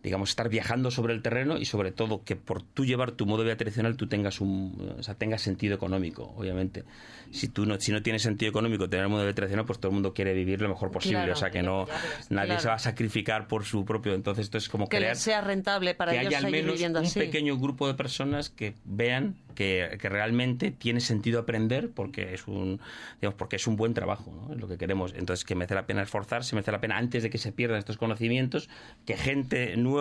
digamos, 0.02 0.30
estar 0.30 0.48
viajando 0.48 0.90
sobre 0.90 1.14
el 1.14 1.22
terreno 1.22 1.58
y 1.58 1.64
sobre 1.64 1.92
todo 1.92 2.24
que 2.24 2.34
por 2.34 2.62
tú 2.62 2.84
llevar 2.84 3.12
tu 3.12 3.24
modo 3.24 3.38
de 3.38 3.44
vida 3.44 3.56
tradicional 3.56 3.96
tú 3.96 4.08
tengas 4.08 4.40
un, 4.40 4.94
o 4.98 5.02
sea, 5.02 5.14
tengas 5.14 5.42
sentido 5.42 5.74
económico, 5.74 6.34
obviamente. 6.36 6.84
Si 7.30 7.48
tú 7.48 7.64
no, 7.66 7.80
si 7.80 7.92
no 7.92 8.02
tienes 8.02 8.22
sentido 8.22 8.50
económico 8.50 8.88
tener 8.90 9.04
el 9.04 9.10
modo 9.10 9.20
de 9.20 9.28
vida 9.28 9.34
tradicional, 9.34 9.64
pues 9.64 9.78
todo 9.78 9.90
el 9.90 9.94
mundo 9.94 10.12
quiere 10.12 10.34
vivir 10.34 10.60
lo 10.60 10.68
mejor 10.68 10.90
posible, 10.90 11.30
o 11.30 11.36
sea 11.36 11.50
que 11.50 11.62
no, 11.62 11.86
nadie 12.30 12.58
se 12.58 12.68
va 12.68 12.74
a 12.74 12.78
sacrificar 12.78 13.46
por 13.46 13.64
su 13.64 13.84
propio, 13.84 14.14
entonces 14.14 14.44
esto 14.44 14.58
es 14.58 14.68
como 14.68 14.88
que 14.88 14.98
crear, 14.98 15.16
sea 15.16 15.40
rentable 15.40 15.94
para 15.94 16.12
que 16.12 16.20
ellos 16.20 16.34
haya 16.34 16.46
al 16.46 16.52
menos 16.52 16.80
un 16.80 17.12
pequeño 17.14 17.56
grupo 17.58 17.86
de 17.86 17.94
personas 17.94 18.50
que 18.50 18.74
vean 18.84 19.36
que, 19.54 19.98
realmente 20.02 20.70
tiene 20.70 21.00
sentido 21.00 21.40
aprender 21.40 21.90
porque 21.90 22.34
es 22.34 22.46
un 22.46 22.80
digamos, 23.20 23.38
porque 23.38 23.56
es 23.56 23.66
un 23.66 23.76
buen 23.76 23.94
trabajo, 23.94 24.32
¿no? 24.32 24.54
es 24.54 24.60
lo 24.60 24.68
que 24.68 24.76
queremos. 24.76 25.14
Entonces 25.16 25.44
que 25.44 25.54
merece 25.54 25.74
la 25.74 25.86
pena 25.86 26.02
esforzarse, 26.02 26.54
merece 26.54 26.72
la 26.72 26.80
pena 26.80 26.98
antes 26.98 27.22
de 27.22 27.30
que 27.30 27.38
se 27.38 27.52
pierdan 27.52 27.78
estos 27.78 27.96
conocimientos, 27.96 28.68
que 29.06 29.16
gente 29.16 29.76
nueva 29.76 29.91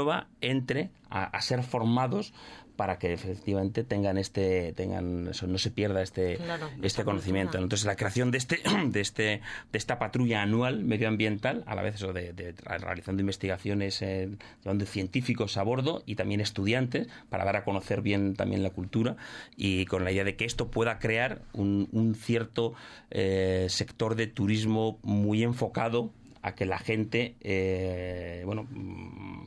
entre 0.41 0.89
a, 1.09 1.41
ser 1.41 1.63
formados 1.63 2.33
para 2.75 2.97
que 2.97 3.13
efectivamente 3.13 3.83
tengan 3.83 4.17
este, 4.17 4.73
tengan 4.73 5.27
eso, 5.27 5.45
no 5.45 5.59
se 5.59 5.69
pierda 5.69 6.01
este, 6.01 6.39
este 6.81 7.03
conocimiento. 7.03 7.59
Entonces 7.59 7.85
la 7.85 7.95
creación 7.95 8.31
de 8.31 8.39
este, 8.39 8.61
de 8.87 9.01
este, 9.01 9.41
de 9.71 9.77
esta 9.77 9.99
patrulla 9.99 10.41
anual 10.41 10.83
medioambiental, 10.83 11.63
a 11.67 11.75
la 11.75 11.83
vez 11.83 11.95
eso 11.95 12.11
de, 12.11 12.55
realizando 12.65 13.21
investigaciones, 13.21 14.01
eh, 14.01 14.29
de 14.63 14.85
científicos 14.85 15.57
a 15.57 15.63
bordo 15.63 16.01
y 16.05 16.15
también 16.15 16.41
estudiantes 16.41 17.07
para 17.29 17.45
dar 17.45 17.57
a 17.57 17.63
conocer 17.65 18.01
bien 18.01 18.35
también 18.35 18.63
la 18.63 18.71
cultura 18.71 19.15
y 19.55 19.85
con 19.85 20.03
la 20.03 20.11
idea 20.11 20.23
de 20.23 20.35
que 20.35 20.45
esto 20.45 20.71
pueda 20.71 20.97
crear 20.97 21.43
un, 21.53 21.87
un 21.91 22.15
cierto 22.15 22.73
eh, 23.11 23.67
sector 23.69 24.15
de 24.15 24.27
turismo 24.27 24.97
muy 25.03 25.43
enfocado 25.43 26.11
a 26.41 26.55
que 26.55 26.65
la 26.65 26.79
gente, 26.79 27.35
eh, 27.41 28.41
bueno, 28.45 28.67
mm, 28.69 29.43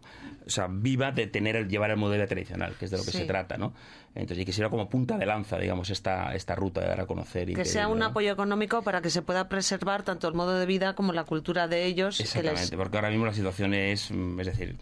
o 0.47 0.51
sea, 0.51 0.69
viva 0.71 1.11
de 1.11 1.27
tener 1.27 1.57
el, 1.57 1.69
llevar 1.69 1.91
el 1.91 1.97
modelo 1.97 2.27
tradicional, 2.27 2.75
que 2.79 2.85
es 2.85 2.91
de 2.91 2.99
lo 2.99 3.05
que 3.05 3.11
se 3.11 3.25
trata, 3.25 3.57
¿no? 3.57 3.73
Entonces, 4.15 4.39
y 4.39 4.45
que 4.45 4.69
como 4.69 4.89
punta 4.89 5.19
de 5.19 5.27
lanza, 5.27 5.59
digamos, 5.59 5.91
esta, 5.91 6.35
esta 6.35 6.55
ruta 6.55 6.81
de 6.81 6.89
dar 6.89 7.01
a 7.01 7.07
conocer. 7.07 7.51
Y 7.51 7.55
que, 7.55 7.65
sea 7.65 7.89
un 7.89 8.03
apoyo 8.03 8.33
económico 8.33 8.83
para 8.83 9.03
que 9.03 9.11
se 9.11 9.23
pueda 9.23 9.49
preservar 9.49 10.05
tanto 10.05 10.29
el 10.29 10.35
modo 10.35 10.57
de 10.57 10.67
vida 10.67 10.95
como 10.95 11.13
la 11.13 11.25
cultura 11.25 11.67
de 11.67 11.85
ellos. 11.87 12.21
Exactamente, 12.21 12.77
porque 12.77 12.97
ahora 12.97 13.11
mismo 13.11 13.27
la 13.27 13.35
situación 13.35 13.75
es, 13.75 14.11
mm, 14.11 14.41
es 14.41 14.47
decir, 14.47 14.77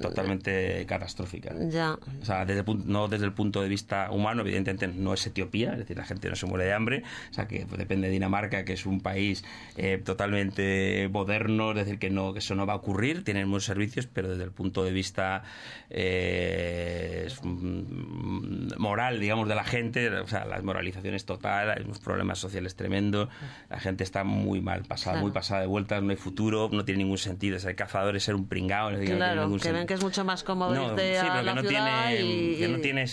totalmente 0.00 0.84
catastrófica. 0.86 1.54
Ya. 1.68 1.98
O 2.20 2.24
sea, 2.24 2.44
desde, 2.44 2.64
no 2.84 3.08
desde 3.08 3.24
el 3.24 3.32
punto 3.32 3.62
de 3.62 3.68
vista 3.68 4.10
humano, 4.10 4.42
evidentemente 4.42 4.88
no 4.88 5.14
es 5.14 5.26
Etiopía, 5.26 5.72
es 5.72 5.78
decir, 5.78 5.96
la 5.96 6.04
gente 6.04 6.28
no 6.28 6.36
se 6.36 6.46
muere 6.46 6.64
de 6.64 6.72
hambre, 6.72 7.02
o 7.30 7.34
sea, 7.34 7.46
que 7.46 7.64
depende 7.76 8.08
de 8.08 8.12
Dinamarca, 8.12 8.64
que 8.64 8.74
es 8.74 8.86
un 8.86 9.00
país 9.00 9.44
eh, 9.76 10.00
totalmente 10.04 11.08
moderno, 11.10 11.70
es 11.70 11.76
decir, 11.76 11.98
que, 11.98 12.10
no, 12.10 12.32
que 12.32 12.40
eso 12.40 12.54
no 12.54 12.66
va 12.66 12.74
a 12.74 12.76
ocurrir, 12.76 13.24
tienen 13.24 13.48
muchos 13.48 13.64
servicios, 13.64 14.06
pero 14.06 14.28
desde 14.28 14.44
el 14.44 14.52
punto 14.52 14.84
de 14.84 14.92
vista 14.92 15.42
eh, 15.90 17.28
moral, 18.78 19.20
digamos, 19.20 19.48
de 19.48 19.54
la 19.54 19.64
gente, 19.64 20.08
o 20.10 20.28
sea, 20.28 20.44
las 20.44 20.62
moralizaciones 20.62 21.24
total, 21.24 21.70
hay 21.70 21.84
unos 21.84 21.98
problemas 21.98 22.38
sociales 22.38 22.76
tremendos, 22.76 23.28
la 23.70 23.80
gente 23.80 24.04
está 24.04 24.24
muy 24.24 24.60
mal 24.60 24.82
pasada, 24.82 25.20
muy 25.20 25.30
pasada 25.30 25.62
de 25.62 25.66
vueltas, 25.66 26.02
no 26.02 26.10
hay 26.10 26.16
futuro, 26.16 26.68
no 26.72 26.84
tiene 26.84 27.04
ningún 27.04 27.18
sentido, 27.18 27.58
ser 27.58 27.74
cazador 27.74 28.16
es 28.16 28.24
ser 28.24 28.34
un 28.34 28.46
pringao, 28.46 28.90
no 28.90 28.98
que 29.62 29.72
ven 29.72 29.86
que 29.86 29.94
es 29.94 30.02
mucho 30.02 30.24
más 30.24 30.42
cómodo 30.42 30.74
no, 30.74 30.90
irte 30.90 31.20
sí, 31.20 31.26
a 31.26 31.42
la 31.42 31.54
no 31.54 31.60
ciudad 31.62 32.08
tiene, 32.08 32.22
y... 32.22 32.56
que 32.56 32.68
no 32.68 32.78
tiene, 32.78 33.04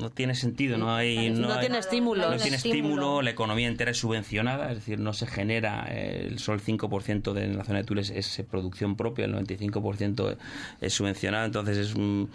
no 0.00 0.10
tiene 0.10 0.34
sentido, 0.34 0.78
no 0.78 0.94
hay... 0.94 1.30
No, 1.30 1.58
tiene 1.60 1.78
estímulo. 1.78 2.30
No 2.30 2.36
tiene 2.36 2.56
estímulo, 2.56 3.22
la 3.22 3.30
economía 3.30 3.68
entera 3.68 3.90
es 3.90 3.98
subvencionada, 3.98 4.70
es 4.70 4.76
decir, 4.76 4.98
no 4.98 5.12
se 5.12 5.26
genera, 5.26 5.84
el 5.84 6.38
solo 6.38 6.58
el 6.58 6.64
5% 6.64 7.32
de 7.32 7.48
la 7.48 7.64
zona 7.64 7.78
de 7.78 7.84
Tules 7.84 8.10
es 8.10 8.42
producción 8.50 8.96
propia, 8.96 9.24
el 9.24 9.34
95% 9.34 10.36
es 10.80 10.92
subvencionado, 10.92 11.44
entonces 11.44 11.78
es 11.78 11.94
un, 11.94 12.30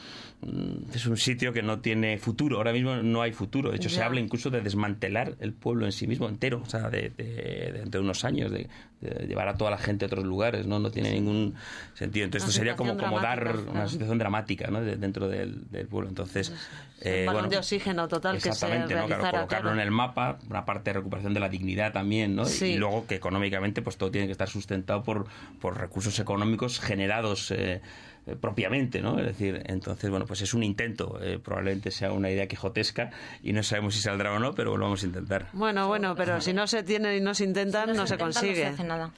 es 0.94 1.06
un 1.06 1.18
sitio 1.18 1.52
que 1.52 1.62
no 1.62 1.80
tiene 1.80 2.18
futuro, 2.18 2.58
ahora 2.58 2.72
mismo 2.72 2.96
no 2.98 3.22
hay 3.22 3.32
futuro, 3.32 3.72
de 3.72 3.78
hecho 3.78 3.90
se 3.90 4.04
habla 4.04 4.20
incluso 4.20 4.50
de 4.50 4.62
desmantelar 4.62 5.36
el 5.40 5.54
pueblo 5.54 5.86
en 5.86 5.92
sí 5.92 6.08
mismo 6.08 6.30
entero, 6.30 6.62
o 6.64 6.70
sea, 6.70 6.90
de, 6.90 7.10
de, 7.10 7.84
de, 7.86 8.00
unos 8.00 8.24
años, 8.24 8.52
de, 8.52 8.68
llevar 9.02 9.48
a 9.48 9.56
toda 9.56 9.72
la 9.72 9.78
gente 9.78 10.06
a 10.06 10.08
otros 10.08 10.26
lugares, 10.26 10.66
¿no? 10.66 10.80
No 10.80 10.90
tiene 10.90 11.12
ningún 11.12 11.56
sentido. 11.94 12.26
Entonces 12.26 12.50
esto 12.50 12.58
sería 12.58 12.76
como, 12.76 12.98
como 12.98 13.20
dar 13.20 13.56
una 13.70 13.88
situación 13.88 14.18
dramática 14.18 14.68
¿no? 14.70 14.82
dentro 14.82 15.28
del, 15.28 15.66
pueblo. 15.90 16.10
Entonces, 16.10 16.52
eh, 17.02 17.26
un 17.28 17.34
balón 17.34 17.50
de 17.50 17.58
oxígeno 17.58 18.08
total 18.08 18.42
que 18.42 18.52
se 18.52 18.80
¿no? 18.80 18.88
Claro, 18.88 19.32
colocarlo 19.32 19.72
en 19.72 19.80
el 19.80 19.92
mapa, 19.92 20.40
una 20.50 20.66
parte 20.66 20.90
de 20.90 20.94
recuperación 20.96 21.34
de 21.34 21.40
la 21.40 21.50
dignidad 21.50 21.94
también, 21.94 22.36
¿no? 22.36 22.44
Y 22.62 22.76
luego 22.76 23.06
que 23.06 23.16
económicamente 23.16 23.82
pues 23.82 23.98
todo 23.98 24.10
tiene 24.10 24.28
que 24.28 24.32
estar 24.32 24.50
sustentado 24.50 25.04
por, 25.04 25.28
por 25.62 25.78
recursos 25.78 26.20
económicos 26.20 26.80
generados 26.80 27.52
eh, 27.52 27.82
eh, 28.28 28.36
propiamente, 28.36 29.02
¿no? 29.02 29.18
Es 29.20 29.26
decir, 29.26 29.64
entonces, 29.68 30.10
bueno, 30.10 30.26
pues 30.26 30.42
es 30.42 30.54
un 30.54 30.62
intento, 30.62 31.18
eh, 31.22 31.40
probablemente 31.40 31.92
sea 31.92 32.12
una 32.12 32.30
idea 32.30 32.48
quijotesca 32.48 33.10
y 33.42 33.54
no 33.54 33.64
sabemos 33.64 33.96
si 33.96 34.02
saldrá 34.02 34.34
o 34.34 34.40
no, 34.40 34.54
pero 34.54 34.76
lo 34.76 34.84
vamos 34.84 35.04
a 35.04 35.06
intentar. 35.06 35.48
Bueno, 35.54 35.88
bueno, 35.88 36.14
pero 36.16 36.42
si 36.42 36.54
no 36.54 36.68
se 36.68 36.84
tiene 36.84 37.16
y 37.16 37.22
no 37.22 37.34
se 37.34 37.46
intentan, 37.46 37.96
no, 37.96 38.06
se, 38.06 38.18
consigue. 38.18 38.50
No 38.50 38.56
se 38.56 38.74
hace 38.74 38.84
nada. 38.84 39.12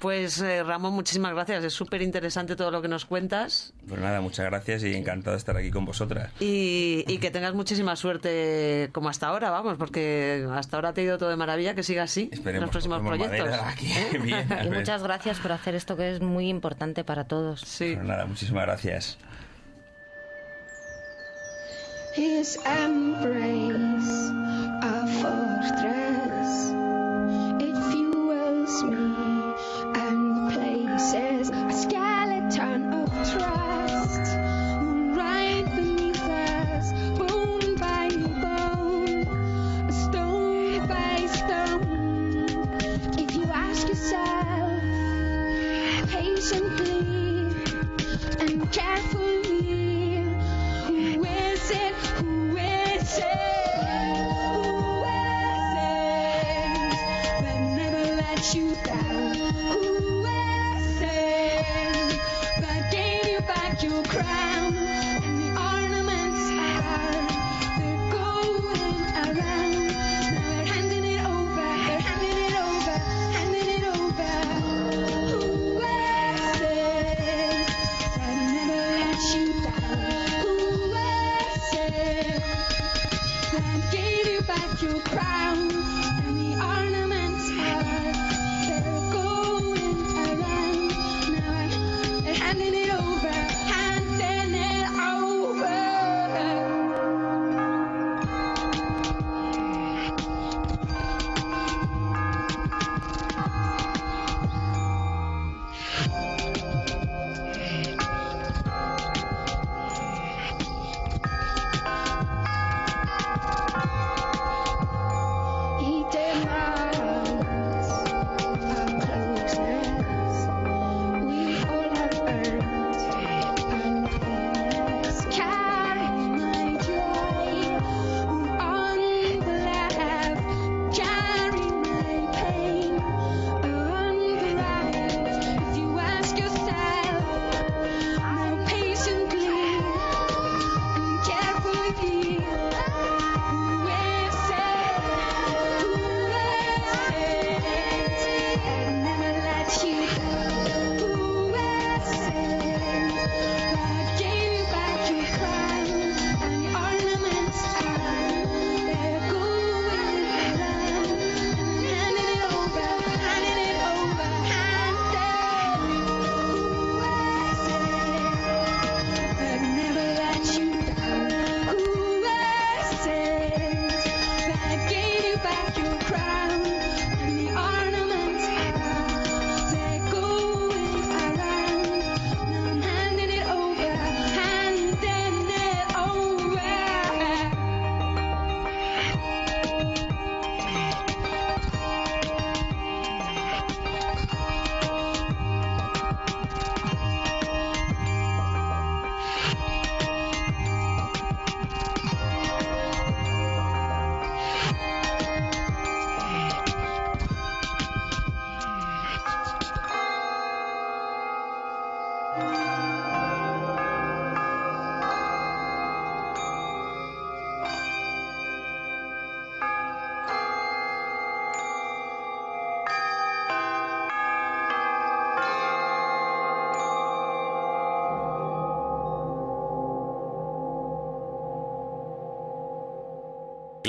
Pues 0.00 0.40
eh, 0.40 0.62
Ramón, 0.62 0.94
muchísimas 0.94 1.34
gracias. 1.34 1.62
Es 1.62 1.74
súper 1.74 2.00
interesante 2.00 2.56
todo 2.56 2.70
lo 2.70 2.80
que 2.80 2.88
nos 2.88 3.04
cuentas. 3.04 3.74
Pues 3.86 4.00
nada, 4.00 4.22
muchas 4.22 4.46
gracias 4.46 4.82
y 4.82 4.94
encantado 4.94 5.32
de 5.32 5.38
estar 5.38 5.54
aquí 5.58 5.70
con 5.70 5.84
vosotras. 5.84 6.32
Y, 6.40 7.18
que 7.18 7.30
tengas 7.30 7.52
muchísima 7.52 7.94
suerte 7.96 8.88
como 8.92 9.10
hasta 9.10 9.28
ahora, 9.28 9.50
vamos, 9.50 9.76
porque 9.76 10.48
hasta 10.52 10.78
ahora 10.78 10.94
te 10.94 11.02
ha 11.02 11.04
ido 11.04 11.18
todo 11.18 11.28
de 11.28 11.36
maravilla, 11.36 11.74
que 11.74 11.82
siga 11.82 12.04
así 12.04 12.30
Esperemos, 12.32 12.54
en 12.54 12.60
los 12.62 12.70
próximos 12.70 13.02
proyectos. 13.02 13.60
Aquí, 13.62 13.92
¿Eh? 13.92 14.08
y 14.14 14.44
pues. 14.48 14.70
muchas 14.70 15.02
gracias 15.02 15.38
por 15.38 15.52
hacer 15.52 15.74
esto 15.74 15.98
que 15.98 16.12
es 16.12 16.22
muy 16.22 16.48
importante 16.48 17.04
para 17.04 17.24
todos. 17.24 17.60
Sí. 17.60 17.92
Pues 17.94 18.06
nada, 18.06 18.24
muchísimas 18.24 18.64
gracias. 18.64 19.18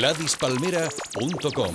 GladysPalmera.com 0.01 1.73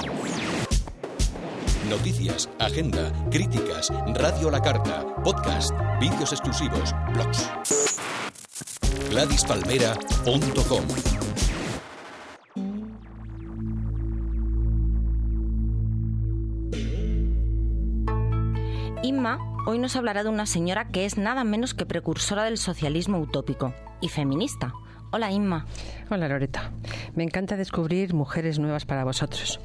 Noticias, 1.88 2.50
agenda, 2.58 3.12
críticas, 3.30 3.88
radio 4.14 4.48
a 4.48 4.50
la 4.50 4.60
carta, 4.60 5.06
podcast, 5.22 5.70
vídeos 6.00 6.32
exclusivos, 6.32 6.92
blogs. 7.12 7.48
GladysPalmera.com 9.10 10.82
Inma 19.04 19.38
hoy 19.68 19.78
nos 19.78 19.94
hablará 19.94 20.24
de 20.24 20.30
una 20.30 20.46
señora 20.46 20.88
que 20.88 21.04
es 21.04 21.16
nada 21.16 21.44
menos 21.44 21.74
que 21.74 21.86
precursora 21.86 22.42
del 22.42 22.58
socialismo 22.58 23.20
utópico 23.20 23.72
y 24.00 24.08
feminista. 24.08 24.74
Hola 25.12 25.30
Inma. 25.30 25.66
Hola 26.10 26.28
Loreta. 26.28 26.72
Me 27.14 27.22
encanta 27.22 27.56
descubrir 27.56 28.12
mujeres 28.12 28.58
nuevas 28.58 28.84
para 28.84 29.04
vosotros. 29.04 29.60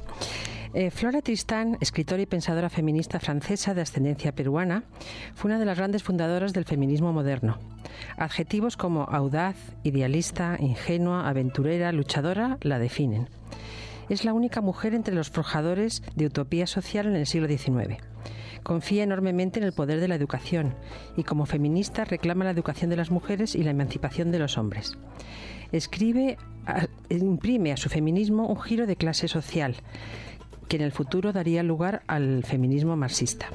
Eh, 0.72 0.90
Flora 0.90 1.20
Tristán, 1.20 1.76
escritora 1.80 2.22
y 2.22 2.26
pensadora 2.26 2.70
feminista 2.70 3.18
francesa 3.18 3.74
de 3.74 3.82
ascendencia 3.82 4.32
peruana, 4.32 4.84
fue 5.34 5.50
una 5.50 5.58
de 5.58 5.66
las 5.66 5.76
grandes 5.76 6.04
fundadoras 6.04 6.52
del 6.52 6.64
feminismo 6.64 7.12
moderno. 7.12 7.58
Adjetivos 8.16 8.76
como 8.76 9.02
audaz, 9.02 9.56
idealista, 9.82 10.56
ingenua, 10.60 11.28
aventurera, 11.28 11.90
luchadora 11.92 12.56
la 12.62 12.78
definen. 12.78 13.28
Es 14.08 14.24
la 14.24 14.34
única 14.34 14.60
mujer 14.60 14.94
entre 14.94 15.14
los 15.14 15.30
forjadores 15.30 16.02
de 16.14 16.26
utopía 16.26 16.66
social 16.66 17.06
en 17.06 17.16
el 17.16 17.26
siglo 17.26 17.48
XIX. 17.48 18.11
Confía 18.62 19.02
enormemente 19.02 19.58
en 19.58 19.64
el 19.64 19.72
poder 19.72 20.00
de 20.00 20.08
la 20.08 20.14
educación 20.14 20.74
y 21.16 21.24
como 21.24 21.46
feminista 21.46 22.04
reclama 22.04 22.44
la 22.44 22.50
educación 22.50 22.90
de 22.90 22.96
las 22.96 23.10
mujeres 23.10 23.54
y 23.54 23.62
la 23.62 23.70
emancipación 23.70 24.30
de 24.30 24.38
los 24.38 24.58
hombres. 24.58 24.96
Escribe, 25.72 26.36
imprime 27.08 27.72
a 27.72 27.76
su 27.76 27.88
feminismo 27.88 28.46
un 28.46 28.60
giro 28.60 28.86
de 28.86 28.96
clase 28.96 29.28
social 29.28 29.76
que 30.68 30.76
en 30.76 30.82
el 30.82 30.92
futuro 30.92 31.32
daría 31.32 31.62
lugar 31.62 32.02
al 32.06 32.44
feminismo 32.44 32.96
marxista. 32.96 33.48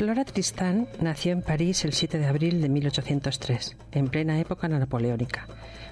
Flora 0.00 0.24
Tristán 0.24 0.88
nació 1.02 1.32
en 1.32 1.42
París 1.42 1.84
el 1.84 1.92
7 1.92 2.18
de 2.18 2.24
abril 2.24 2.62
de 2.62 2.70
1803, 2.70 3.76
en 3.92 4.08
plena 4.08 4.40
época 4.40 4.66
napoleónica. 4.66 5.46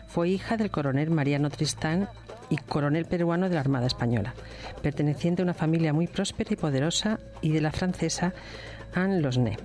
Fue 0.07 0.31
hija 0.31 0.57
del 0.57 0.71
coronel 0.71 1.11
Mariano 1.11 1.51
Tristán 1.51 2.09
y 2.49 2.57
coronel 2.57 3.05
peruano 3.05 3.51
de 3.51 3.57
la 3.57 3.61
Armada 3.61 3.87
Española, 3.87 4.33
perteneciente 4.81 5.43
a 5.43 5.45
una 5.45 5.53
familia 5.53 5.93
muy 5.93 6.07
próspera 6.07 6.55
y 6.55 6.57
poderosa 6.57 7.21
y 7.43 7.53
de 7.53 7.61
la 7.61 7.71
francesa 7.71 8.33
Anne 8.95 9.21
Losné. 9.21 9.59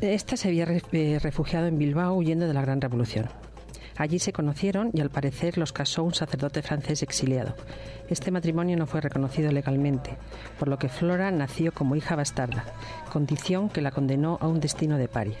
Esta 0.00 0.36
se 0.36 0.48
había 0.48 0.64
eh, 0.64 1.20
refugiado 1.22 1.68
en 1.68 1.78
Bilbao 1.78 2.16
huyendo 2.16 2.48
de 2.48 2.54
la 2.54 2.62
Gran 2.62 2.80
Revolución. 2.80 3.28
Allí 3.98 4.20
se 4.20 4.32
conocieron 4.32 4.90
y 4.94 5.00
al 5.00 5.10
parecer 5.10 5.58
los 5.58 5.72
casó 5.72 6.04
un 6.04 6.14
sacerdote 6.14 6.62
francés 6.62 7.02
exiliado. 7.02 7.56
Este 8.08 8.30
matrimonio 8.30 8.76
no 8.76 8.86
fue 8.86 9.00
reconocido 9.00 9.50
legalmente, 9.50 10.16
por 10.56 10.68
lo 10.68 10.78
que 10.78 10.88
Flora 10.88 11.32
nació 11.32 11.72
como 11.72 11.96
hija 11.96 12.14
bastarda, 12.14 12.64
condición 13.12 13.68
que 13.68 13.82
la 13.82 13.90
condenó 13.90 14.38
a 14.40 14.46
un 14.46 14.60
destino 14.60 14.98
de 14.98 15.08
paria. 15.08 15.38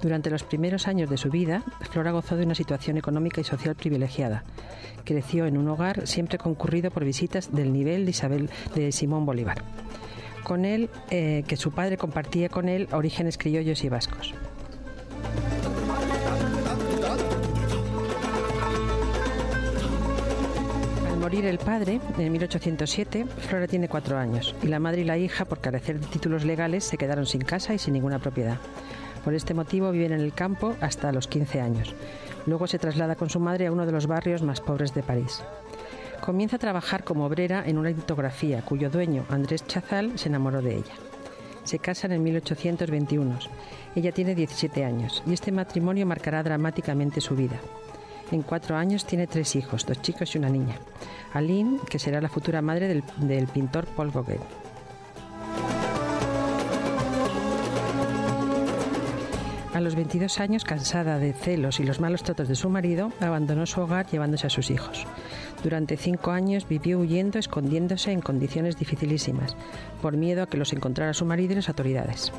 Durante 0.00 0.30
los 0.30 0.44
primeros 0.44 0.86
años 0.86 1.10
de 1.10 1.16
su 1.16 1.28
vida, 1.28 1.64
Flora 1.90 2.12
gozó 2.12 2.36
de 2.36 2.44
una 2.44 2.54
situación 2.54 2.98
económica 2.98 3.40
y 3.40 3.44
social 3.44 3.74
privilegiada. 3.74 4.44
Creció 5.04 5.46
en 5.46 5.58
un 5.58 5.68
hogar 5.68 6.06
siempre 6.06 6.38
concurrido 6.38 6.92
por 6.92 7.04
visitas 7.04 7.52
del 7.52 7.72
nivel 7.72 8.04
de 8.04 8.12
Isabel 8.12 8.50
de 8.76 8.92
Simón 8.92 9.26
Bolívar. 9.26 9.62
Con 10.44 10.64
él, 10.64 10.88
eh, 11.10 11.42
que 11.48 11.56
su 11.56 11.72
padre 11.72 11.96
compartía 11.96 12.48
con 12.48 12.68
él 12.68 12.88
orígenes 12.92 13.38
criollos 13.38 13.82
y 13.82 13.88
vascos. 13.88 14.34
Morir 21.32 21.46
el 21.46 21.56
padre, 21.56 21.98
en 22.18 22.30
1807, 22.30 23.24
Flora 23.24 23.66
tiene 23.66 23.88
cuatro 23.88 24.18
años 24.18 24.54
y 24.62 24.66
la 24.66 24.78
madre 24.78 25.00
y 25.00 25.04
la 25.04 25.16
hija, 25.16 25.46
por 25.46 25.60
carecer 25.60 25.98
de 25.98 26.06
títulos 26.06 26.44
legales, 26.44 26.84
se 26.84 26.98
quedaron 26.98 27.24
sin 27.24 27.40
casa 27.40 27.72
y 27.72 27.78
sin 27.78 27.94
ninguna 27.94 28.18
propiedad. 28.18 28.58
Por 29.24 29.32
este 29.32 29.54
motivo 29.54 29.90
viven 29.92 30.12
en 30.12 30.20
el 30.20 30.34
campo 30.34 30.76
hasta 30.82 31.10
los 31.10 31.28
15 31.28 31.62
años. 31.62 31.94
Luego 32.44 32.66
se 32.66 32.78
traslada 32.78 33.14
con 33.14 33.30
su 33.30 33.40
madre 33.40 33.66
a 33.66 33.72
uno 33.72 33.86
de 33.86 33.92
los 33.92 34.06
barrios 34.06 34.42
más 34.42 34.60
pobres 34.60 34.92
de 34.92 35.02
París. 35.02 35.42
Comienza 36.20 36.56
a 36.56 36.58
trabajar 36.58 37.02
como 37.02 37.24
obrera 37.24 37.62
en 37.66 37.78
una 37.78 37.88
litografía 37.88 38.60
cuyo 38.60 38.90
dueño, 38.90 39.24
Andrés 39.30 39.66
Chazal, 39.66 40.18
se 40.18 40.28
enamoró 40.28 40.60
de 40.60 40.74
ella. 40.74 40.94
Se 41.64 41.78
casan 41.78 42.12
en 42.12 42.24
1821. 42.24 43.38
Ella 43.96 44.12
tiene 44.12 44.34
17 44.34 44.84
años 44.84 45.22
y 45.26 45.32
este 45.32 45.50
matrimonio 45.50 46.04
marcará 46.04 46.42
dramáticamente 46.42 47.22
su 47.22 47.34
vida. 47.34 47.58
En 48.32 48.40
cuatro 48.40 48.76
años 48.76 49.04
tiene 49.04 49.26
tres 49.26 49.54
hijos, 49.56 49.84
dos 49.84 50.00
chicos 50.00 50.34
y 50.34 50.38
una 50.38 50.48
niña. 50.48 50.76
Aline, 51.34 51.78
que 51.88 51.98
será 51.98 52.18
la 52.18 52.30
futura 52.30 52.62
madre 52.62 52.88
del, 52.88 53.46
pintor 53.46 53.86
Paul 53.88 54.10
Gauguin. 54.10 54.40
A 59.74 59.80
los 59.80 59.94
22 59.94 60.40
años, 60.40 60.64
cansada 60.64 61.18
de 61.18 61.34
celos 61.34 61.78
y 61.78 61.84
los 61.84 62.00
malos 62.00 62.22
tratos 62.22 62.48
de 62.48 62.54
su 62.54 62.70
marido, 62.70 63.12
abandonó 63.20 63.66
su 63.66 63.82
hogar 63.82 64.06
llevándose 64.06 64.46
a 64.46 64.50
sus 64.50 64.70
hijos. 64.70 65.06
Durante 65.62 65.98
cinco 65.98 66.30
años 66.30 66.66
vivió 66.66 67.00
huyendo, 67.00 67.38
escondiéndose 67.38 68.12
en 68.12 68.22
condiciones 68.22 68.78
dificilísimas, 68.78 69.56
por 70.00 70.16
miedo 70.16 70.42
a 70.42 70.46
que 70.46 70.56
los 70.56 70.72
encontrara 70.72 71.12
su 71.12 71.26
marido 71.26 71.52
y 71.52 71.56
las 71.56 71.68
autoridades. 71.68 72.32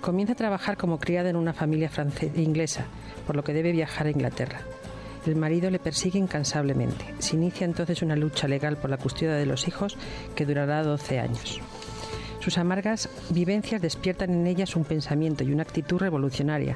Comienza 0.00 0.34
a 0.34 0.36
trabajar 0.36 0.76
como 0.76 0.98
criada 0.98 1.30
en 1.30 1.36
una 1.36 1.52
familia 1.52 1.90
inglesa, 2.36 2.84
por 3.26 3.34
lo 3.34 3.42
que 3.42 3.52
debe 3.52 3.72
viajar 3.72 4.06
a 4.06 4.10
Inglaterra. 4.10 4.60
El 5.26 5.36
marido 5.36 5.70
le 5.70 5.78
persigue 5.78 6.18
incansablemente. 6.18 7.04
Se 7.18 7.36
inicia 7.36 7.64
entonces 7.64 8.02
una 8.02 8.16
lucha 8.16 8.48
legal 8.48 8.76
por 8.76 8.90
la 8.90 8.96
custodia 8.96 9.34
de 9.34 9.46
los 9.46 9.68
hijos 9.68 9.96
que 10.34 10.46
durará 10.46 10.82
12 10.82 11.18
años. 11.18 11.60
Sus 12.40 12.56
amargas 12.56 13.10
vivencias 13.28 13.82
despiertan 13.82 14.30
en 14.30 14.46
ellas 14.46 14.74
un 14.74 14.84
pensamiento 14.84 15.44
y 15.44 15.52
una 15.52 15.62
actitud 15.62 15.98
revolucionaria 15.98 16.74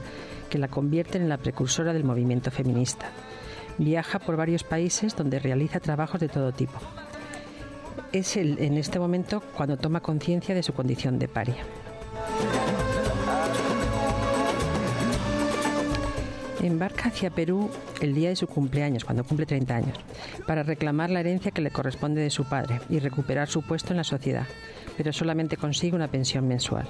que 0.50 0.58
la 0.58 0.68
convierten 0.68 1.22
en 1.22 1.30
la 1.30 1.38
precursora 1.38 1.94
del 1.94 2.04
movimiento 2.04 2.50
feminista. 2.50 3.06
Viaja 3.78 4.18
por 4.18 4.36
varios 4.36 4.62
países 4.62 5.16
donde 5.16 5.38
realiza 5.38 5.80
trabajos 5.80 6.20
de 6.20 6.28
todo 6.28 6.52
tipo. 6.52 6.78
Es 8.12 8.36
en 8.36 8.76
este 8.76 8.98
momento 8.98 9.42
cuando 9.56 9.78
toma 9.78 10.00
conciencia 10.00 10.54
de 10.54 10.62
su 10.62 10.74
condición 10.74 11.18
de 11.18 11.28
paria. 11.28 11.64
Embarca 16.62 17.08
hacia 17.08 17.30
Perú 17.30 17.70
el 18.00 18.14
día 18.14 18.28
de 18.28 18.36
su 18.36 18.46
cumpleaños, 18.46 19.04
cuando 19.04 19.24
cumple 19.24 19.46
30 19.46 19.76
años, 19.76 19.98
para 20.46 20.62
reclamar 20.62 21.10
la 21.10 21.20
herencia 21.20 21.50
que 21.50 21.62
le 21.62 21.70
corresponde 21.70 22.22
de 22.22 22.30
su 22.30 22.44
padre 22.44 22.80
y 22.88 22.98
recuperar 22.98 23.48
su 23.48 23.62
puesto 23.62 23.92
en 23.92 23.98
la 23.98 24.04
sociedad, 24.04 24.46
pero 24.96 25.12
solamente 25.12 25.56
consigue 25.56 25.96
una 25.96 26.08
pensión 26.08 26.46
mensual. 26.46 26.86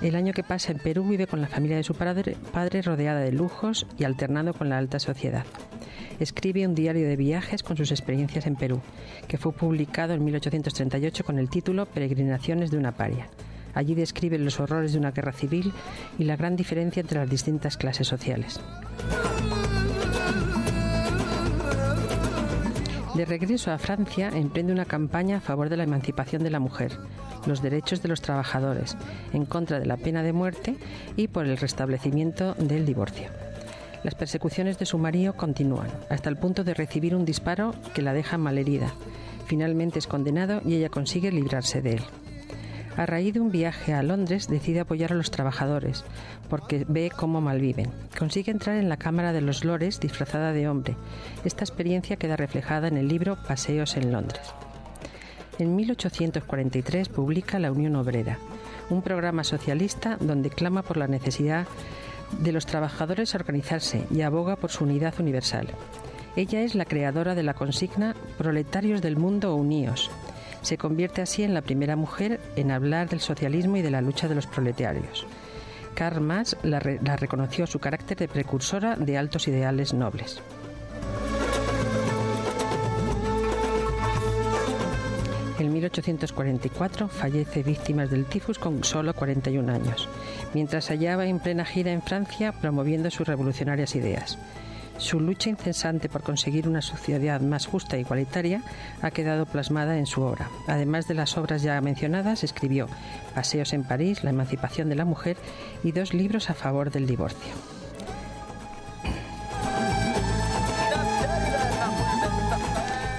El 0.00 0.14
año 0.14 0.32
que 0.32 0.44
pasa 0.44 0.70
en 0.70 0.78
Perú 0.78 1.04
vive 1.08 1.26
con 1.26 1.40
la 1.40 1.48
familia 1.48 1.76
de 1.76 1.82
su 1.82 1.94
padre, 1.94 2.36
padre 2.52 2.82
rodeada 2.82 3.20
de 3.20 3.32
lujos 3.32 3.86
y 3.98 4.04
alternando 4.04 4.54
con 4.54 4.68
la 4.68 4.78
alta 4.78 5.00
sociedad. 5.00 5.44
Escribe 6.20 6.66
un 6.66 6.74
diario 6.74 7.06
de 7.06 7.16
viajes 7.16 7.62
con 7.62 7.76
sus 7.76 7.90
experiencias 7.90 8.46
en 8.46 8.56
Perú, 8.56 8.80
que 9.26 9.38
fue 9.38 9.52
publicado 9.52 10.14
en 10.14 10.24
1838 10.24 11.24
con 11.24 11.38
el 11.38 11.50
título 11.50 11.86
Peregrinaciones 11.86 12.70
de 12.70 12.78
una 12.78 12.92
paria. 12.92 13.28
Allí 13.74 13.94
describe 13.94 14.38
los 14.38 14.60
horrores 14.60 14.92
de 14.92 14.98
una 14.98 15.10
guerra 15.10 15.32
civil 15.32 15.72
y 16.18 16.24
la 16.24 16.36
gran 16.36 16.56
diferencia 16.56 17.00
entre 17.00 17.20
las 17.20 17.30
distintas 17.30 17.76
clases 17.76 18.08
sociales. 18.08 18.60
De 23.18 23.24
regreso 23.24 23.72
a 23.72 23.78
Francia, 23.78 24.30
emprende 24.32 24.72
una 24.72 24.84
campaña 24.84 25.38
a 25.38 25.40
favor 25.40 25.68
de 25.68 25.76
la 25.76 25.82
emancipación 25.82 26.44
de 26.44 26.50
la 26.50 26.60
mujer, 26.60 26.92
los 27.46 27.62
derechos 27.62 28.00
de 28.00 28.08
los 28.08 28.20
trabajadores, 28.20 28.96
en 29.32 29.44
contra 29.44 29.80
de 29.80 29.86
la 29.86 29.96
pena 29.96 30.22
de 30.22 30.32
muerte 30.32 30.76
y 31.16 31.26
por 31.26 31.44
el 31.44 31.56
restablecimiento 31.56 32.54
del 32.54 32.86
divorcio. 32.86 33.28
Las 34.04 34.14
persecuciones 34.14 34.78
de 34.78 34.86
su 34.86 34.98
marido 34.98 35.32
continúan, 35.32 35.88
hasta 36.08 36.30
el 36.30 36.36
punto 36.36 36.62
de 36.62 36.74
recibir 36.74 37.16
un 37.16 37.24
disparo 37.24 37.74
que 37.92 38.02
la 38.02 38.12
deja 38.12 38.38
malherida. 38.38 38.94
Finalmente 39.46 39.98
es 39.98 40.06
condenado 40.06 40.60
y 40.64 40.76
ella 40.76 40.88
consigue 40.88 41.32
librarse 41.32 41.82
de 41.82 41.94
él. 41.94 42.02
A 42.98 43.06
raíz 43.06 43.32
de 43.32 43.38
un 43.38 43.52
viaje 43.52 43.94
a 43.94 44.02
Londres 44.02 44.48
decide 44.48 44.80
apoyar 44.80 45.12
a 45.12 45.14
los 45.14 45.30
trabajadores 45.30 46.04
porque 46.50 46.84
ve 46.88 47.12
cómo 47.16 47.40
malviven. 47.40 47.92
Consigue 48.18 48.50
entrar 48.50 48.76
en 48.76 48.88
la 48.88 48.96
Cámara 48.96 49.32
de 49.32 49.40
los 49.40 49.64
Lores 49.64 50.00
disfrazada 50.00 50.52
de 50.52 50.68
hombre. 50.68 50.96
Esta 51.44 51.62
experiencia 51.62 52.16
queda 52.16 52.34
reflejada 52.34 52.88
en 52.88 52.96
el 52.96 53.06
libro 53.06 53.38
Paseos 53.46 53.96
en 53.96 54.10
Londres. 54.10 54.52
En 55.60 55.76
1843 55.76 57.08
publica 57.08 57.60
La 57.60 57.70
Unión 57.70 57.94
Obrera, 57.94 58.36
un 58.90 59.02
programa 59.02 59.44
socialista 59.44 60.16
donde 60.20 60.50
clama 60.50 60.82
por 60.82 60.96
la 60.96 61.06
necesidad 61.06 61.68
de 62.40 62.50
los 62.50 62.66
trabajadores 62.66 63.32
organizarse 63.36 64.06
y 64.10 64.22
aboga 64.22 64.56
por 64.56 64.72
su 64.72 64.82
unidad 64.82 65.14
universal. 65.20 65.68
Ella 66.34 66.62
es 66.62 66.74
la 66.74 66.84
creadora 66.84 67.36
de 67.36 67.44
la 67.44 67.54
consigna 67.54 68.16
Proletarios 68.38 69.02
del 69.02 69.16
Mundo 69.16 69.54
Uníos 69.54 70.10
Se 70.62 70.76
convierte 70.76 71.22
así 71.22 71.42
en 71.44 71.54
la 71.54 71.62
primera 71.62 71.96
mujer 71.96 72.40
en 72.56 72.70
hablar 72.70 73.08
del 73.08 73.20
socialismo 73.20 73.76
y 73.76 73.82
de 73.82 73.90
la 73.90 74.00
lucha 74.02 74.28
de 74.28 74.34
los 74.34 74.46
proletarios. 74.46 75.26
Karl 75.94 76.20
Marx 76.20 76.56
la, 76.62 76.78
re- 76.78 77.00
la 77.02 77.16
reconoció 77.16 77.66
su 77.66 77.78
carácter 77.78 78.16
de 78.18 78.28
precursora 78.28 78.96
de 78.96 79.16
altos 79.18 79.48
ideales 79.48 79.94
nobles. 79.94 80.40
En 85.58 85.72
1844 85.72 87.08
fallece 87.08 87.62
víctimas 87.64 88.10
del 88.10 88.26
tifus 88.26 88.58
con 88.58 88.84
solo 88.84 89.12
41 89.14 89.72
años, 89.72 90.08
mientras 90.54 90.88
hallaba 90.88 91.26
en 91.26 91.40
plena 91.40 91.64
gira 91.64 91.90
en 91.90 92.00
Francia 92.02 92.52
promoviendo 92.52 93.10
sus 93.10 93.26
revolucionarias 93.26 93.96
ideas. 93.96 94.38
Su 94.98 95.20
lucha 95.20 95.48
incesante 95.48 96.08
por 96.08 96.22
conseguir 96.22 96.68
una 96.68 96.82
sociedad 96.82 97.40
más 97.40 97.66
justa 97.66 97.96
e 97.96 98.00
igualitaria 98.00 98.62
ha 99.00 99.12
quedado 99.12 99.46
plasmada 99.46 99.96
en 99.96 100.06
su 100.06 100.22
obra. 100.22 100.50
Además 100.66 101.06
de 101.06 101.14
las 101.14 101.38
obras 101.38 101.62
ya 101.62 101.80
mencionadas, 101.80 102.42
escribió 102.42 102.88
Paseos 103.34 103.72
en 103.72 103.84
París, 103.84 104.24
La 104.24 104.30
emancipación 104.30 104.88
de 104.88 104.96
la 104.96 105.04
mujer 105.04 105.36
y 105.84 105.92
dos 105.92 106.14
libros 106.14 106.50
a 106.50 106.54
favor 106.54 106.90
del 106.90 107.06
divorcio. 107.06 107.54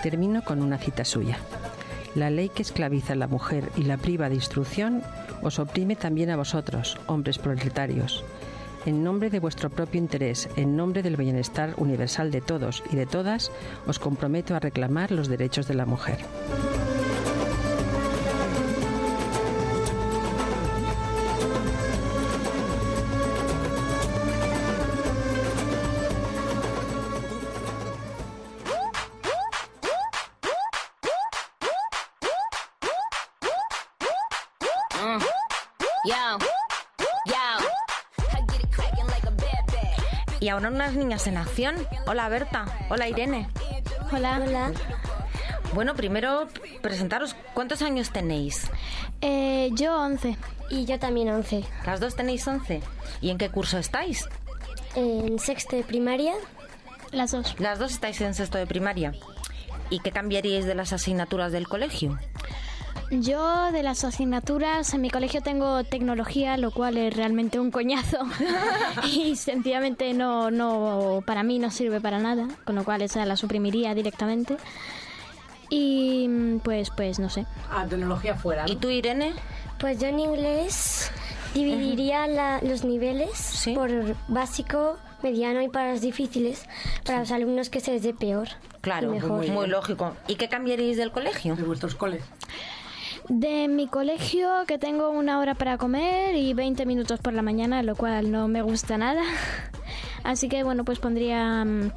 Termino 0.03 0.43
con 0.43 0.61
una 0.61 0.77
cita 0.77 1.05
suya. 1.05 1.37
La 2.13 2.29
ley 2.29 2.49
que 2.49 2.61
esclaviza 2.61 3.13
a 3.13 3.15
la 3.15 3.27
mujer 3.27 3.71
y 3.77 3.83
la 3.83 3.97
priva 3.97 4.27
de 4.27 4.35
instrucción 4.35 5.01
os 5.41 5.59
oprime 5.59 5.95
también 5.95 6.29
a 6.29 6.35
vosotros, 6.35 6.97
hombres 7.07 7.37
proletarios. 7.37 8.23
En 8.85 9.03
nombre 9.03 9.29
de 9.29 9.39
vuestro 9.39 9.69
propio 9.69 9.99
interés, 9.99 10.49
en 10.55 10.77
nombre 10.77 11.03
del 11.03 11.17
bienestar 11.17 11.73
universal 11.77 12.31
de 12.31 12.41
todos 12.41 12.83
y 12.91 12.95
de 12.95 13.05
todas, 13.05 13.51
os 13.87 13.99
comprometo 13.99 14.55
a 14.55 14.59
reclamar 14.59 15.11
los 15.11 15.27
derechos 15.27 15.67
de 15.67 15.73
la 15.73 15.85
mujer. 15.85 16.19
Unas 40.69 40.93
niñas 40.93 41.25
en 41.25 41.37
acción. 41.37 41.75
Hola 42.05 42.29
Berta, 42.29 42.65
hola 42.89 43.07
Irene. 43.07 43.49
Hola. 44.11 44.39
Hola. 44.45 44.71
Bueno, 45.73 45.95
primero 45.95 46.47
presentaros, 46.81 47.35
¿cuántos 47.55 47.81
años 47.81 48.11
tenéis? 48.11 48.69
Eh, 49.21 49.69
yo 49.73 49.99
11. 49.99 50.37
Y 50.69 50.85
yo 50.85 50.99
también 50.99 51.29
11. 51.29 51.63
Las 51.85 51.99
dos 51.99 52.15
tenéis 52.15 52.47
11. 52.47 52.81
¿Y 53.19 53.31
en 53.31 53.39
qué 53.39 53.49
curso 53.49 53.79
estáis? 53.79 54.29
En 54.95 55.39
sexto 55.39 55.75
de 55.75 55.83
primaria. 55.83 56.33
Las 57.11 57.31
dos. 57.31 57.59
Las 57.59 57.79
dos 57.79 57.91
estáis 57.91 58.21
en 58.21 58.35
sexto 58.35 58.59
de 58.59 58.67
primaria. 58.67 59.13
¿Y 59.89 59.99
qué 59.99 60.11
cambiaríais 60.11 60.65
de 60.65 60.75
las 60.75 60.93
asignaturas 60.93 61.51
del 61.51 61.67
colegio? 61.67 62.19
Yo 63.11 63.71
de 63.71 63.81
las 63.81 64.03
asignaturas 64.03 64.93
en 64.93 65.01
mi 65.01 65.09
colegio 65.09 65.41
tengo 65.41 65.83
tecnología, 65.83 66.57
lo 66.57 66.69
cual 66.69 66.95
es 66.97 67.15
realmente 67.15 67.59
un 67.59 67.71
coñazo 67.71 68.19
y 69.11 69.35
sencillamente 69.35 70.13
no, 70.13 70.51
no, 70.51 71.23
para 71.25 71.41
mí 71.41 71.57
no 71.57 71.71
sirve 71.71 71.99
para 72.01 72.19
nada, 72.19 72.47
con 72.65 72.75
lo 72.75 72.83
cual 72.83 73.01
esa 73.01 73.25
la 73.25 73.35
suprimiría 73.35 73.95
directamente. 73.95 74.57
Y 75.71 76.57
pues, 76.63 76.89
pues 76.95 77.19
no 77.19 77.29
sé. 77.29 77.45
Ah, 77.71 77.85
tecnología 77.89 78.35
fuera. 78.35 78.65
¿Y 78.67 78.75
tú, 78.75 78.89
Irene? 78.89 79.33
Pues 79.79 79.99
yo 79.99 80.07
en 80.07 80.19
inglés 80.19 81.11
dividiría 81.53 82.27
la- 82.27 82.59
los 82.61 82.83
niveles 82.83 83.63
por 83.73 83.89
básico, 84.27 84.97
mediano 85.23 85.61
y 85.61 85.69
para 85.69 85.91
los 85.93 86.01
difíciles, 86.01 86.65
para 87.05 87.19
los 87.19 87.31
alumnos 87.31 87.69
que 87.69 87.79
se 87.79 87.91
les 87.91 88.03
dé 88.03 88.13
peor. 88.13 88.49
Claro, 88.81 89.09
y 89.09 89.15
mejor. 89.15 89.47
muy, 89.49 89.67
lógico. 89.67 90.15
¿Y 90.27 90.35
qué 90.35 90.47
cambiaríais 90.47 90.97
del 90.97 91.11
colegio? 91.11 91.55
De 91.55 91.63
vuestros 91.63 91.95
coles. 91.95 92.23
De 93.29 93.67
mi 93.67 93.87
colegio 93.87 94.49
que 94.67 94.77
tengo 94.79 95.09
una 95.11 95.39
hora 95.39 95.53
para 95.53 95.77
comer 95.77 96.35
y 96.35 96.53
20 96.53 96.85
minutos 96.85 97.19
por 97.19 97.33
la 97.33 97.41
mañana, 97.43 97.83
lo 97.83 97.95
cual 97.95 98.31
no 98.31 98.47
me 98.47 98.61
gusta 98.63 98.97
nada. 98.97 99.21
Así 100.23 100.49
que 100.49 100.63
bueno, 100.63 100.83
pues 100.83 100.99
pondría 100.99 101.63
mm, 101.63 101.91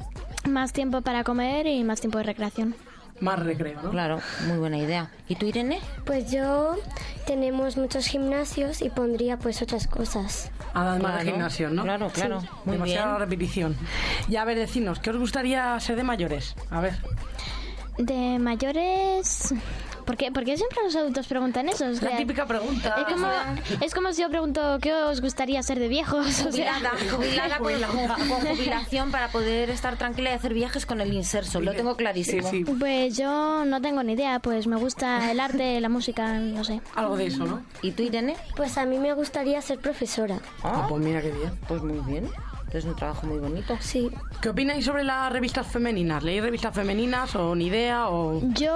más 0.49 0.73
tiempo 0.73 1.01
para 1.01 1.23
comer 1.23 1.65
y 1.67 1.83
más 1.83 1.99
tiempo 2.01 2.19
de 2.19 2.25
recreación. 2.25 2.75
Más 3.19 3.39
recreo, 3.39 3.81
¿no? 3.81 3.89
Claro, 3.91 4.19
muy 4.47 4.57
buena 4.57 4.77
idea. 4.77 5.09
¿Y 5.27 5.35
tú, 5.35 5.45
Irene? 5.45 5.79
Pues 6.05 6.31
yo 6.31 6.75
tenemos 7.25 7.77
muchos 7.77 8.05
gimnasios 8.07 8.81
y 8.81 8.89
pondría 8.89 9.37
pues 9.37 9.61
otras 9.61 9.87
cosas. 9.87 10.51
Además 10.73 11.13
de 11.13 11.19
Claro, 11.19 11.31
gimnasio, 11.31 11.69
¿no? 11.69 11.83
claro, 11.83 12.09
claro. 12.09 12.41
Sí. 12.41 12.47
Muy 12.65 12.73
Demasiada 12.73 13.07
bien. 13.07 13.19
repetición. 13.19 13.77
Y 14.27 14.35
a 14.35 14.45
ver, 14.45 14.57
decinos, 14.57 14.99
¿qué 14.99 15.09
os 15.11 15.17
gustaría 15.17 15.79
ser 15.79 15.95
de 15.95 16.03
mayores? 16.03 16.55
A 16.69 16.81
ver. 16.81 16.95
De 17.97 18.39
mayores... 18.39 19.53
¿Por 20.05 20.17
qué, 20.17 20.31
por 20.31 20.43
qué 20.43 20.57
siempre 20.57 20.79
los 20.83 20.95
adultos 20.95 21.27
preguntan 21.27 21.69
eso? 21.69 21.85
O 21.85 21.91
La 21.91 22.17
típica 22.17 22.45
pregunta. 22.45 22.95
Es 22.97 23.13
como, 23.13 23.27
es 23.81 23.93
como 23.93 24.13
si 24.13 24.21
yo 24.21 24.29
pregunto 24.29 24.77
qué 24.81 24.93
os 24.93 25.21
gustaría 25.21 25.61
ser 25.63 25.79
de 25.79 25.87
viejos. 25.87 26.43
O 26.43 26.51
sea, 26.51 26.73
Jubilada, 26.75 27.57
jubilada 27.57 27.57
con, 27.57 28.27
con 28.29 28.39
jubilación 28.55 29.11
para 29.11 29.29
poder 29.29 29.69
estar 29.69 29.97
tranquila 29.97 30.31
y 30.31 30.33
hacer 30.33 30.53
viajes 30.53 30.85
con 30.85 31.01
el 31.01 31.13
inserso. 31.13 31.61
Lo 31.61 31.73
tengo 31.73 31.95
clarísimo. 31.95 32.49
Sí, 32.49 32.63
sí. 32.65 32.73
Pues 32.79 33.17
yo 33.17 33.65
no 33.65 33.81
tengo 33.81 34.03
ni 34.03 34.13
idea, 34.13 34.39
pues 34.39 34.67
me 34.67 34.75
gusta 34.75 35.31
el 35.31 35.39
arte, 35.39 35.79
la 35.79 35.89
música, 35.89 36.33
no 36.33 36.63
sé. 36.63 36.81
Algo 36.95 37.17
de 37.17 37.27
eso, 37.27 37.45
¿no? 37.45 37.63
¿Y 37.81 37.91
tú, 37.91 38.03
Irene? 38.03 38.35
Pues 38.55 38.77
a 38.77 38.85
mí 38.85 38.97
me 38.99 39.13
gustaría 39.13 39.61
ser 39.61 39.79
profesora. 39.79 40.39
Ah, 40.63 40.85
pues 40.89 41.03
mira 41.03 41.21
qué 41.21 41.31
bien. 41.31 41.51
Pues 41.67 41.81
muy 41.81 41.99
bien. 42.11 42.29
Es 42.73 42.85
un 42.85 42.95
trabajo 42.95 43.27
muy 43.27 43.37
bonito. 43.37 43.77
Sí. 43.79 44.09
¿Qué 44.41 44.49
opináis 44.49 44.85
sobre 44.85 45.03
las 45.03 45.31
revistas 45.31 45.67
femeninas? 45.67 46.23
¿Leéis 46.23 46.41
revistas 46.41 46.73
femeninas 46.73 47.35
o 47.35 47.55
ni 47.55 47.67
idea 47.67 48.09
o...? 48.09 48.41
Yo 48.55 48.75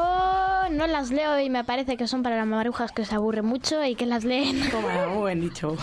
no 0.69 0.85
las 0.85 1.09
leo 1.09 1.39
y 1.39 1.49
me 1.49 1.63
parece 1.63 1.97
que 1.97 2.07
son 2.07 2.21
para 2.21 2.37
las 2.37 2.45
marujas 2.45 2.91
que 2.91 3.05
se 3.05 3.15
aburren 3.15 3.45
mucho 3.45 3.83
y 3.83 3.95
que 3.95 4.05
las 4.05 4.23
leen. 4.23 4.69
Toma, 4.71 5.07
muy 5.07 5.33
bien 5.33 5.41
dicho. 5.41 5.75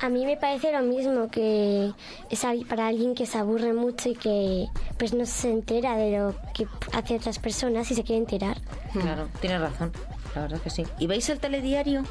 A 0.00 0.08
mí 0.08 0.24
me 0.24 0.36
parece 0.36 0.72
lo 0.72 0.80
mismo 0.80 1.28
que 1.30 1.92
es 2.30 2.46
para 2.68 2.88
alguien 2.88 3.14
que 3.14 3.26
se 3.26 3.38
aburre 3.38 3.72
mucho 3.72 4.08
y 4.08 4.14
que 4.14 4.66
pues 4.98 5.12
no 5.14 5.26
se 5.26 5.50
entera 5.50 5.96
de 5.96 6.18
lo 6.18 6.34
que 6.54 6.66
hacen 6.92 7.18
otras 7.18 7.38
personas 7.38 7.88
y 7.90 7.94
se 7.94 8.02
quiere 8.02 8.20
enterar. 8.20 8.56
Claro, 8.92 9.28
tienes 9.40 9.60
razón. 9.60 9.92
La 10.34 10.42
verdad 10.42 10.60
que 10.60 10.70
sí. 10.70 10.84
¿Y 10.98 11.06
veis 11.06 11.28
el 11.28 11.38
telediario? 11.40 12.04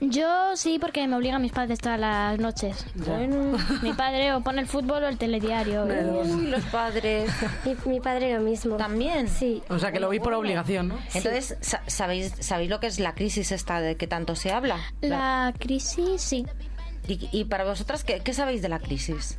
Yo 0.00 0.56
sí, 0.56 0.78
porque 0.80 1.06
me 1.06 1.16
obligan 1.16 1.40
mis 1.42 1.52
padres 1.52 1.78
todas 1.78 1.98
las 1.98 2.38
noches. 2.38 2.86
Bueno, 2.94 3.56
mi 3.82 3.92
padre 3.92 4.32
o 4.32 4.40
pone 4.40 4.60
el 4.60 4.66
fútbol 4.66 5.04
o 5.04 5.08
el 5.08 5.16
telediario. 5.18 5.84
Uy, 5.84 6.46
los 6.48 6.62
padres. 6.72 7.30
Mi, 7.64 7.76
mi 7.92 8.00
padre 8.00 8.34
lo 8.34 8.40
mismo. 8.40 8.76
¿También? 8.76 9.28
Sí. 9.28 9.62
O 9.68 9.78
sea, 9.78 9.92
que 9.92 10.00
lo 10.00 10.08
veis 10.08 10.22
por 10.22 10.34
obligación, 10.34 10.88
¿no? 10.88 10.98
Entonces, 11.14 11.56
sa- 11.60 11.82
¿sabéis, 11.86 12.32
¿sabéis 12.40 12.70
lo 12.70 12.80
que 12.80 12.88
es 12.88 12.98
la 12.98 13.14
crisis 13.14 13.52
esta 13.52 13.80
de 13.80 13.96
que 13.96 14.06
tanto 14.06 14.34
se 14.34 14.50
habla? 14.52 14.78
La 15.00 15.52
crisis, 15.58 16.20
sí. 16.20 16.46
¿Y, 17.06 17.28
y 17.32 17.44
para 17.44 17.64
vosotras 17.64 18.02
qué, 18.04 18.20
qué 18.20 18.34
sabéis 18.34 18.62
de 18.62 18.68
la 18.68 18.78
crisis? 18.78 19.38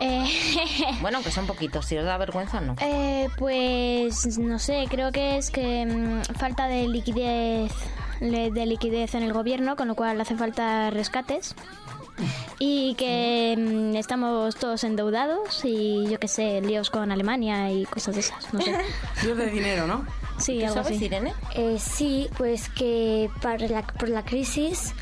Eh, 0.00 0.24
Bueno, 1.00 1.18
aunque 1.18 1.30
sea 1.30 1.42
un 1.42 1.46
poquito, 1.48 1.82
si 1.82 1.96
os 1.96 2.04
da 2.04 2.16
vergüenza, 2.16 2.60
no. 2.60 2.76
eh, 2.80 3.28
pues 3.38 4.38
no 4.38 4.58
sé, 4.58 4.86
creo 4.88 5.12
que 5.12 5.36
es 5.38 5.50
que 5.50 5.86
mm, 5.86 6.34
falta 6.38 6.66
de 6.66 6.88
liquidez 6.88 7.72
de 8.20 8.64
liquidez 8.66 9.14
en 9.16 9.22
el 9.22 9.32
gobierno, 9.32 9.76
con 9.76 9.88
lo 9.88 9.94
cual 9.96 10.20
hace 10.20 10.34
falta 10.36 10.88
rescates. 10.90 11.54
Y 12.60 12.94
que 12.94 13.56
mm, 13.58 13.96
estamos 13.96 14.54
todos 14.56 14.84
endeudados 14.84 15.62
y 15.64 16.06
yo 16.08 16.18
qué 16.20 16.28
sé, 16.28 16.60
líos 16.60 16.88
con 16.90 17.10
Alemania 17.10 17.70
y 17.72 17.84
cosas 17.86 18.14
de 18.14 18.20
esas, 18.20 18.54
no 18.54 18.60
sé. 18.60 18.74
Dios 19.22 19.36
de 19.36 19.46
dinero, 19.50 19.86
¿no? 19.88 20.06
Sí, 20.38 20.58
¿Qué 20.58 20.66
algo 20.66 20.82
sabes, 20.82 20.96
así. 20.96 21.04
Irene? 21.06 21.34
Eh, 21.54 21.76
sí, 21.80 22.28
pues 22.38 22.68
que 22.68 23.28
para 23.42 23.66
la- 23.68 23.82
por 23.82 24.08
la 24.08 24.24
crisis, 24.24 24.94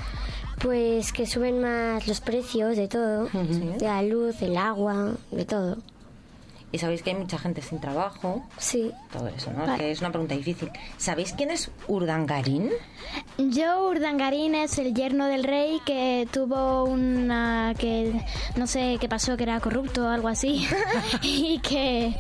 pues 0.62 1.12
que 1.12 1.26
suben 1.26 1.60
más 1.60 2.06
los 2.06 2.20
precios 2.20 2.76
de 2.76 2.88
todo, 2.88 3.24
de 3.32 3.84
la 3.84 4.02
luz, 4.02 4.38
del 4.40 4.56
agua, 4.56 5.12
de 5.30 5.44
todo. 5.44 5.76
Y 6.74 6.78
sabéis 6.78 7.02
que 7.02 7.10
hay 7.10 7.16
mucha 7.16 7.36
gente 7.36 7.60
sin 7.60 7.80
trabajo, 7.80 8.42
Sí. 8.56 8.92
todo 9.12 9.28
eso, 9.28 9.50
¿no? 9.52 9.66
Vale. 9.66 9.76
Que 9.76 9.90
es 9.90 10.00
una 10.00 10.08
pregunta 10.10 10.34
difícil. 10.34 10.70
¿Sabéis 10.96 11.34
quién 11.36 11.50
es 11.50 11.70
Urdangarín? 11.86 12.70
Yo, 13.36 13.90
Urdangarín 13.90 14.54
es 14.54 14.78
el 14.78 14.94
yerno 14.94 15.26
del 15.26 15.44
rey 15.44 15.80
que 15.84 16.26
tuvo 16.32 16.84
una. 16.84 17.74
que 17.78 18.18
no 18.56 18.66
sé 18.66 18.96
qué 18.98 19.06
pasó, 19.06 19.36
que 19.36 19.42
era 19.42 19.60
corrupto 19.60 20.04
o 20.06 20.08
algo 20.08 20.28
así. 20.28 20.66
y 21.22 21.58
que. 21.58 22.14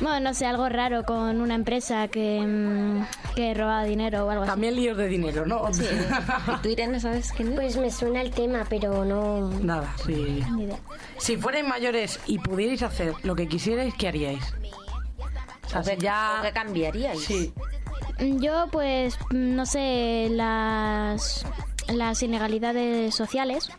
Bueno, 0.00 0.20
no 0.20 0.34
sé, 0.34 0.46
algo 0.46 0.68
raro 0.68 1.02
con 1.04 1.40
una 1.40 1.54
empresa 1.56 2.06
que, 2.08 2.40
mm, 2.40 3.34
que 3.34 3.52
robaba 3.54 3.82
dinero 3.84 4.26
o 4.26 4.30
algo 4.30 4.42
así. 4.44 4.50
También 4.50 4.76
líos 4.76 4.96
de 4.96 5.08
dinero, 5.08 5.44
¿no? 5.44 5.68
¿Y 5.70 6.62
tú, 6.62 6.68
Irene, 6.68 7.00
sabes 7.00 7.32
quién 7.32 7.48
es? 7.48 7.54
Pues 7.56 7.76
me 7.76 7.90
suena 7.90 8.20
el 8.20 8.30
tema, 8.30 8.64
pero 8.68 9.04
no... 9.04 9.48
Nada, 9.60 9.92
sí. 10.04 10.44
Ni 10.52 10.64
idea. 10.64 10.78
Si 11.18 11.36
fuerais 11.36 11.66
mayores 11.66 12.20
y 12.26 12.38
pudierais 12.38 12.82
hacer 12.82 13.14
lo 13.24 13.34
que 13.34 13.48
quisierais, 13.48 13.92
¿qué 13.94 14.08
haríais? 14.08 14.44
O 15.66 15.68
sea, 15.68 15.80
¿O 15.80 15.84
si 15.84 15.96
ya... 15.96 16.36
o 16.38 16.42
qué 16.42 16.52
cambiaríais? 16.52 17.20
Sí. 17.20 17.52
Yo, 18.20 18.66
pues, 18.70 19.18
no 19.30 19.66
sé, 19.66 20.28
las, 20.30 21.44
las 21.88 22.22
ilegalidades 22.22 23.14
sociales. 23.14 23.70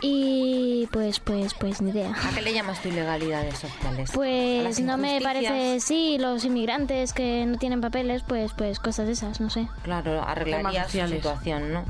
Y 0.00 0.88
pues, 0.92 1.20
pues, 1.20 1.54
pues, 1.54 1.82
ni 1.82 1.90
idea. 1.90 2.12
¿A 2.12 2.34
qué 2.34 2.42
le 2.42 2.52
llamas 2.52 2.80
tú 2.80 2.88
ilegalidades 2.88 3.58
sociales? 3.58 4.10
¿A 4.10 4.14
Pues 4.14 4.80
no 4.80 4.96
me 4.96 5.20
parece, 5.20 5.80
sí, 5.80 6.18
los 6.18 6.44
inmigrantes 6.44 7.12
que 7.12 7.44
no 7.46 7.58
tienen 7.58 7.80
papeles, 7.80 8.22
pues, 8.26 8.52
pues 8.56 8.78
cosas 8.78 9.06
de 9.06 9.12
esas, 9.12 9.40
no 9.40 9.50
sé. 9.50 9.66
Claro, 9.82 10.22
arreglaría 10.22 10.88
su 10.88 11.06
situación, 11.08 11.72
¿no? 11.72 11.84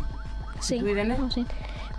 Sí. 0.61 0.79
¿Tú, 0.79 0.89
Irene? 0.89 1.17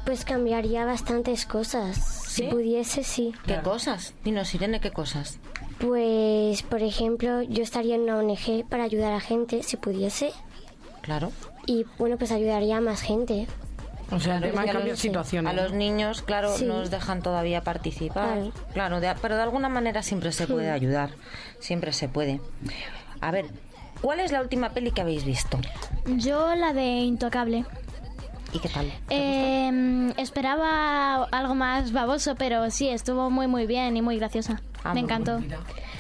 Pues 0.05 0.26
cambiaría 0.26 0.86
bastantes 0.86 1.45
cosas. 1.45 1.97
Si 2.28 2.43
pudiese, 2.43 3.03
sí. 3.03 3.34
¿Qué 3.45 3.60
cosas? 3.62 4.14
Dinos, 4.24 4.53
Irene, 4.55 4.80
¿qué 4.80 4.91
cosas? 4.91 5.38
Pues, 5.80 6.64
por 6.64 6.82
ejemplo, 6.82 7.41
yo 7.43 7.64
estaría 7.64 7.95
en 7.95 8.01
una 8.01 8.18
ONG 8.18 8.68
para 8.68 8.84
ayudar 8.84 9.14
a 9.14 9.20
gente, 9.20 9.64
si 9.64 9.78
pudiese. 9.78 10.34
Claro. 11.01 11.32
Y 11.66 11.86
bueno, 11.97 12.18
pues 12.18 12.32
ayudaría 12.32 12.78
a 12.78 12.82
más 12.82 13.01
gente. 13.01 13.47
O 14.12 14.20
sea, 14.20 14.38
el 14.38 14.41
tema 14.43 14.66
cambiar 14.66 14.88
los- 14.88 14.99
situaciones. 14.99 15.51
A 15.51 15.55
los 15.55 15.72
niños, 15.74 16.22
claro, 16.22 16.55
Sí. 16.55 16.66
nos 16.66 16.89
dejan 16.89 17.22
todavía 17.22 17.62
participar. 17.62 18.34
Claro. 18.36 18.51
Claro, 18.74 18.99
de- 19.01 19.16
pero 19.22 19.36
de 19.36 19.43
alguna 19.43 19.70
manera 19.70 20.01
siempre 20.03 20.32
se 20.32 20.47
puede 20.47 20.72
ayudar. 20.72 21.12
Siempre 21.60 21.93
se 21.93 22.07
puede. 22.10 22.41
A 23.22 23.32
ver, 23.32 23.45
¿cuál 24.01 24.20
es 24.20 24.32
la 24.32 24.41
última 24.41 24.70
peli 24.70 24.91
que 24.91 25.01
habéis 25.01 25.26
visto? 25.26 25.60
Yo 26.18 26.55
la 26.55 26.74
de 26.74 26.84
Intocable. 26.86 27.66
¿Y 28.51 28.57
qué 28.60 28.70
tal? 28.70 28.91
Eh, 29.12 30.12
esperaba 30.18 31.26
algo 31.26 31.53
más 31.53 31.91
baboso, 31.91 32.34
pero 32.36 32.72
sí, 32.72 32.89
estuvo 32.89 33.30
muy, 33.30 33.45
muy 33.45 33.68
bien 33.68 33.95
y 33.95 34.01
muy 34.01 34.18
graciosa. 34.18 34.62
Ah, 34.84 34.93
Me 34.95 35.01
encantó. 35.01 35.39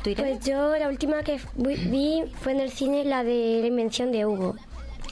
Pues 0.03 0.39
yo 0.45 0.75
la 0.77 0.87
última 0.87 1.21
que 1.21 1.39
vi 1.55 1.75
vi 1.75 2.23
fue 2.41 2.53
en 2.53 2.61
el 2.61 2.71
cine 2.71 3.03
la 3.03 3.23
de 3.23 3.59
la 3.61 3.67
invención 3.67 4.11
de 4.11 4.25
Hugo. 4.25 4.55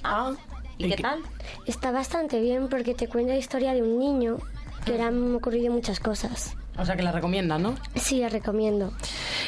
Ah, 0.04 0.32
¿y 0.78 0.90
qué 0.90 1.02
tal? 1.02 1.20
Está 1.66 1.92
bastante 1.92 2.40
bien 2.42 2.68
porque 2.70 2.94
te 2.94 3.08
cuenta 3.08 3.34
la 3.34 3.40
historia 3.40 3.74
de 3.74 3.82
un 3.82 4.00
niño 4.00 4.38
que 4.86 4.94
le 4.94 5.02
han 5.04 5.36
ocurrido 5.36 5.72
muchas 5.74 6.00
cosas. 6.00 6.56
O 6.78 6.86
sea, 6.86 6.96
que 6.96 7.04
la 7.04 7.12
recomiendan, 7.12 7.64
¿no? 7.64 7.76
Sí, 7.96 8.20
la 8.20 8.30
recomiendo. 8.30 8.94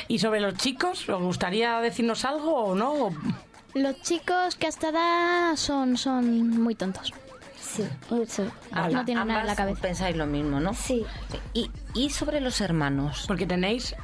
¿Y 0.07 0.19
sobre 0.19 0.39
los 0.39 0.55
chicos? 0.55 1.07
¿Os 1.09 1.21
gustaría 1.21 1.79
decirnos 1.79 2.25
algo 2.25 2.55
o 2.55 2.75
no? 2.75 2.91
¿O- 2.93 3.13
Los 3.75 4.01
chicos 4.01 4.55
que 4.55 4.65
hasta 4.67 4.91
da 4.91 5.55
son, 5.55 5.95
son 5.97 6.49
muy 6.61 6.73
tontos. 6.75 7.13
Sí, 7.61 7.83
mucho. 8.09 8.45
No 8.91 9.05
tienen 9.05 9.27
nada 9.27 9.41
en 9.41 9.47
la 9.47 9.55
cabeza. 9.55 9.79
pensáis 9.79 10.15
lo 10.15 10.25
mismo, 10.25 10.59
¿no? 10.59 10.73
Sí. 10.73 11.05
¿Y, 11.53 11.69
y 11.93 12.09
sobre 12.09 12.41
los 12.41 12.61
hermanos? 12.61 13.25
Porque 13.27 13.45
tenéis... 13.45 13.95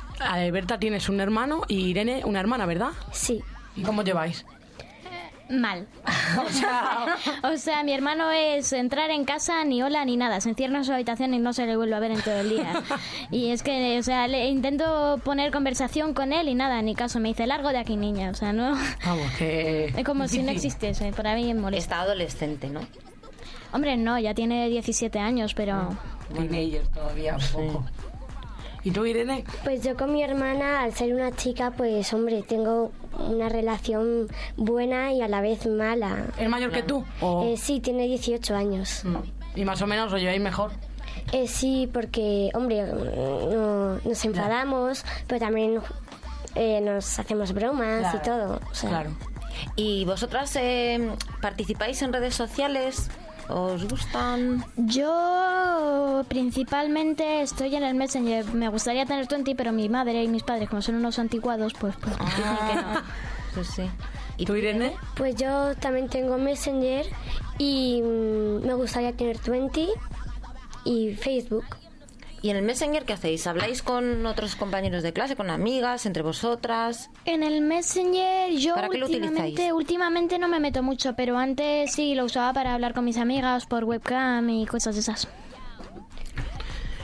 Berta 0.53 0.77
tienes 0.79 1.09
un 1.09 1.19
hermano 1.19 1.63
y 1.67 1.87
Irene 1.87 2.21
una 2.25 2.39
hermana, 2.39 2.65
¿verdad? 2.67 2.91
Sí. 3.11 3.43
¿Y 3.75 3.81
cómo 3.81 4.03
lleváis? 4.03 4.45
Mal. 5.49 5.87
O 6.43 6.49
sea, 6.51 7.17
O 7.43 7.57
sea, 7.57 7.83
mi 7.83 7.93
hermano 7.93 8.31
es 8.31 8.73
entrar 8.73 9.11
en 9.11 9.25
casa 9.25 9.63
ni 9.63 9.83
hola 9.83 10.03
ni 10.05 10.17
nada. 10.17 10.41
Se 10.41 10.49
encierra 10.49 10.77
en 10.77 10.85
su 10.85 10.93
habitación 10.93 11.33
y 11.33 11.39
no 11.39 11.53
se 11.53 11.65
le 11.65 11.75
vuelve 11.77 11.95
a 11.95 11.99
ver 11.99 12.11
en 12.11 12.21
todo 12.21 12.39
el 12.39 12.49
día. 12.49 12.83
Y 13.31 13.51
es 13.51 13.61
que, 13.63 13.99
o 13.99 14.03
sea, 14.03 14.27
le 14.27 14.47
intento 14.47 15.19
poner 15.23 15.51
conversación 15.51 16.13
con 16.13 16.33
él 16.33 16.49
y 16.49 16.55
nada, 16.55 16.81
ni 16.81 16.95
caso. 16.95 17.19
Me 17.19 17.29
dice 17.29 17.45
largo 17.47 17.69
de 17.69 17.77
aquí, 17.77 17.95
niña. 17.95 18.31
O 18.31 18.33
sea, 18.33 18.53
no. 18.53 18.75
vamos, 19.05 19.31
que... 19.37 19.85
Es 19.95 20.03
como 20.03 20.27
si 20.27 20.41
no 20.41 20.51
existiese. 20.51 21.11
Para 21.11 21.35
mí 21.35 21.49
es 21.49 21.55
molesto. 21.57 21.83
Está 21.83 22.01
adolescente, 22.01 22.69
¿no? 22.69 22.81
Hombre, 23.71 23.97
no, 23.97 24.17
ya 24.17 24.33
tiene 24.33 24.69
17 24.69 25.19
años, 25.19 25.53
pero. 25.53 25.95
Teenager 26.33 26.87
todavía, 26.87 27.35
un 27.35 27.73
poco. 27.73 27.85
¿Y 28.85 28.91
tú, 28.91 29.03
Irene? 29.05 29.43
Pues 29.63 29.83
yo 29.83 29.97
con 29.97 30.13
mi 30.13 30.21
hermana, 30.21 30.83
al 30.83 30.93
ser 30.93 31.13
una 31.13 31.31
chica, 31.35 31.71
pues 31.71 32.13
hombre, 32.13 32.43
tengo 32.43 32.91
una 33.19 33.49
relación 33.49 34.27
buena 34.57 35.11
y 35.13 35.21
a 35.21 35.27
la 35.27 35.41
vez 35.41 35.65
mala. 35.67 36.25
¿Es 36.37 36.49
mayor 36.49 36.71
que 36.71 36.83
tú? 36.83 37.03
¿O... 37.21 37.45
Eh, 37.45 37.57
sí, 37.57 37.79
tiene 37.79 38.03
18 38.07 38.55
años. 38.55 39.01
Mm. 39.03 39.15
Y 39.59 39.65
más 39.65 39.81
o 39.81 39.87
menos 39.87 40.11
os 40.11 40.19
lleváis 40.19 40.41
mejor. 40.41 40.71
Eh, 41.31 41.47
sí, 41.47 41.89
porque, 41.91 42.51
hombre, 42.53 42.83
no- 42.85 43.97
nos 44.03 44.25
enfadamos, 44.25 45.03
pero 45.27 45.39
también 45.39 45.79
eh, 46.55 46.81
nos 46.81 47.17
hacemos 47.19 47.53
bromas 47.53 48.01
Claro, 48.01 48.17
y 48.17 48.21
todo. 48.21 48.61
o 48.71 48.75
sea, 48.75 48.89
Claro. 48.89 49.09
¿Y 49.77 50.03
vosotras 50.05 50.53
eh, 50.57 51.11
participáis 51.41 52.01
en 52.01 52.11
redes 52.11 52.35
sociales? 52.35 53.09
¿Os 53.47 53.87
gustan? 53.87 54.65
Yo 54.75 56.23
principalmente 56.27 57.41
estoy 57.41 57.75
en 57.75 57.83
el 57.83 57.93
Messenger. 57.93 58.45
Me 58.53 58.69
gustaría 58.69 59.05
tener 59.05 59.27
20, 59.27 59.55
pero 59.55 59.71
mi 59.71 59.87
madre 59.87 60.23
y 60.23 60.27
mis 60.27 60.43
padres, 60.43 60.69
como 60.69 60.81
son 60.81 60.95
unos 60.95 61.19
anticuados, 61.19 61.73
pues, 61.73 61.95
pues 61.97 62.17
dicen 62.17 62.43
que 62.67 62.75
no. 62.75 63.01
Pues 63.53 63.67
sí. 63.67 63.83
¿Y 64.37 64.45
tú, 64.45 64.55
Irene? 64.55 64.93
Pues 65.15 65.35
yo 65.35 65.75
también 65.75 66.09
tengo 66.09 66.37
Messenger 66.37 67.05
y 67.57 68.01
mm, 68.01 68.65
me 68.65 68.73
gustaría 68.73 69.13
tener 69.13 69.37
20 69.39 69.87
y 70.83 71.15
Facebook. 71.15 71.63
¿Y 72.45 72.51
en 72.51 72.57
el 72.57 72.61
Messenger 72.61 73.05
qué 73.05 73.13
hacéis? 73.13 73.47
¿Habláis 73.47 73.81
con 73.81 74.23
otros 74.27 74.55
compañeros 74.55 75.01
de 75.01 75.11
clase, 75.13 75.35
con 75.35 75.49
amigas, 75.49 76.05
entre 76.05 76.21
vosotras? 76.21 77.09
En 77.25 77.41
el 77.41 77.59
Messenger 77.61 78.51
yo 78.51 78.75
¿Para 78.75 78.87
qué 78.87 78.99
lo 78.99 79.07
últimamente, 79.07 79.41
utilizáis? 79.41 79.71
últimamente 79.73 80.37
no 80.37 80.47
me 80.47 80.59
meto 80.59 80.83
mucho, 80.83 81.15
pero 81.15 81.39
antes 81.39 81.91
sí 81.91 82.13
lo 82.13 82.23
usaba 82.25 82.53
para 82.53 82.75
hablar 82.75 82.93
con 82.93 83.03
mis 83.03 83.17
amigas 83.17 83.65
por 83.65 83.83
webcam 83.85 84.47
y 84.51 84.67
cosas 84.67 84.93
de 84.93 85.01
esas. 85.01 85.27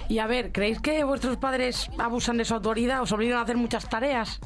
Y 0.10 0.20
a 0.20 0.28
ver, 0.28 0.52
¿creéis 0.52 0.80
que 0.80 1.04
vuestros 1.04 1.38
padres 1.38 1.90
abusan 1.98 2.38
de 2.38 2.46
su 2.46 2.54
autoridad? 2.54 3.02
¿Os 3.02 3.12
obligan 3.12 3.40
a 3.40 3.42
hacer 3.42 3.58
muchas 3.58 3.90
tareas? 3.90 4.40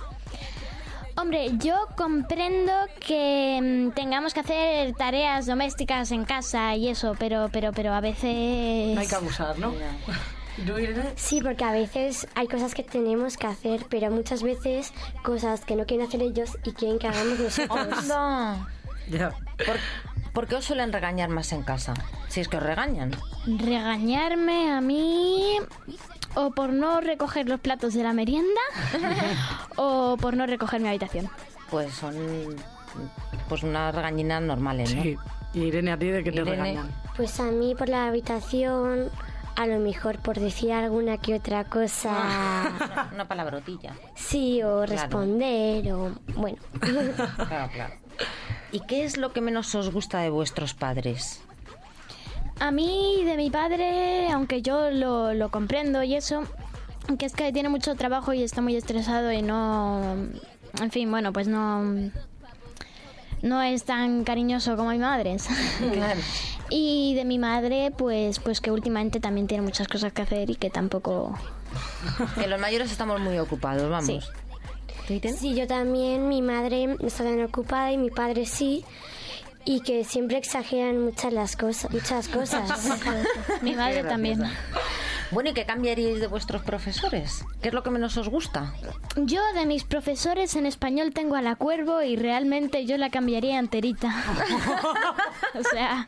Hombre, 1.17 1.49
yo 1.57 1.75
comprendo 1.97 2.71
que 3.05 3.59
mm, 3.61 3.91
tengamos 3.95 4.33
que 4.33 4.39
hacer 4.39 4.93
tareas 4.93 5.45
domésticas 5.45 6.13
en 6.13 6.23
casa 6.23 6.73
y 6.77 6.87
eso, 6.87 7.17
pero 7.19 7.49
pero 7.51 7.73
pero 7.73 7.91
a 7.91 7.99
veces 7.99 8.95
No 8.95 9.01
hay 9.01 9.07
que 9.07 9.15
abusar, 9.15 9.59
¿no? 9.59 9.73
Sí, 11.15 11.41
porque 11.41 11.63
a 11.63 11.71
veces 11.71 12.27
hay 12.35 12.47
cosas 12.47 12.73
que 12.73 12.83
tenemos 12.83 13.37
que 13.37 13.47
hacer, 13.47 13.85
pero 13.89 14.09
muchas 14.11 14.43
veces 14.43 14.93
cosas 15.23 15.65
que 15.65 15.75
no 15.75 15.85
quieren 15.85 16.07
hacer 16.07 16.21
ellos 16.21 16.57
y 16.63 16.71
quieren 16.71 16.99
que 16.99 17.07
hagamos 17.07 17.39
nosotros. 17.39 18.07
Ya. 19.09 19.29
¿Por, 19.65 19.77
por 20.33 20.47
qué 20.47 20.55
os 20.55 20.65
suelen 20.65 20.91
regañar 20.91 21.29
más 21.29 21.51
en 21.51 21.63
casa? 21.63 21.93
Si 22.27 22.39
es 22.41 22.47
que 22.47 22.57
os 22.57 22.63
regañan. 22.63 23.11
regañarme 23.45 24.71
a 24.71 24.81
mí 24.81 25.57
o 26.35 26.51
por 26.51 26.73
no 26.73 27.01
recoger 27.01 27.47
los 27.47 27.59
platos 27.59 27.93
de 27.93 28.03
la 28.03 28.13
merienda 28.13 28.61
o 29.77 30.17
por 30.19 30.35
no 30.35 30.45
recoger 30.45 30.81
mi 30.81 30.89
habitación. 30.89 31.29
Pues 31.69 31.93
son 31.93 32.15
pues 33.49 33.63
unas 33.63 33.93
regañinas 33.93 34.41
normales, 34.41 34.93
¿no? 34.95 35.03
Sí. 35.03 35.17
¿Y 35.53 35.59
Irene, 35.65 35.91
a 35.91 35.97
ti 35.97 36.07
de 36.07 36.23
qué 36.23 36.31
te 36.31 36.41
Irene. 36.41 36.51
regañan? 36.51 36.91
Pues 37.15 37.39
a 37.39 37.43
mí 37.43 37.75
por 37.75 37.87
la 37.87 38.07
habitación, 38.07 39.09
a 39.55 39.67
lo 39.67 39.79
mejor 39.79 40.19
por 40.19 40.39
decir 40.39 40.71
alguna 40.71 41.17
que 41.17 41.35
otra 41.35 41.63
cosa, 41.65 43.09
Una, 43.13 43.27
palabrotilla. 43.27 43.93
sí, 44.15 44.61
o 44.63 44.85
responder, 44.85 45.91
o 45.93 46.11
bueno. 46.35 46.57
Claro, 47.47 47.71
claro. 47.73 47.93
¿Y 48.71 48.81
qué 48.81 49.05
es 49.05 49.17
lo 49.17 49.31
que 49.31 49.41
menos 49.41 49.73
os 49.75 49.91
gusta 49.91 50.19
de 50.19 50.29
vuestros 50.29 50.73
padres? 50.73 51.41
A 52.59 52.71
mí, 52.71 53.23
de 53.25 53.35
mi 53.37 53.49
padre, 53.49 54.29
aunque 54.31 54.61
yo 54.61 54.89
lo, 54.89 55.33
lo 55.33 55.49
comprendo 55.49 56.03
y 56.03 56.15
eso, 56.15 56.43
que 57.19 57.25
es 57.25 57.33
que 57.33 57.51
tiene 57.51 57.69
mucho 57.69 57.95
trabajo 57.95 58.33
y 58.33 58.43
está 58.43 58.61
muy 58.61 58.75
estresado 58.75 59.31
y 59.31 59.41
no... 59.41 60.15
En 60.81 60.91
fin, 60.91 61.09
bueno, 61.11 61.31
pues 61.33 61.47
no... 61.47 61.83
No 63.41 63.61
es 63.61 63.83
tan 63.83 64.23
cariñoso 64.23 64.75
como 64.75 64.89
mi 64.91 64.97
madre. 64.97 65.37
Claro. 65.93 66.19
Y 66.69 67.13
de 67.15 67.25
mi 67.25 67.37
madre, 67.37 67.91
pues, 67.95 68.39
pues 68.39 68.61
que 68.61 68.71
últimamente 68.71 69.19
también 69.19 69.47
tiene 69.47 69.63
muchas 69.63 69.87
cosas 69.87 70.13
que 70.13 70.21
hacer 70.21 70.49
y 70.49 70.55
que 70.55 70.69
tampoco... 70.69 71.37
Que 72.35 72.47
los 72.47 72.59
mayores 72.59 72.91
estamos 72.91 73.19
muy 73.19 73.37
ocupados, 73.37 73.89
vamos. 73.89 74.07
Sí. 74.07 75.53
Yo 75.53 75.67
también, 75.67 76.27
mi 76.29 76.41
madre 76.41 76.97
está 77.01 77.23
tan 77.23 77.43
ocupada 77.43 77.91
y 77.91 77.97
mi 77.97 78.09
padre 78.09 78.47
sí, 78.47 78.83
y 79.65 79.81
que 79.81 80.03
siempre 80.03 80.37
exageran 80.37 80.99
muchas 80.99 81.33
las 81.33 81.55
cosas, 81.55 81.91
muchas 81.91 82.27
cosas. 82.27 82.99
Mi 83.61 83.75
madre 83.75 84.03
también. 84.03 84.41
Bueno, 85.31 85.49
¿y 85.49 85.53
qué 85.53 85.65
cambiaríais 85.65 86.19
de 86.19 86.27
vuestros 86.27 86.61
profesores? 86.61 87.43
¿Qué 87.61 87.69
es 87.69 87.73
lo 87.73 87.83
que 87.83 87.89
menos 87.89 88.15
os 88.17 88.29
gusta? 88.29 88.73
Yo 89.15 89.41
de 89.53 89.65
mis 89.65 89.83
profesores 89.83 90.55
en 90.55 90.65
español 90.65 91.13
tengo 91.13 91.35
a 91.35 91.41
la 91.41 91.55
cuervo 91.55 92.01
y 92.01 92.15
realmente 92.15 92.85
yo 92.85 92.97
la 92.97 93.09
cambiaría 93.09 93.59
enterita. 93.59 94.13
o 95.59 95.63
sea, 95.63 96.07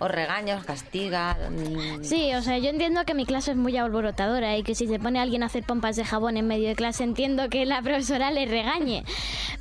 ¿Os 0.00 0.10
regaña, 0.10 0.56
os 0.56 0.64
castiga? 0.64 1.36
mm, 1.50 2.02
sí, 2.02 2.34
o 2.34 2.42
sea, 2.42 2.58
yo 2.58 2.70
entiendo 2.70 3.04
que 3.04 3.14
mi 3.14 3.26
clase 3.26 3.52
es 3.52 3.56
muy 3.56 3.76
alborotadora 3.76 4.56
y 4.56 4.62
que 4.62 4.74
si 4.74 4.86
se 4.88 4.98
pone 4.98 5.20
alguien 5.20 5.42
a 5.42 5.46
hacer 5.46 5.64
pompas 5.64 5.96
de 5.96 6.04
jabón 6.04 6.36
en 6.36 6.46
medio 6.48 6.68
de 6.68 6.74
clase 6.74 7.04
entiendo 7.04 7.48
que 7.48 7.64
la 7.64 7.80
profesora 7.80 8.30
le 8.30 8.46
regañe. 8.46 9.04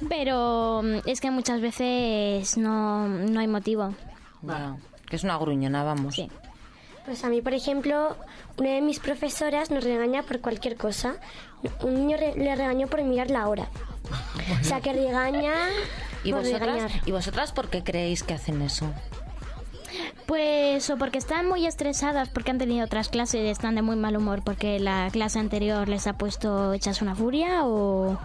Pero 0.10 0.82
mm, 0.84 1.08
es 1.08 1.22
que 1.22 1.32
muchas 1.32 1.62
veces 1.62 2.58
no, 2.58 3.08
no 3.08 3.40
hay 3.40 3.48
motivo. 3.48 3.94
ya, 4.42 4.76
que 5.08 5.16
es 5.16 5.24
una 5.24 5.38
gruñona, 5.38 5.84
vamos. 5.84 6.16
Sí. 6.16 6.30
Pues 7.06 7.24
a 7.26 7.30
mí, 7.30 7.42
por 7.42 7.54
ejemplo, 7.54 8.16
una 8.58 8.70
de 8.70 8.82
mis 8.82 9.00
profesoras 9.00 9.72
nos 9.72 9.84
regaña 9.84 10.24
por 10.24 10.40
cualquier 10.40 10.78
cosa. 10.78 11.16
Un 11.82 11.96
niño 11.96 12.18
re- 12.18 12.34
le 12.36 12.56
regañó 12.56 12.88
por 12.88 13.04
mirar 13.04 13.30
la 13.30 13.48
hora. 13.48 13.68
O 14.62 14.64
sea, 14.64 14.80
que 14.82 14.94
regaña 14.94 15.54
¿Y 16.24 16.32
por 16.32 16.42
vosotras, 16.42 16.62
regañar. 16.62 16.92
¿Y 17.06 17.12
vosotras 17.12 17.52
por 17.52 17.70
qué 17.70 17.84
creéis 17.84 18.24
que 18.24 18.34
hacen 18.34 18.62
eso? 18.62 18.92
Pues 20.26 20.90
o 20.90 20.98
porque 20.98 21.18
están 21.18 21.48
muy 21.48 21.66
estresadas 21.68 22.30
porque 22.30 22.52
han 22.52 22.58
tenido 22.58 22.86
otras 22.86 23.10
clases 23.10 23.42
y 23.42 23.48
están 23.50 23.76
de 23.76 23.82
muy 23.82 23.96
mal 23.98 24.16
humor 24.16 24.42
porque 24.44 24.80
la 24.80 25.10
clase 25.12 25.40
anterior 25.40 25.90
les 25.90 26.08
ha 26.08 26.14
puesto 26.14 26.74
hechas 26.74 27.02
una 27.02 27.14
furia 27.16 27.66
o 27.66 28.18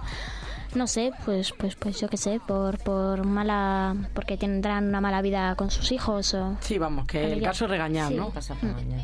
no 0.75 0.87
sé, 0.87 1.13
pues 1.25 1.53
pues 1.53 1.75
pues 1.77 2.01
yo 2.01 2.09
qué 2.09 2.17
sé, 2.17 2.41
por 2.47 2.79
por 2.79 3.25
mala 3.27 3.95
porque 4.15 4.37
tendrán 4.37 4.89
una 4.89 5.01
mala 5.01 5.23
vida 5.23 5.55
con 5.57 5.71
sus 5.71 5.91
hijos 5.93 6.35
o 6.35 6.57
Sí, 6.61 6.79
vamos, 6.79 7.07
que 7.07 7.33
el 7.33 7.43
caso 7.43 7.65
es 7.65 7.71
regañar, 7.71 8.09
Sí. 8.09 8.15
¿no? 8.15 8.31
Pasa 8.31 8.55
por 8.55 8.71
mañana. 8.73 9.03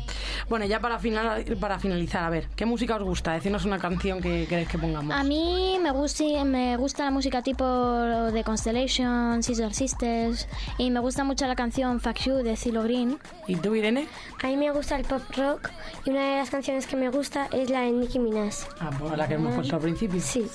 Bueno, 0.49 0.65
ya 0.65 0.79
para, 0.79 0.99
final, 0.99 1.43
para 1.59 1.79
finalizar, 1.79 2.23
a 2.23 2.29
ver, 2.29 2.47
¿qué 2.55 2.65
música 2.65 2.95
os 2.95 3.03
gusta? 3.03 3.33
Decidnos 3.33 3.65
una 3.65 3.79
canción 3.79 4.21
que 4.21 4.45
queréis 4.47 4.67
que 4.67 4.77
pongamos. 4.77 5.15
A 5.15 5.23
mí 5.23 5.77
me 5.81 5.91
gusta, 5.91 6.23
me 6.45 6.77
gusta 6.77 7.05
la 7.05 7.11
música 7.11 7.41
tipo 7.41 7.65
de 7.65 8.43
Constellation, 8.43 9.41
Scissor 9.43 9.73
Sisters 9.73 10.47
y 10.77 10.91
me 10.91 10.99
gusta 10.99 11.23
mucho 11.23 11.47
la 11.47 11.55
canción 11.55 11.99
Fuck 11.99 12.17
You 12.25 12.33
de 12.43 12.55
Cilo 12.55 12.83
Green. 12.83 13.17
¿Y 13.47 13.55
tú, 13.55 13.75
Irene? 13.75 14.07
A 14.43 14.47
mí 14.47 14.57
me 14.57 14.71
gusta 14.71 14.95
el 14.95 15.05
pop 15.05 15.21
rock 15.35 15.69
y 16.05 16.09
una 16.11 16.31
de 16.31 16.37
las 16.37 16.49
canciones 16.49 16.85
que 16.87 16.95
me 16.95 17.09
gusta 17.09 17.47
es 17.51 17.69
la 17.69 17.81
de 17.81 17.91
Nicki 17.91 18.19
Minaj. 18.19 18.53
Ah, 18.79 18.91
pues 18.99 19.17
la 19.17 19.27
que 19.27 19.33
hemos 19.35 19.55
puesto 19.55 19.75
al 19.75 19.81
principio. 19.81 20.19
Sí. 20.21 20.45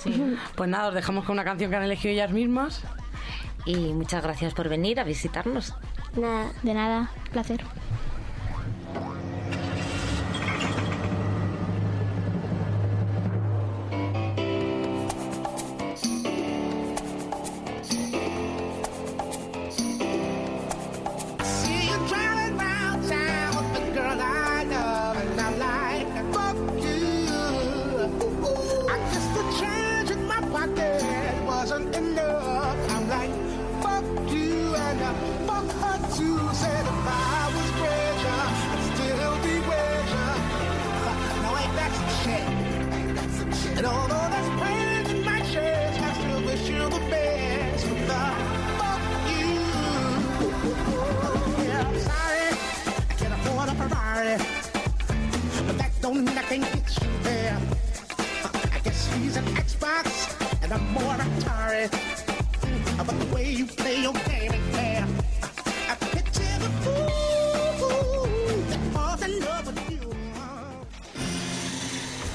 Pues 0.55 0.69
nada, 0.71 0.89
os 0.89 0.95
dejamos 1.01 1.25
con 1.25 1.33
una 1.33 1.45
canción 1.45 1.71
que 1.71 1.77
han 1.77 1.83
elegido 1.83 2.13
ellas 2.13 2.31
mismas. 2.31 2.83
Y 3.65 3.93
muchas 3.95 4.23
gracias 4.23 4.53
por 4.55 4.69
venir 4.69 5.01
a 5.01 5.05
visitarnos. 5.05 5.75
Nada. 6.15 6.53
De 6.63 6.75
nada, 6.75 7.11
placer. 7.33 7.65
Mean 56.15 56.29
I 56.29 56.43
can't 56.43 56.63
get 56.63 57.03
you 57.03 57.09
there. 57.23 57.59
I 58.73 58.79
guess 58.83 59.13
he's 59.15 59.37
an 59.37 59.45
Xbox, 59.55 60.63
and 60.63 60.73
I'm 60.73 60.93
more 60.93 61.15
Atari. 61.15 61.89
But 62.97 63.19
the 63.19 63.35
way 63.35 63.51
you 63.51 63.67
play 63.67 64.03
your 64.03 64.13
game 64.29 64.53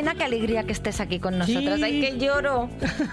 Elena, 0.00 0.14
qué 0.14 0.24
alegría 0.24 0.64
que 0.64 0.72
estés 0.72 0.98
aquí 0.98 1.18
con 1.18 1.36
nosotros. 1.36 1.76
Sí. 1.76 1.84
Ay, 1.84 2.00
que 2.00 2.16
lloro. 2.16 2.70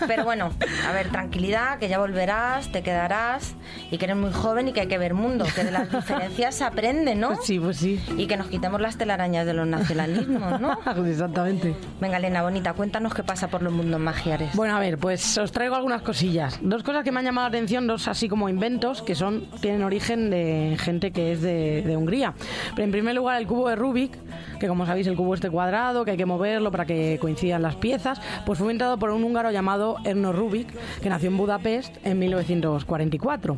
Pero 0.08 0.24
bueno, 0.24 0.52
a 0.88 0.94
ver, 0.94 1.10
tranquilidad, 1.10 1.80
que 1.80 1.90
ya 1.90 2.00
volverás, 2.00 2.72
te 2.72 2.82
quedarás 2.82 3.56
y 3.92 3.98
que 3.98 4.06
eres 4.06 4.16
muy 4.16 4.32
joven 4.32 4.70
y 4.70 4.72
que 4.72 4.80
hay 4.80 4.88
que 4.88 4.98
ver 4.98 5.14
mundo, 5.14 5.46
que 5.54 5.66
de 5.66 5.72
las 5.72 5.92
diferencias 5.92 6.56
se 6.56 6.64
aprende, 6.64 7.14
¿no? 7.14 7.36
Sí, 7.44 7.60
pues 7.60 7.76
sí. 7.76 8.00
Y 8.16 8.28
que 8.28 8.38
nos 8.38 8.48
quitemos 8.48 8.80
las 8.80 8.98
telarañas 8.98 9.46
de 9.46 9.54
los 9.54 9.68
nacionalismos, 9.68 10.62
¿no? 10.62 10.80
Exactamente. 11.06 11.76
Venga, 12.00 12.18
Elena, 12.18 12.42
bonita, 12.42 12.72
cuéntanos 12.72 13.14
qué 13.14 13.22
pasa 13.24 13.50
por 13.50 13.64
los 13.64 13.74
mundos 13.74 14.00
magiares. 14.00 14.56
Bueno, 14.56 14.78
a 14.78 14.80
ver, 14.80 14.98
pues 14.98 15.38
os 15.38 15.52
traigo 15.52 15.76
algunas 15.76 16.04
cosillas. 16.04 16.58
Dos 16.62 16.84
cosas 16.84 17.04
que 17.04 17.12
me 17.12 17.20
han 17.20 17.26
llamado 17.26 17.50
la 17.50 17.58
atención, 17.58 17.86
dos 17.86 18.08
así 18.08 18.30
como 18.30 18.48
inventos, 18.48 19.02
que 19.02 19.14
son 19.14 19.52
tienen 19.60 19.84
origen 19.84 20.30
de 20.30 20.78
gente 20.80 21.12
que 21.12 21.34
es 21.34 21.42
de, 21.42 21.82
de 21.82 21.98
Hungría. 21.98 22.34
Pero 22.76 22.86
en 22.86 22.92
primer 22.92 23.14
lugar, 23.14 23.42
el 23.42 23.46
cubo 23.46 23.68
de 23.68 23.76
Rubik, 23.76 24.18
que 24.58 24.68
como 24.68 24.86
sabéis, 24.86 25.08
el 25.08 25.16
cubo 25.16 25.34
este 25.34 25.50
cuadrado, 25.50 26.06
que 26.06 26.12
hay 26.12 26.18
que 26.18 26.26
moverlo 26.26 26.72
para 26.72 26.86
que 26.86 27.18
coincidan 27.20 27.62
las 27.62 27.76
piezas, 27.76 28.22
pues 28.46 28.60
fue 28.60 28.66
inventado 28.66 28.98
por 28.98 29.10
un 29.12 29.24
húngaro 29.24 29.52
llamado 29.52 29.98
Erno 30.04 30.34
Rubik, 30.34 30.68
que 31.02 31.10
nació 31.10 31.30
en 31.30 31.38
Budapest 31.38 31.98
en 32.06 32.20
1944. 32.20 33.58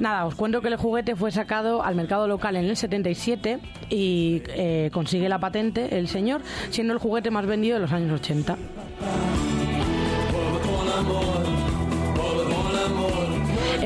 Nada, 0.00 0.26
os 0.26 0.34
cuento 0.34 0.60
que 0.60 0.68
el 0.68 0.76
juguete 0.76 1.16
fue 1.16 1.32
sacado 1.32 1.82
al 1.82 1.94
mercado 1.94 2.28
local 2.28 2.56
en 2.56 2.64
el 2.66 2.76
77 2.76 3.60
y 3.90 4.42
eh, 4.48 4.90
consigue 4.92 5.28
la 5.28 5.38
patente 5.38 5.98
el 5.98 6.08
señor, 6.08 6.42
siendo 6.70 6.92
el 6.92 6.98
juguete 6.98 7.30
más 7.30 7.46
vendido 7.46 7.74
de 7.76 7.80
los 7.80 7.92
años 7.92 8.20
80. 8.20 8.56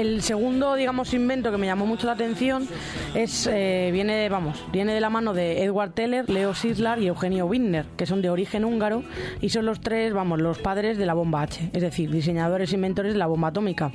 El 0.02 0.20
segundo, 0.20 0.74
digamos, 0.74 1.14
invento 1.14 1.52
que 1.52 1.58
me 1.58 1.66
llamó 1.66 1.86
mucho 1.86 2.08
la 2.08 2.14
atención 2.14 2.66
es 3.14 3.46
eh, 3.46 3.90
viene, 3.92 4.28
vamos, 4.28 4.64
viene 4.72 4.94
de 4.94 5.00
la 5.00 5.10
mano 5.10 5.32
de 5.32 5.62
Edward 5.62 5.92
Teller, 5.92 6.28
Leo 6.28 6.54
Szilard 6.54 7.00
y 7.00 7.06
Eugenio 7.06 7.46
Wigner, 7.46 7.86
que 7.96 8.04
son 8.04 8.20
de 8.20 8.28
origen 8.28 8.64
húngaro 8.64 9.04
y 9.40 9.50
son 9.50 9.64
los 9.64 9.80
tres, 9.80 10.12
vamos, 10.12 10.40
los 10.40 10.58
padres 10.58 10.98
de 10.98 11.06
la 11.06 11.14
bomba 11.14 11.42
H, 11.42 11.70
es 11.72 11.82
decir, 11.82 12.10
diseñadores 12.10 12.72
e 12.72 12.74
inventores 12.74 13.12
de 13.12 13.18
la 13.20 13.28
bomba 13.28 13.48
atómica, 13.48 13.92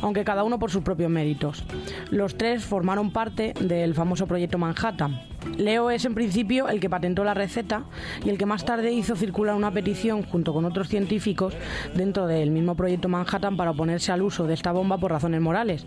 aunque 0.00 0.22
cada 0.22 0.44
uno 0.44 0.60
por 0.60 0.70
sus 0.70 0.84
propios 0.84 1.10
méritos. 1.10 1.64
Los 2.12 2.38
tres 2.38 2.64
formaron 2.64 3.10
parte 3.10 3.52
del 3.58 3.94
famoso 3.94 4.28
proyecto 4.28 4.58
Manhattan. 4.58 5.20
Leo 5.58 5.90
es 5.90 6.04
en 6.04 6.14
principio 6.14 6.68
el 6.68 6.78
que 6.80 6.88
patentó 6.88 7.24
la 7.24 7.34
receta 7.34 7.82
y 8.24 8.30
el 8.30 8.38
que 8.38 8.46
más 8.46 8.64
tarde 8.64 8.92
hizo 8.92 9.16
circular 9.16 9.56
una 9.56 9.72
petición 9.72 10.22
junto 10.22 10.54
con 10.54 10.64
otros 10.64 10.88
científicos 10.88 11.54
dentro 11.94 12.26
del 12.26 12.50
mismo 12.50 12.76
proyecto 12.76 13.08
Manhattan 13.08 13.56
para 13.56 13.72
oponerse 13.72 14.12
al 14.12 14.22
uso 14.22 14.46
de 14.46 14.54
esta 14.54 14.72
bomba 14.72 14.98
por 14.98 15.10
razones 15.10 15.40
morales. 15.40 15.84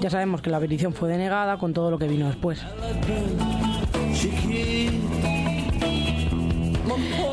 Ya 0.00 0.08
sabemos 0.08 0.40
que 0.40 0.50
la 0.50 0.60
petición 0.60 0.94
fue 0.94 1.08
denegada 1.08 1.58
con 1.58 1.74
todo 1.74 1.90
lo 1.90 1.98
que 1.98 2.06
vino 2.06 2.28
después. 2.28 2.64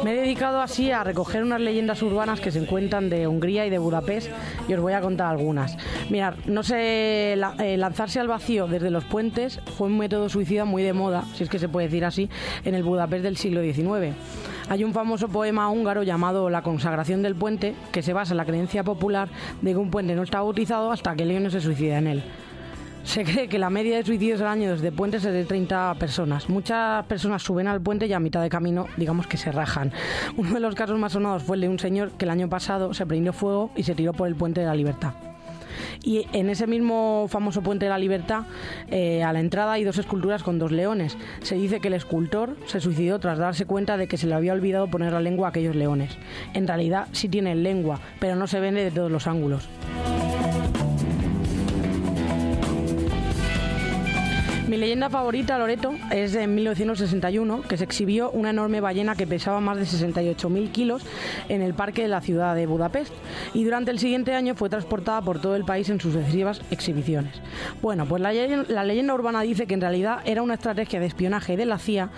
Me 0.06 0.12
he 0.12 0.22
dedicado 0.22 0.62
así 0.62 0.92
a 0.92 1.04
recoger 1.04 1.42
unas 1.42 1.60
leyendas 1.60 2.04
urbanas 2.04 2.40
que 2.40 2.52
se 2.52 2.60
encuentran 2.60 3.10
de 3.10 3.26
Hungría 3.28 3.66
y 3.66 3.72
de 3.72 3.80
Budapest 3.80 4.30
y 4.68 4.74
os 4.76 4.80
voy 4.80 4.94
a 4.94 5.02
contar 5.02 5.32
algunas. 5.32 5.76
Mirad, 6.12 6.36
no 6.46 6.62
sé, 6.62 7.34
eh, 7.34 7.76
lanzarse 7.76 8.20
al 8.20 8.28
vacío 8.28 8.68
desde 8.68 8.92
los 8.92 9.04
puentes 9.04 9.60
fue 9.76 9.88
un 9.88 9.98
método 9.98 10.30
suicida 10.30 10.64
muy 10.64 10.84
de 10.84 10.94
moda, 10.94 11.24
si 11.34 11.44
es 11.44 11.50
que 11.50 11.58
se 11.58 11.70
puede 11.70 11.88
decir 11.88 12.06
así, 12.06 12.30
en 12.66 12.76
el 12.76 12.84
Budapest 12.84 13.24
del 13.24 13.36
siglo 13.36 13.64
XIX. 13.64 14.16
Hay 14.70 14.84
un 14.84 14.94
famoso 14.94 15.28
poema 15.28 15.72
húngaro 15.72 16.04
llamado 16.04 16.52
La 16.52 16.62
consagración 16.62 17.24
del 17.24 17.34
puente 17.34 17.74
que 17.92 18.04
se 18.04 18.14
basa 18.14 18.34
en 18.34 18.38
la 18.38 18.46
creencia 18.46 18.84
popular 18.84 19.30
de 19.64 19.72
que 19.72 19.78
un 19.78 19.90
puente 19.90 20.14
no 20.14 20.22
está 20.22 20.40
bautizado 20.40 20.92
hasta 20.92 21.16
que 21.16 21.26
Leo 21.26 21.40
no 21.40 21.50
se 21.50 21.62
suicida 21.62 21.98
en 21.98 22.06
él. 22.06 22.24
Se 23.06 23.24
cree 23.24 23.48
que 23.48 23.60
la 23.60 23.70
media 23.70 23.98
de 23.98 24.04
suicidios 24.04 24.42
al 24.42 24.48
año 24.48 24.72
desde 24.72 24.92
puentes 24.92 25.24
es 25.24 25.32
de 25.32 25.46
30 25.46 25.96
personas. 25.96 26.50
Muchas 26.50 27.06
personas 27.06 27.44
suben 27.44 27.68
al 27.68 27.80
puente 27.80 28.08
y 28.08 28.14
a 28.14 28.20
mitad 28.20 28.42
de 28.42 28.50
camino, 28.50 28.88
digamos 28.98 29.28
que 29.28 29.38
se 29.38 29.52
rajan. 29.52 29.94
Uno 30.36 30.56
de 30.56 30.60
los 30.60 30.76
casos 30.76 31.00
más 31.00 31.14
sonados 31.14 31.44
fue 31.44 31.56
el 31.56 31.62
de 31.62 31.70
un 31.70 31.80
señor 31.80 32.12
que 32.12 32.26
el 32.26 32.32
año 32.32 32.50
pasado 32.50 32.94
se 32.94 33.06
prendió 33.06 33.32
fuego 33.32 33.72
y 33.76 33.84
se 33.84 33.96
tiró 33.96 34.12
por 34.12 34.28
el 34.28 34.36
puente 34.36 34.62
de 34.62 34.68
la 34.68 34.76
libertad. 34.76 35.14
Y 36.04 36.28
en 36.34 36.50
ese 36.50 36.68
mismo 36.68 37.28
famoso 37.30 37.62
puente 37.62 37.86
de 37.86 37.90
la 37.90 37.98
libertad, 37.98 38.44
eh, 38.90 39.24
a 39.24 39.32
la 39.34 39.40
entrada 39.40 39.74
hay 39.74 39.84
dos 39.84 39.98
esculturas 39.98 40.44
con 40.44 40.60
dos 40.60 40.72
leones. 40.72 41.18
Se 41.42 41.56
dice 41.56 41.80
que 41.80 41.88
el 41.88 41.94
escultor 41.94 42.58
se 42.66 42.80
suicidó 42.82 43.20
tras 43.20 43.38
darse 43.38 43.66
cuenta 43.66 43.98
de 43.98 44.08
que 44.08 44.18
se 44.18 44.28
le 44.28 44.34
había 44.34 44.54
olvidado 44.54 44.88
poner 44.88 45.14
la 45.14 45.22
lengua 45.22 45.48
a 45.48 45.50
aquellos 45.52 45.76
leones. 45.76 46.18
En 46.54 46.68
realidad 46.68 47.08
sí 47.12 47.30
tienen 47.30 47.64
lengua, 47.64 48.00
pero 48.20 48.36
no 48.36 48.48
se 48.48 48.60
vende 48.60 48.84
de 48.84 48.92
todos 48.92 49.12
los 49.12 49.28
Mi 54.76 54.82
leyenda 54.82 55.10
favorita, 55.10 55.58
Loreto, 55.58 55.94
es 56.12 56.34
de 56.34 56.48
1961, 56.48 57.62
que 57.62 57.78
se 57.78 57.86
exhibió 57.86 58.30
una 58.32 58.50
enorme 58.50 58.82
ballena 58.82 59.16
que 59.16 59.26
pesaba 59.26 59.62
más 59.62 59.78
de 59.78 59.86
68.000 59.86 60.70
kilos 60.72 61.02
en 61.48 61.62
el 61.62 61.74
parque 61.74 62.02
de 62.02 62.10
la 62.10 62.20
ciudad 62.20 62.58
de 62.58 62.66
Budapest 62.66 63.14
y 63.54 63.64
durante 63.64 63.92
el 63.92 64.00
siguiente 64.00 64.34
año 64.34 64.54
fue 64.54 64.70
transportada 64.70 65.22
por 65.22 65.40
todo 65.40 65.56
el 65.56 65.64
país 65.64 65.90
en 65.90 66.02
sucesivas 66.02 66.60
exhibiciones. 66.72 67.36
Bueno, 67.82 68.06
pues 68.06 68.22
la, 68.22 68.34
la 68.34 68.84
leyenda 68.84 69.14
urbana 69.14 69.44
dice 69.44 69.66
que 69.66 69.76
en 69.76 69.82
realidad 69.82 70.20
era 70.26 70.42
una 70.42 70.56
estrategia 70.56 71.00
de 71.00 71.06
espionaje 71.06 71.56
de 71.56 71.66
la 71.66 71.80
CIA 71.80 72.10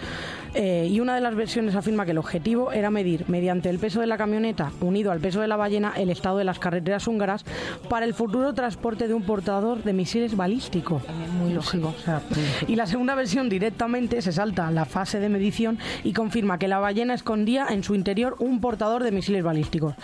eh, 0.54 0.88
y 0.90 1.00
una 1.00 1.16
de 1.16 1.22
las 1.22 1.36
versiones 1.36 1.76
afirma 1.76 2.06
que 2.06 2.12
el 2.12 2.18
objetivo 2.18 2.72
era 2.72 2.90
medir 2.90 3.26
mediante 3.28 3.70
el 3.70 3.80
peso 3.80 4.00
de 4.00 4.08
la 4.08 4.18
camioneta 4.18 4.72
unido 4.82 5.12
al 5.12 5.20
peso 5.20 5.42
de 5.42 5.48
la 5.48 5.56
ballena 5.56 5.94
el 5.96 6.10
estado 6.10 6.38
de 6.38 6.44
las 6.44 6.60
carreteras 6.60 7.08
húngaras 7.08 7.44
para 7.90 8.06
el 8.06 8.14
futuro 8.14 8.54
transporte 8.54 9.08
de 9.08 9.14
un 9.14 9.24
portador 9.24 9.84
de 9.84 9.94
misiles 9.94 10.36
balísticos. 10.36 11.04
Muy 11.40 11.54
lógico. 11.54 11.94
y 12.68 12.76
la 12.76 12.86
segunda 12.86 13.16
versión 13.16 13.50
directamente 13.50 14.22
se 14.22 14.32
salta 14.32 14.72
la 14.72 14.86
fase 14.86 15.20
de 15.20 15.30
medición 15.30 15.78
y 16.04 16.14
confirma 16.14 16.58
que 16.58 16.68
la 16.68 16.80
ballena 16.80 17.14
escondía 17.14 17.68
en 17.70 17.84
su 17.84 17.96
interior 17.96 18.36
un 18.40 18.62
portador 18.62 19.04
de 19.04 19.12
misiles 19.12 19.44
balísticos. 19.44 19.96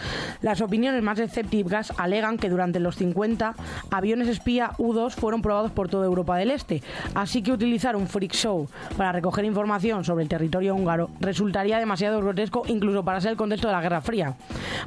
Las 0.41 0.61
opiniones 0.61 1.01
más 1.01 1.19
escépticas 1.19 1.93
alegan 1.97 2.37
que 2.37 2.49
durante 2.49 2.79
los 2.79 2.95
50 2.97 3.55
aviones 3.91 4.27
espía 4.27 4.71
U-2 4.77 5.11
fueron 5.11 5.41
probados 5.41 5.71
por 5.71 5.89
toda 5.89 6.05
Europa 6.05 6.37
del 6.37 6.51
Este, 6.51 6.81
así 7.15 7.41
que 7.41 7.51
utilizar 7.51 7.95
un 7.95 8.07
freak 8.07 8.33
show 8.33 8.67
para 8.97 9.11
recoger 9.11 9.45
información 9.45 10.03
sobre 10.03 10.23
el 10.23 10.29
territorio 10.33 10.73
húngaro 10.73 11.11
resultaría 11.19 11.77
demasiado 11.77 12.19
grotesco 12.19 12.63
incluso 12.65 13.05
para 13.05 13.21
ser 13.21 13.31
el 13.31 13.37
contexto 13.37 13.67
de 13.67 13.73
la 13.73 13.81
Guerra 13.81 14.01
Fría. 14.01 14.33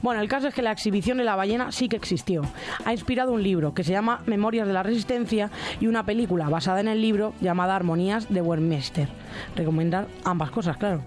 Bueno, 0.03 0.20
el 0.20 0.28
caso 0.28 0.49
es 0.49 0.55
que 0.55 0.61
la 0.61 0.72
exhibición 0.72 1.18
de 1.18 1.24
la 1.24 1.36
ballena 1.36 1.70
sí 1.70 1.88
que 1.88 1.94
existió. 1.94 2.42
Ha 2.84 2.92
inspirado 2.92 3.30
un 3.30 3.44
libro 3.44 3.72
que 3.72 3.84
se 3.84 3.92
llama 3.92 4.22
Memorias 4.26 4.66
de 4.66 4.72
la 4.72 4.82
Resistencia 4.82 5.51
y 5.80 5.86
una 5.86 6.05
película 6.05 6.49
basada 6.49 6.80
en 6.80 6.88
el 6.88 7.01
libro 7.01 7.32
llamada 7.40 7.76
Armonías 7.76 8.26
de 8.28 8.42
Westminster. 8.42 9.09
Recomendar 9.55 10.09
ambas 10.24 10.51
cosas, 10.51 10.76
claro. 10.78 11.03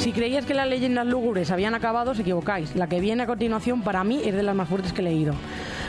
Si 0.00 0.12
creías 0.12 0.44
que 0.44 0.54
las 0.54 0.66
leyendas 0.66 1.06
lúgubres 1.06 1.52
habían 1.52 1.76
acabado, 1.76 2.10
os 2.10 2.18
equivocáis. 2.18 2.74
La 2.74 2.88
que 2.88 2.98
viene 2.98 3.22
a 3.22 3.26
continuación 3.26 3.82
para 3.82 4.02
mí 4.02 4.22
es 4.24 4.34
de 4.34 4.42
las 4.42 4.56
más 4.56 4.68
fuertes 4.68 4.92
que 4.92 5.02
he 5.02 5.04
leído. 5.04 5.34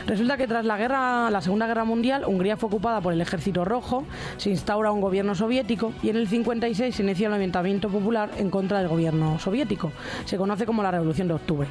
Resulta 0.06 0.36
que 0.36 0.48
tras 0.48 0.64
la 0.64 0.76
guerra, 0.76 1.30
la 1.30 1.40
Segunda 1.40 1.66
Guerra 1.66 1.84
Mundial, 1.84 2.24
Hungría 2.26 2.56
fue 2.56 2.66
ocupada 2.68 3.00
por 3.00 3.12
el 3.12 3.20
Ejército 3.20 3.64
Rojo, 3.64 4.04
se 4.36 4.50
instaura 4.50 4.90
un 4.90 5.00
gobierno 5.00 5.34
soviético 5.34 5.92
y 6.02 6.08
en 6.08 6.16
el 6.16 6.26
56 6.26 6.94
se 6.94 7.02
inicia 7.02 7.28
el 7.28 7.32
levantamiento 7.32 7.88
popular 7.88 8.30
en 8.36 8.50
contra 8.50 8.78
del 8.80 8.88
gobierno 8.88 9.38
soviético. 9.38 9.92
Se 10.24 10.36
conoce 10.36 10.66
como 10.66 10.82
la 10.82 10.90
Revolución 10.90 11.28
de 11.28 11.34
Octubre. 11.34 11.68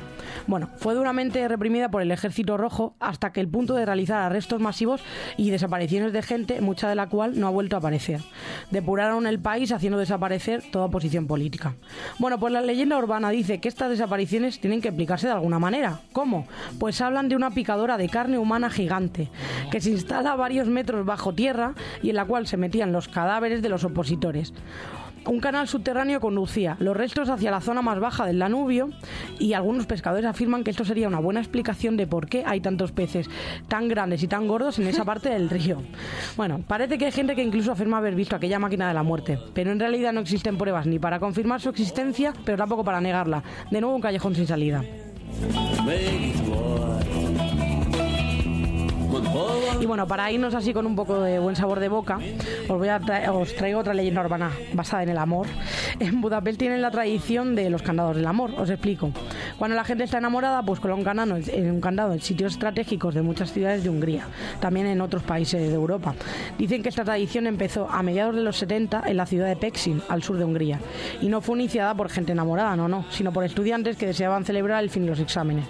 Bueno, 0.48 0.70
fue 0.78 0.94
duramente 0.94 1.46
reprimida 1.48 1.92
por 1.92 2.02
el 2.02 2.12
Ejército 2.12 2.56
Rojo 2.56 2.96
hasta 3.00 3.34
que 3.34 3.42
el 3.42 3.50
punto 3.50 3.74
de 3.74 3.86
realizar 3.86 4.22
arrestos 4.22 4.62
masivos 4.62 5.02
y 5.36 5.50
desapariciones 5.50 6.14
de 6.14 6.22
gente, 6.22 6.62
mucha 6.62 6.88
de 6.88 6.96
la 6.96 7.10
cual 7.10 7.38
no 7.38 7.48
ha 7.48 7.52
vuelto 7.52 7.76
a 7.76 7.80
aparecer. 7.80 8.22
Depuraron 8.70 9.28
el 9.28 9.40
país 9.40 9.74
haciendo 9.74 9.98
desaparecer 9.98 10.64
toda 10.72 10.86
oposición 10.86 11.28
política. 11.28 11.76
Bueno, 12.18 12.40
pues 12.40 12.54
la 12.54 12.62
leyenda 12.62 12.98
urbana 12.98 13.30
dice 13.30 13.60
que 13.60 13.68
estas 13.68 13.90
desapariciones 13.90 14.60
tienen 14.62 14.82
que 14.82 14.88
explicarse 14.88 15.28
de 15.28 15.34
alguna 15.34 15.60
manera. 15.60 16.00
¿Cómo? 16.14 16.48
Pues 16.80 17.02
hablan 17.02 17.28
de 17.28 17.36
una 17.36 17.52
picadora 17.52 17.98
de 17.98 18.08
carne 18.08 18.21
humana 18.30 18.70
gigante 18.70 19.30
que 19.72 19.82
se 19.82 19.92
instala 19.92 20.36
varios 20.36 20.68
metros 20.68 21.06
bajo 21.06 21.34
tierra 21.34 21.74
y 22.02 22.10
en 22.10 22.16
la 22.16 22.26
cual 22.26 22.48
se 22.48 22.58
metían 22.58 22.92
los 22.92 23.08
cadáveres 23.08 23.62
de 23.62 23.70
los 23.70 23.84
opositores. 23.84 24.54
Un 25.26 25.40
canal 25.40 25.68
subterráneo 25.68 26.20
conducía 26.20 26.78
los 26.80 26.98
restos 26.98 27.30
hacia 27.30 27.52
la 27.52 27.62
zona 27.62 27.84
más 27.84 28.00
baja 28.00 28.26
del 28.26 28.40
Danubio 28.40 28.90
y 29.38 29.54
algunos 29.54 29.86
pescadores 29.86 30.26
afirman 30.26 30.64
que 30.64 30.72
esto 30.72 30.84
sería 30.84 31.08
una 31.08 31.20
buena 31.20 31.40
explicación 31.40 31.96
de 31.96 32.08
por 32.08 32.28
qué 32.28 32.44
hay 32.46 32.60
tantos 32.60 32.92
peces 32.92 33.30
tan 33.68 33.88
grandes 33.88 34.24
y 34.24 34.28
tan 34.28 34.48
gordos 34.48 34.80
en 34.80 34.88
esa 34.88 35.06
parte 35.06 35.30
del 35.30 35.50
río. 35.50 35.84
Bueno, 36.36 36.64
parece 36.68 36.98
que 36.98 37.06
hay 37.06 37.12
gente 37.12 37.36
que 37.36 37.44
incluso 37.44 37.72
afirma 37.72 38.00
haber 38.00 38.16
visto 38.16 38.36
aquella 38.36 38.58
máquina 38.58 38.88
de 38.88 38.96
la 38.96 39.04
muerte, 39.04 39.38
pero 39.54 39.72
en 39.72 39.80
realidad 39.80 40.12
no 40.12 40.22
existen 40.22 40.58
pruebas 40.58 40.88
ni 40.88 40.98
para 40.98 41.20
confirmar 41.20 41.62
su 41.62 41.70
existencia, 41.70 42.34
pero 42.44 42.58
tampoco 42.58 42.84
para 42.84 43.00
negarla. 43.00 43.44
De 43.70 43.80
nuevo 43.80 43.96
un 43.96 44.02
callejón 44.02 44.34
sin 44.34 44.48
salida. 44.48 44.84
Y 49.80 49.86
bueno, 49.86 50.08
para 50.08 50.32
irnos 50.32 50.54
así 50.54 50.74
con 50.74 50.86
un 50.86 50.96
poco 50.96 51.22
de 51.22 51.40
buen 51.40 51.56
sabor 51.56 51.80
de 51.80 51.90
boca, 51.90 52.20
os, 52.70 52.78
voy 52.78 52.88
a 52.90 53.00
tra- 53.00 53.30
os 53.34 53.56
traigo 53.56 53.80
otra 53.80 53.94
leyenda 53.94 54.22
urbana 54.22 54.52
basada 54.74 55.04
en 55.04 55.10
el 55.10 55.18
amor. 55.18 55.48
En 56.00 56.22
Budapest 56.22 56.60
tienen 56.60 56.82
la 56.82 56.92
tradición 56.92 57.56
de 57.56 57.70
los 57.70 57.82
candados 57.82 58.16
del 58.16 58.26
amor, 58.28 58.52
os 58.58 58.70
explico. 58.70 59.12
Cuando 59.58 59.76
la 59.76 59.84
gente 59.84 60.04
está 60.04 60.18
enamorada, 60.18 60.62
pues 60.64 60.80
coloca 60.80 60.98
un 61.00 61.04
candado, 61.06 61.36
en 61.36 61.72
un 61.72 61.82
candado 61.82 62.14
en 62.14 62.22
sitios 62.22 62.54
estratégicos 62.54 63.14
de 63.16 63.22
muchas 63.22 63.52
ciudades 63.52 63.84
de 63.84 63.90
Hungría, 63.90 64.26
también 64.60 64.88
en 64.88 65.02
otros 65.02 65.24
países 65.24 65.62
de 65.62 65.74
Europa. 65.74 66.14
Dicen 66.58 66.84
que 66.84 66.90
esta 66.90 67.04
tradición 67.04 67.48
empezó 67.48 67.88
a 67.90 68.04
mediados 68.04 68.36
de 68.36 68.42
los 68.42 68.58
70 68.58 69.04
en 69.08 69.18
la 69.18 69.26
ciudad 69.26 69.48
de 69.48 69.56
Pexin, 69.56 70.02
al 70.10 70.24
sur 70.24 70.38
de 70.38 70.46
Hungría, 70.46 70.80
y 71.22 71.28
no 71.28 71.42
fue 71.42 71.58
iniciada 71.58 71.94
por 71.96 72.10
gente 72.10 72.32
enamorada, 72.32 72.76
no, 72.76 72.88
no, 72.88 73.06
sino 73.10 73.32
por 73.32 73.44
estudiantes 73.44 73.98
que 73.98 74.08
deseaban 74.08 74.46
celebrar 74.46 74.84
el 74.84 74.90
fin 74.90 75.04
de 75.04 75.10
los 75.10 75.20
exámenes. 75.20 75.66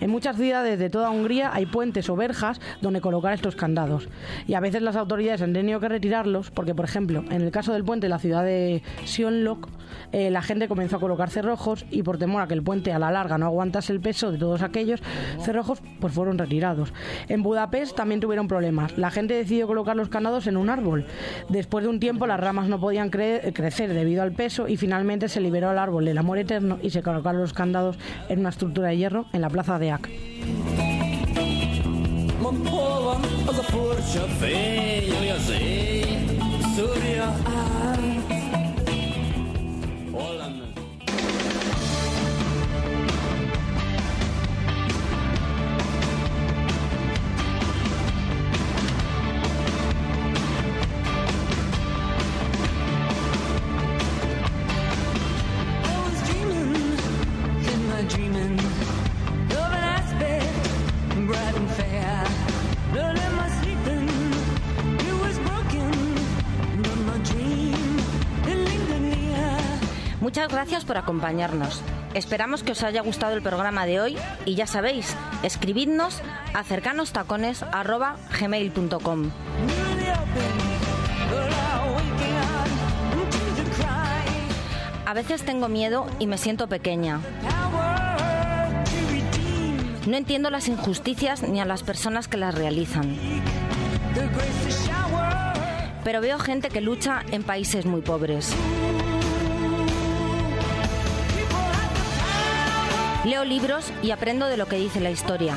En 0.00 0.10
muchas 0.10 0.36
ciudades 0.36 0.78
de 0.78 0.90
toda 0.90 1.10
Hungría 1.10 1.50
hay 1.52 1.66
puentes 1.66 2.08
o 2.10 2.16
verjas 2.16 2.60
donde 2.80 3.00
colocar 3.00 3.32
estos 3.32 3.56
candados. 3.56 4.08
Y 4.46 4.54
a 4.54 4.60
veces 4.60 4.82
las 4.82 4.96
autoridades 4.96 5.42
han 5.42 5.52
tenido 5.52 5.80
que 5.80 5.88
retirarlos 5.88 6.50
porque, 6.50 6.74
por 6.74 6.84
ejemplo, 6.84 7.24
en 7.30 7.42
el 7.42 7.50
caso 7.50 7.72
del 7.72 7.84
puente 7.84 8.06
de 8.06 8.10
la 8.10 8.18
ciudad 8.18 8.44
de 8.44 8.82
Sionlok, 9.04 9.68
eh, 10.12 10.30
la 10.30 10.42
gente 10.42 10.68
comenzó 10.68 10.96
a 10.96 11.00
colocar 11.00 11.30
cerrojos 11.30 11.84
y 11.90 12.02
por 12.02 12.18
temor 12.18 12.42
a 12.42 12.46
que 12.46 12.54
el 12.54 12.62
puente 12.62 12.92
a 12.92 12.98
la 12.98 13.10
larga 13.10 13.38
no 13.38 13.46
aguantase 13.46 13.92
el 13.92 14.00
peso 14.00 14.30
de 14.30 14.38
todos 14.38 14.62
aquellos 14.62 15.00
cerrojos, 15.40 15.82
pues 16.00 16.12
fueron 16.12 16.38
retirados. 16.38 16.92
En 17.28 17.42
Budapest 17.42 17.96
también 17.96 18.20
tuvieron 18.20 18.48
problemas. 18.48 18.96
La 18.98 19.10
gente 19.10 19.34
decidió 19.34 19.66
colocar 19.66 19.96
los 19.96 20.08
candados 20.08 20.46
en 20.46 20.56
un 20.56 20.70
árbol. 20.70 21.06
Después 21.48 21.84
de 21.84 21.90
un 21.90 22.00
tiempo 22.00 22.26
las 22.26 22.38
ramas 22.40 22.68
no 22.68 22.78
podían 22.80 23.10
cre- 23.10 23.52
crecer 23.52 23.92
debido 23.92 24.22
al 24.22 24.32
peso 24.32 24.68
y 24.68 24.76
finalmente 24.76 25.28
se 25.28 25.40
liberó 25.40 25.70
el 25.72 25.78
árbol 25.78 26.04
del 26.04 26.18
amor 26.18 26.38
eterno 26.38 26.78
y 26.82 26.90
se 26.90 27.02
colocaron 27.02 27.40
los 27.40 27.52
candados 27.52 27.98
en 28.28 28.40
una 28.40 28.50
estructura 28.50 28.88
de 28.88 28.96
hierro 28.96 29.26
en 29.32 29.40
la 29.40 29.47
la 29.48 29.52
Plaza 29.52 29.78
de 29.78 29.90
Ac 29.92 30.08
Montpoan 32.42 33.22
gracias 70.58 70.84
por 70.84 70.96
acompañarnos. 70.96 71.80
Esperamos 72.14 72.64
que 72.64 72.72
os 72.72 72.82
haya 72.82 73.00
gustado 73.00 73.36
el 73.36 73.42
programa 73.42 73.86
de 73.86 74.00
hoy 74.00 74.18
y 74.44 74.56
ya 74.56 74.66
sabéis, 74.66 75.14
escribidnos 75.44 76.20
a 76.52 76.64
cercanostacones.gmail.com. 76.64 79.30
A 85.06 85.14
veces 85.14 85.44
tengo 85.44 85.68
miedo 85.68 86.08
y 86.18 86.26
me 86.26 86.38
siento 86.38 86.66
pequeña. 86.66 87.20
No 90.08 90.16
entiendo 90.16 90.50
las 90.50 90.66
injusticias 90.66 91.44
ni 91.44 91.60
a 91.60 91.64
las 91.64 91.84
personas 91.84 92.26
que 92.26 92.36
las 92.36 92.56
realizan. 92.56 93.16
Pero 96.02 96.20
veo 96.20 96.40
gente 96.40 96.68
que 96.68 96.80
lucha 96.80 97.22
en 97.30 97.44
países 97.44 97.86
muy 97.86 98.00
pobres. 98.00 98.52
Leo 103.28 103.44
libros 103.44 103.92
y 104.02 104.10
aprendo 104.10 104.46
de 104.46 104.56
lo 104.56 104.64
que 104.64 104.76
dice 104.76 105.00
la 105.00 105.10
historia. 105.10 105.54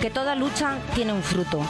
Que 0.00 0.08
toda 0.08 0.34
lucha 0.34 0.78
tiene 0.94 1.12
un 1.12 1.22
fruto. 1.22 1.60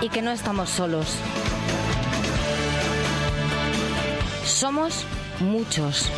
Y 0.00 0.08
que 0.10 0.22
no 0.22 0.30
estamos 0.30 0.70
solos. 0.70 1.16
Somos 4.44 5.06
muchos. 5.40 6.08